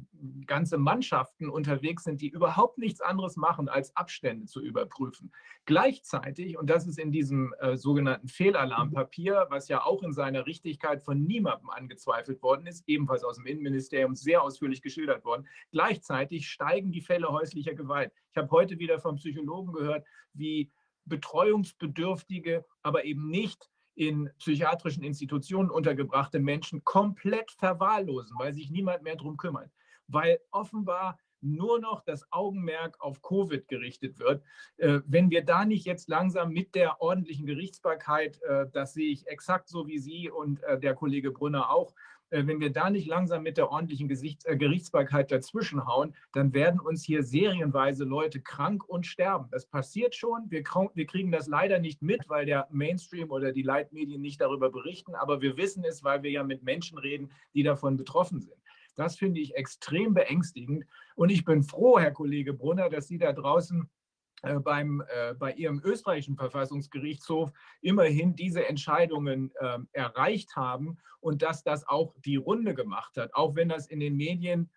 [0.45, 5.31] ganze Mannschaften unterwegs sind, die überhaupt nichts anderes machen, als Abstände zu überprüfen.
[5.65, 11.03] Gleichzeitig, und das ist in diesem äh, sogenannten Fehlalarmpapier, was ja auch in seiner Richtigkeit
[11.03, 16.91] von niemandem angezweifelt worden ist, ebenfalls aus dem Innenministerium sehr ausführlich geschildert worden, gleichzeitig steigen
[16.91, 18.11] die Fälle häuslicher Gewalt.
[18.31, 20.71] Ich habe heute wieder vom Psychologen gehört, wie
[21.05, 29.15] betreuungsbedürftige, aber eben nicht in psychiatrischen Institutionen untergebrachte Menschen komplett verwahrlosen, weil sich niemand mehr
[29.15, 29.71] darum kümmert.
[30.07, 34.43] Weil offenbar nur noch das Augenmerk auf Covid gerichtet wird.
[34.77, 39.27] Äh, wenn wir da nicht jetzt langsam mit der ordentlichen Gerichtsbarkeit, äh, das sehe ich
[39.27, 41.93] exakt so wie Sie und äh, der Kollege Brunner auch,
[42.31, 47.23] wenn wir da nicht langsam mit der ordentlichen Gesichts Gerichtsbarkeit dazwischenhauen, dann werden uns hier
[47.23, 49.49] serienweise Leute krank und sterben.
[49.51, 50.49] Das passiert schon.
[50.49, 50.63] Wir,
[50.93, 55.15] wir kriegen das leider nicht mit, weil der Mainstream oder die Leitmedien nicht darüber berichten.
[55.15, 58.55] Aber wir wissen es, weil wir ja mit Menschen reden, die davon betroffen sind.
[58.95, 60.85] Das finde ich extrem beängstigend.
[61.15, 64.00] Und ich bin froh, Herr Kollege Brunner, dass Sie da draußen äh,
[64.41, 67.51] beim, äh, bei Ihrem österreichischen Verfassungsgerichtshof
[67.81, 73.55] immerhin diese Entscheidungen äh, erreicht haben und dass das auch die Runde gemacht hat, auch
[73.55, 74.69] wenn das in den Medien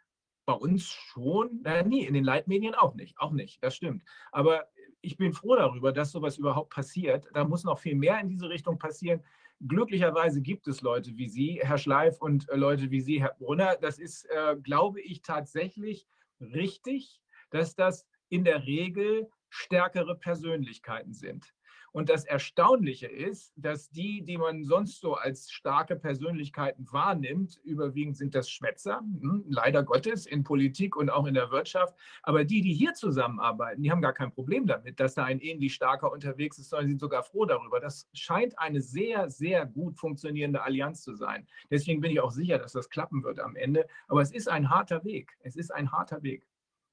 [0.47, 4.05] bei uns schon, äh, nee, in den Leitmedien auch nicht, auch nicht, das stimmt.
[4.33, 4.67] Aber
[5.01, 7.27] ich bin froh darüber, dass sowas überhaupt passiert.
[7.33, 9.23] Da muss noch viel mehr in diese Richtung passieren.
[9.67, 13.77] Glücklicherweise gibt es Leute wie Sie, Herr Schleif, und äh, Leute wie Sie, Herr Brunner.
[13.81, 16.07] Das ist, äh, glaube ich, tatsächlich
[16.41, 17.21] richtig,
[17.51, 21.55] dass das in der Regel stärkere Persönlichkeiten sind.
[21.93, 28.17] Und das Erstaunliche ist, dass die, die man sonst so als starke Persönlichkeiten wahrnimmt, überwiegend
[28.17, 31.95] sind das Schwätzer, hm, leider Gottes, in Politik und auch in der Wirtschaft.
[32.25, 35.73] Aber die, die hier zusammenarbeiten, die haben gar kein Problem damit, dass da ein ähnlich
[35.73, 37.79] starker unterwegs ist, sondern sind sogar froh darüber.
[37.79, 41.47] Das scheint eine sehr, sehr gut funktionierende Allianz zu sein.
[41.71, 43.87] Deswegen bin ich auch sicher, dass das klappen wird am Ende.
[44.09, 45.31] Aber es ist ein harter Weg.
[45.43, 46.45] Es ist ein harter Weg.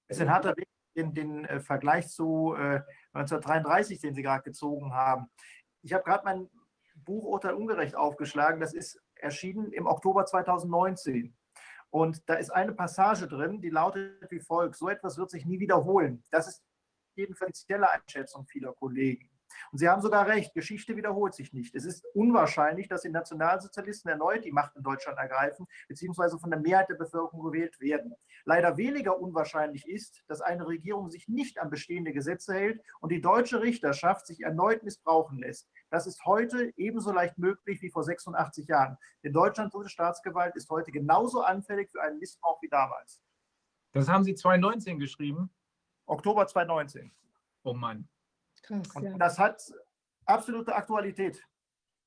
[0.09, 2.81] Es ist ein harter Weg den, den äh, Vergleich zu äh,
[3.13, 5.27] 1933, den Sie gerade gezogen haben.
[5.81, 6.49] Ich habe gerade mein
[6.95, 8.59] Buch Urteil ungerecht aufgeschlagen.
[8.59, 11.35] Das ist erschienen im Oktober 2019.
[11.89, 15.59] Und da ist eine Passage drin, die lautet wie folgt: So etwas wird sich nie
[15.59, 16.23] wiederholen.
[16.29, 16.63] Das ist
[17.15, 19.30] jedenfalls die Einschätzung vieler Kollegen.
[19.71, 21.75] Und Sie haben sogar recht, Geschichte wiederholt sich nicht.
[21.75, 26.59] Es ist unwahrscheinlich, dass die Nationalsozialisten erneut die Macht in Deutschland ergreifen, beziehungsweise von der
[26.59, 28.15] Mehrheit der Bevölkerung gewählt werden.
[28.45, 33.21] Leider weniger unwahrscheinlich ist, dass eine Regierung sich nicht an bestehende Gesetze hält und die
[33.21, 35.69] deutsche Richterschaft sich erneut missbrauchen lässt.
[35.89, 38.97] Das ist heute ebenso leicht möglich wie vor 86 Jahren.
[39.23, 43.21] Denn Deutschlands Staatsgewalt ist heute genauso anfällig für einen Missbrauch wie damals.
[43.93, 45.49] Das haben Sie 2019 geschrieben?
[46.05, 47.11] Oktober 2019.
[47.63, 48.07] Oh Mann.
[48.61, 49.17] Krass, und ja.
[49.17, 49.61] das hat
[50.25, 51.43] absolute Aktualität.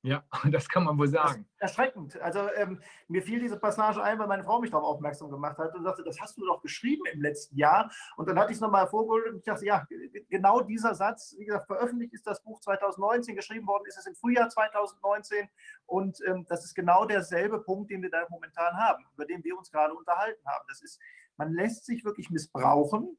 [0.04, 1.46] Ja, das kann man wohl sagen.
[1.58, 2.20] erschreckend.
[2.20, 2.78] Also ähm,
[3.08, 6.04] mir fiel diese Passage ein, weil meine Frau mich darauf aufmerksam gemacht hat und sagte,
[6.04, 7.90] das hast du doch geschrieben im letzten Jahr.
[8.18, 9.86] Und dann hatte ich es nochmal vorgeholt und ich dachte, ja,
[10.28, 14.14] genau dieser Satz, wie gesagt, veröffentlicht ist das Buch 2019, geschrieben worden ist es im
[14.14, 15.48] Frühjahr 2019
[15.86, 19.56] und ähm, das ist genau derselbe Punkt, den wir da momentan haben, über den wir
[19.56, 20.66] uns gerade unterhalten haben.
[20.68, 21.00] Das ist,
[21.38, 23.16] man lässt sich wirklich missbrauchen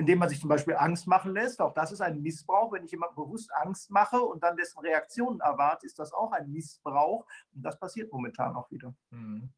[0.00, 1.60] indem man sich zum Beispiel Angst machen lässt.
[1.60, 2.72] Auch das ist ein Missbrauch.
[2.72, 6.50] Wenn ich jemand bewusst Angst mache und dann dessen Reaktionen erwarte, ist das auch ein
[6.50, 7.26] Missbrauch.
[7.54, 8.94] Und das passiert momentan auch wieder.
[9.10, 9.50] Mhm.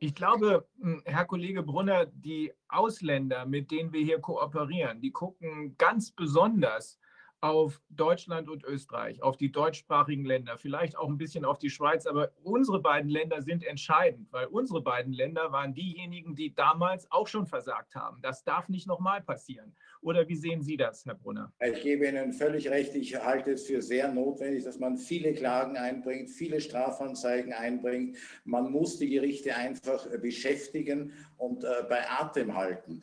[0.00, 0.68] Ich glaube,
[1.06, 7.00] Herr Kollege Brunner, die Ausländer, mit denen wir hier kooperieren, die gucken ganz besonders
[7.40, 12.06] auf Deutschland und Österreich, auf die deutschsprachigen Länder, vielleicht auch ein bisschen auf die Schweiz,
[12.06, 17.28] aber unsere beiden Länder sind entscheidend, weil unsere beiden Länder waren diejenigen, die damals auch
[17.28, 18.20] schon versagt haben.
[18.22, 19.74] Das darf nicht nochmal passieren.
[20.00, 21.52] Oder wie sehen Sie das, Herr Brunner?
[21.60, 22.94] Ich gebe Ihnen völlig recht.
[22.94, 28.16] Ich halte es für sehr notwendig, dass man viele Klagen einbringt, viele Strafanzeigen einbringt.
[28.44, 33.02] Man muss die Gerichte einfach beschäftigen und äh, bei Atem halten.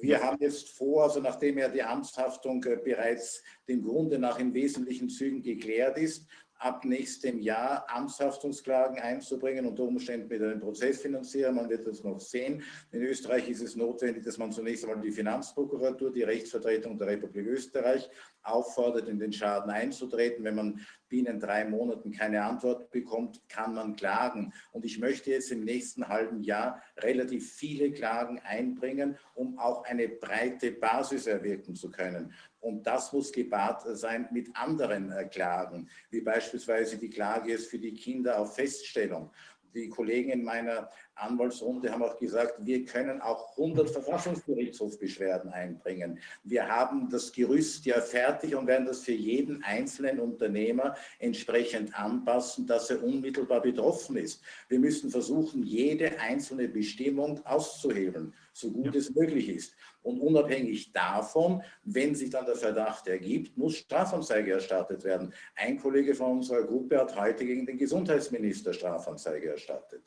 [0.00, 4.52] Wir haben jetzt vor, also nachdem ja die Amtshaftung äh, bereits dem Grunde nach in
[4.52, 6.26] wesentlichen Zügen geklärt ist,
[6.58, 11.52] ab nächstem Jahr Amtshaftungsklagen einzubringen, unter Umständen mit einem Prozessfinanzierer.
[11.52, 12.62] Man wird das noch sehen.
[12.92, 17.46] In Österreich ist es notwendig, dass man zunächst einmal die Finanzprokuratur, die Rechtsvertretung der Republik
[17.46, 18.08] Österreich
[18.42, 20.44] auffordert, in den Schaden einzutreten.
[20.44, 24.52] Wenn man binnen drei Monaten keine Antwort bekommt, kann man klagen.
[24.72, 30.08] Und ich möchte jetzt im nächsten halben Jahr relativ viele Klagen einbringen, um auch eine
[30.08, 32.32] breite Basis erwirken zu können.
[32.66, 37.78] Und das muss gepaart sein mit anderen äh, Klagen, wie beispielsweise die Klage jetzt für
[37.78, 39.30] die Kinder auf Feststellung.
[39.72, 46.18] Die Kollegen in meiner Anwaltsrunde haben auch gesagt, wir können auch 100 Verfassungsgerichtshofbeschwerden einbringen.
[46.42, 52.66] Wir haben das Gerüst ja fertig und werden das für jeden einzelnen Unternehmer entsprechend anpassen,
[52.66, 54.42] dass er unmittelbar betroffen ist.
[54.68, 58.98] Wir müssen versuchen, jede einzelne Bestimmung auszuhebeln, so gut ja.
[58.98, 59.76] es möglich ist.
[60.06, 65.34] Und unabhängig davon, wenn sich dann der Verdacht ergibt, muss Strafanzeige erstattet werden.
[65.56, 70.02] Ein Kollege von unserer Gruppe hat heute gegen den Gesundheitsminister Strafanzeige erstattet.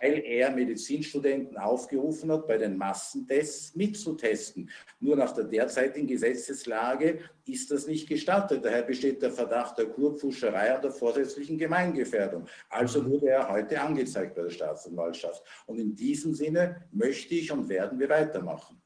[0.00, 4.70] weil er Medizinstudenten aufgerufen hat, bei den Massentests mitzutesten.
[5.00, 8.64] Nur nach der derzeitigen Gesetzeslage ist das nicht gestattet.
[8.64, 12.46] Daher besteht der Verdacht der Kurpfuscherei und der vorsätzlichen Gemeingefährdung.
[12.68, 13.10] Also mhm.
[13.10, 15.42] wurde er heute angezeigt bei der Staatsanwaltschaft.
[15.66, 18.80] Und in diesem Sinne möchte ich und werden wir weitermachen.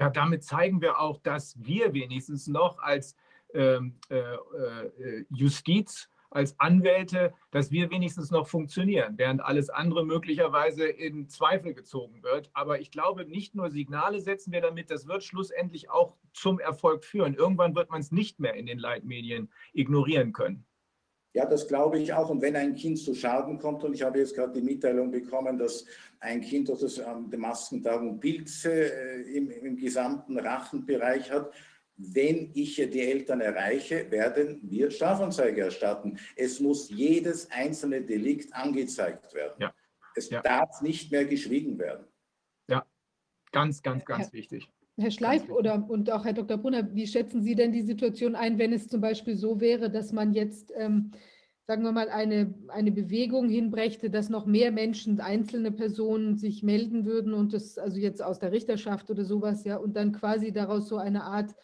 [0.00, 3.16] Ja, damit zeigen wir auch, dass wir wenigstens noch als
[3.52, 10.86] ähm, äh, äh, Justiz als Anwälte, dass wir wenigstens noch funktionieren, während alles andere möglicherweise
[10.86, 12.50] in Zweifel gezogen wird.
[12.52, 17.04] Aber ich glaube, nicht nur Signale setzen wir damit, das wird schlussendlich auch zum Erfolg
[17.04, 17.34] führen.
[17.34, 20.64] Irgendwann wird man es nicht mehr in den Leitmedien ignorieren können.
[21.32, 22.28] Ja, das glaube ich auch.
[22.28, 25.58] Und wenn ein Kind zu Schaden kommt, und ich habe jetzt gerade die Mitteilung bekommen,
[25.58, 25.84] dass
[26.18, 31.52] ein Kind durch das ähm, Maskentagung Pilze äh, im, im gesamten Rachenbereich hat,
[31.96, 36.18] wenn ich die Eltern erreiche, werden wir Strafanzeige erstatten.
[36.34, 39.56] Es muss jedes einzelne Delikt angezeigt werden.
[39.60, 39.74] Ja.
[40.14, 40.40] Es ja.
[40.40, 42.06] darf nicht mehr geschwiegen werden.
[42.68, 42.86] Ja,
[43.52, 44.68] ganz, ganz, ganz Herr, wichtig.
[44.96, 46.58] Herr Schleif oder und auch Herr Dr.
[46.58, 50.12] Brunner, wie schätzen Sie denn die Situation ein, wenn es zum Beispiel so wäre, dass
[50.12, 51.12] man jetzt, ähm,
[51.66, 57.04] sagen wir mal, eine, eine Bewegung hinbrächte, dass noch mehr Menschen, einzelne Personen sich melden
[57.06, 60.88] würden und das also jetzt aus der Richterschaft oder sowas, ja, und dann quasi daraus
[60.88, 61.54] so eine Art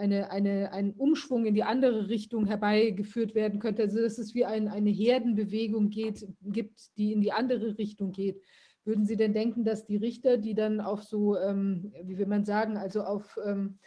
[0.00, 3.82] eine, eine, ein Umschwung in die andere Richtung herbeigeführt werden könnte.
[3.82, 8.42] Also dass es wie ein, eine Herdenbewegung geht, gibt, die in die andere Richtung geht.
[8.84, 12.44] Würden Sie denn denken, dass die Richter, die dann auf so, ähm, wie will man
[12.44, 13.78] sagen, also auf ähm,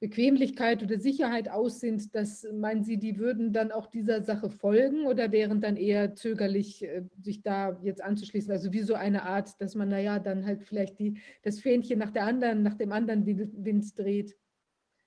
[0.00, 5.06] Bequemlichkeit oder Sicherheit aus sind, dass meinen Sie, die würden dann auch dieser Sache folgen
[5.06, 8.52] oder wären dann eher zögerlich, äh, sich da jetzt anzuschließen?
[8.52, 12.12] Also wie so eine Art, dass man, naja, dann halt vielleicht die, das Fähnchen nach
[12.12, 14.36] der anderen, nach dem anderen Wind dreht.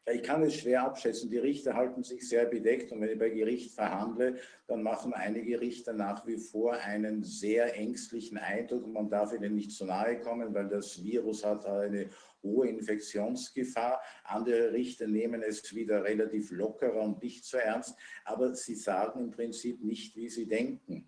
[0.07, 1.30] Ich kann es schwer abschätzen.
[1.30, 5.61] Die Richter halten sich sehr bedeckt und wenn ich bei Gericht verhandle, dann machen einige
[5.61, 10.53] Richter nach wie vor einen sehr ängstlichen Eindruck man darf ihnen nicht zu nahe kommen,
[10.56, 12.10] weil das Virus hat eine
[12.41, 14.02] hohe Infektionsgefahr.
[14.23, 17.95] Andere Richter nehmen es wieder relativ lockerer und nicht so ernst,
[18.26, 21.07] aber sie sagen im Prinzip nicht, wie sie denken.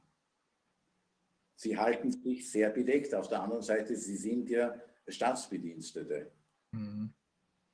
[1.55, 3.15] Sie halten sich sehr bedeckt.
[3.15, 6.31] Auf der anderen Seite, sie sind ja Staatsbedienstete.
[6.71, 7.13] Mhm.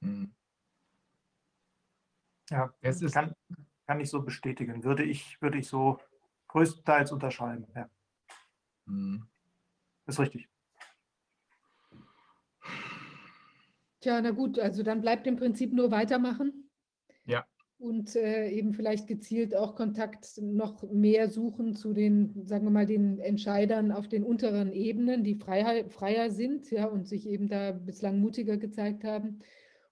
[0.01, 0.31] Mhm.
[2.49, 3.33] Ja, es ist kann,
[3.85, 4.83] kann ich so bestätigen.
[4.83, 5.99] Würde ich, würde ich so
[6.47, 7.67] größtenteils unterschreiben.
[7.75, 7.89] Ja.
[8.85, 9.27] Mhm.
[10.07, 10.49] Ist richtig.
[14.01, 16.69] Tja, na gut, also dann bleibt im Prinzip nur weitermachen.
[17.25, 17.45] Ja.
[17.77, 22.85] Und äh, eben vielleicht gezielt auch Kontakt noch mehr suchen zu den, sagen wir mal,
[22.85, 27.71] den Entscheidern auf den unteren Ebenen, die freier, freier sind, ja, und sich eben da
[27.71, 29.41] bislang mutiger gezeigt haben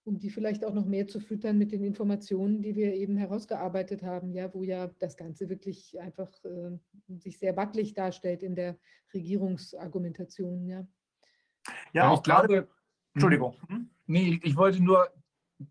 [0.07, 4.03] um die vielleicht auch noch mehr zu füttern mit den Informationen, die wir eben herausgearbeitet
[4.03, 6.77] haben, ja, wo ja das Ganze wirklich einfach äh,
[7.17, 8.77] sich sehr wackelig darstellt in der
[9.13, 10.87] Regierungsargumentation, ja.
[11.91, 12.69] Ja, ich glaube,
[13.13, 13.57] Entschuldigung.
[13.67, 13.89] Hm?
[14.05, 15.09] Nee, ich wollte nur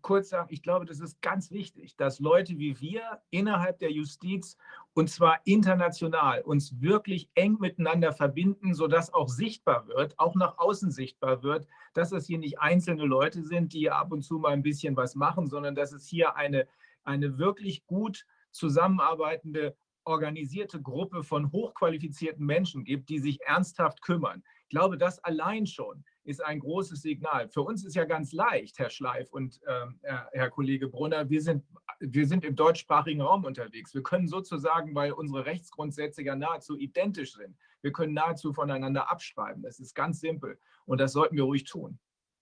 [0.01, 4.57] kurz sagen, ich glaube, das ist ganz wichtig, dass Leute wie wir innerhalb der Justiz
[4.93, 10.91] und zwar international uns wirklich eng miteinander verbinden, sodass auch sichtbar wird, auch nach außen
[10.91, 14.63] sichtbar wird, dass es hier nicht einzelne Leute sind, die ab und zu mal ein
[14.63, 16.67] bisschen was machen, sondern dass es hier eine,
[17.03, 24.43] eine wirklich gut zusammenarbeitende organisierte Gruppe von hochqualifizierten Menschen gibt, die sich ernsthaft kümmern.
[24.63, 27.47] Ich glaube, das allein schon ist ein großes Signal.
[27.47, 31.63] Für uns ist ja ganz leicht, Herr Schleif und äh, Herr Kollege Brunner, wir sind,
[31.99, 33.93] wir sind im deutschsprachigen Raum unterwegs.
[33.93, 39.63] Wir können sozusagen, weil unsere Rechtsgrundsätze ja nahezu identisch sind, wir können nahezu voneinander abschreiben.
[39.63, 41.97] Das ist ganz simpel und das sollten wir ruhig tun.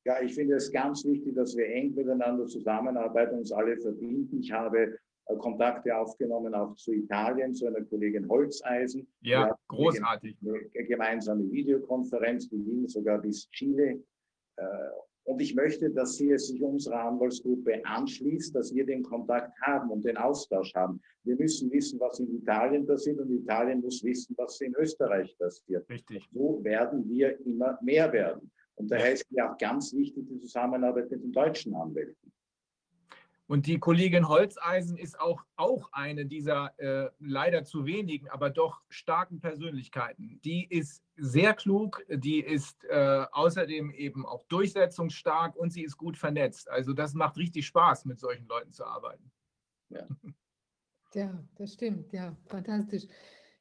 [0.06, 4.40] Ja, ich finde es ganz wichtig, dass wir eng miteinander zusammenarbeiten, uns alle verbinden.
[4.40, 4.98] Ich habe
[5.34, 9.07] Kontakte aufgenommen, auch zu Italien, zu einer Kollegin Holzeisen.
[9.22, 10.38] Ja, großartig.
[10.43, 14.03] Eine gemeinsame Videokonferenz, die ging sogar bis Chile.
[14.57, 14.65] Äh,
[15.26, 19.89] und ich möchte, dass sie es sich unserer Anwaltsgruppe anschließt, dass wir den Kontakt haben
[19.89, 21.02] und den Austausch haben.
[21.23, 25.89] Wir müssen wissen, was in Italien passiert und Italien muss wissen, was in Österreich passiert.
[25.89, 26.23] Richtig.
[26.31, 28.52] So werden wir immer mehr werden.
[28.76, 32.24] Und daher ist ja auch ganz wichtig die Zusammenarbeit mit den deutschen Anwälten.
[33.47, 38.81] Und die Kollegin Holzeisen ist auch, auch eine dieser äh, leider zu wenigen, aber doch
[38.89, 40.39] starken Persönlichkeiten.
[40.43, 46.17] Die ist sehr klug, die ist äh, außerdem eben auch durchsetzungsstark und sie ist gut
[46.17, 46.69] vernetzt.
[46.69, 49.31] Also das macht richtig Spaß, mit solchen Leuten zu arbeiten.
[49.89, 50.07] Ja,
[51.13, 52.11] ja das stimmt.
[52.13, 53.03] Ja, fantastisch.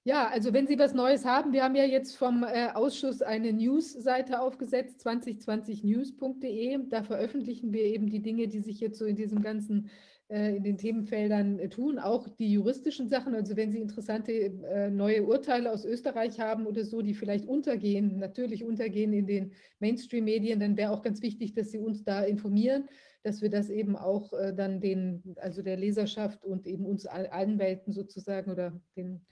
[0.06, 3.54] Ja, also wenn Sie was Neues haben, wir haben ja jetzt vom äh, Ausschuss eine
[3.54, 6.88] News-Seite aufgesetzt, 2020news.de.
[6.90, 9.88] Da veröffentlichen wir eben die Dinge, die sich jetzt so in diesem ganzen
[10.28, 13.34] äh, in den Themenfeldern äh, tun, auch die juristischen Sachen.
[13.34, 18.18] Also wenn Sie interessante äh, neue Urteile aus Österreich haben oder so, die vielleicht untergehen,
[18.18, 22.88] natürlich untergehen in den Mainstream-Medien, dann wäre auch ganz wichtig, dass Sie uns da informieren,
[23.22, 28.50] dass wir das eben auch dann den, also der Leserschaft und eben uns Anwälten sozusagen
[28.50, 29.24] oder den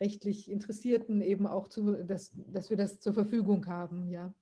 [0.00, 4.34] rechtlich Interessierten eben auch zu, dass, dass wir das zur Verfügung haben, ja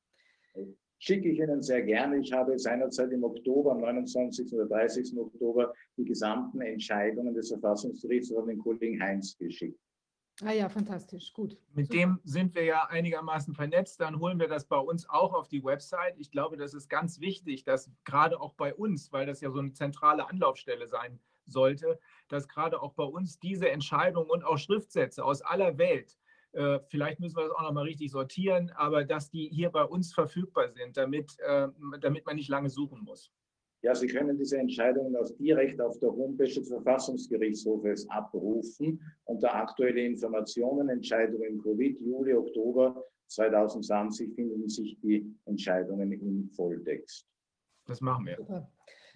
[0.98, 2.18] schicke ich Ihnen sehr gerne.
[2.18, 4.52] Ich habe seinerzeit im Oktober, am 29.
[4.52, 5.16] oder 30.
[5.18, 9.78] Oktober, die gesamten Entscheidungen des Verfassungsgerichts an den Kollegen Heinz geschickt.
[10.42, 11.58] Ah ja, fantastisch, gut.
[11.74, 11.98] Mit Super.
[11.98, 14.00] dem sind wir ja einigermaßen vernetzt.
[14.00, 16.14] Dann holen wir das bei uns auch auf die Website.
[16.16, 19.58] Ich glaube, das ist ganz wichtig, dass gerade auch bei uns, weil das ja so
[19.58, 21.18] eine zentrale Anlaufstelle sein
[21.50, 21.98] sollte,
[22.28, 26.18] dass gerade auch bei uns diese Entscheidungen und auch Schriftsätze aus aller Welt
[26.52, 30.14] äh, vielleicht müssen wir das auch nochmal richtig sortieren, aber dass die hier bei uns
[30.14, 31.68] verfügbar sind, damit, äh,
[32.00, 33.30] damit man nicht lange suchen muss.
[33.82, 39.00] Ja, Sie können diese Entscheidungen auch direkt auf der Homepage des Verfassungsgerichtshofes abrufen.
[39.24, 47.28] Unter aktuelle Informationen, Entscheidungen Covid, Juli, Oktober 2020 finden sich die Entscheidungen im Volltext.
[47.86, 48.36] Das machen wir.
[48.36, 48.68] Super.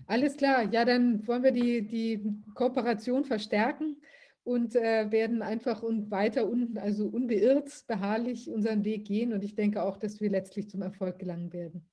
[0.07, 0.65] Alles klar.
[0.73, 2.23] Ja, dann wollen wir die, die
[2.55, 3.97] Kooperation verstärken
[4.45, 9.33] und äh, werden einfach und weiter un, also unbeirrt, beharrlich unseren Weg gehen.
[9.33, 11.89] Und ich denke auch, dass wir letztlich zum Erfolg gelangen werden.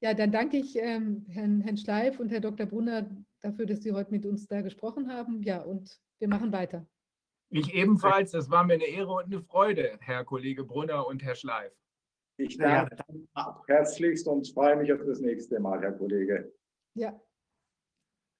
[0.00, 2.66] Ja, dann danke ich ähm, Herrn, Herrn Schleif und Herr Dr.
[2.66, 3.08] Brunner
[3.40, 5.42] dafür, dass Sie heute mit uns da gesprochen haben.
[5.42, 6.86] Ja, und wir machen weiter.
[7.50, 8.32] Ich ebenfalls.
[8.32, 11.72] Das war mir eine Ehre und eine Freude, Herr Kollege Brunner und Herr Schleif.
[12.36, 12.96] Ich danke
[13.36, 13.62] ja.
[13.68, 16.52] herzlichst und freue mich auf das nächste Mal, Herr Kollege.
[16.94, 17.20] Ja.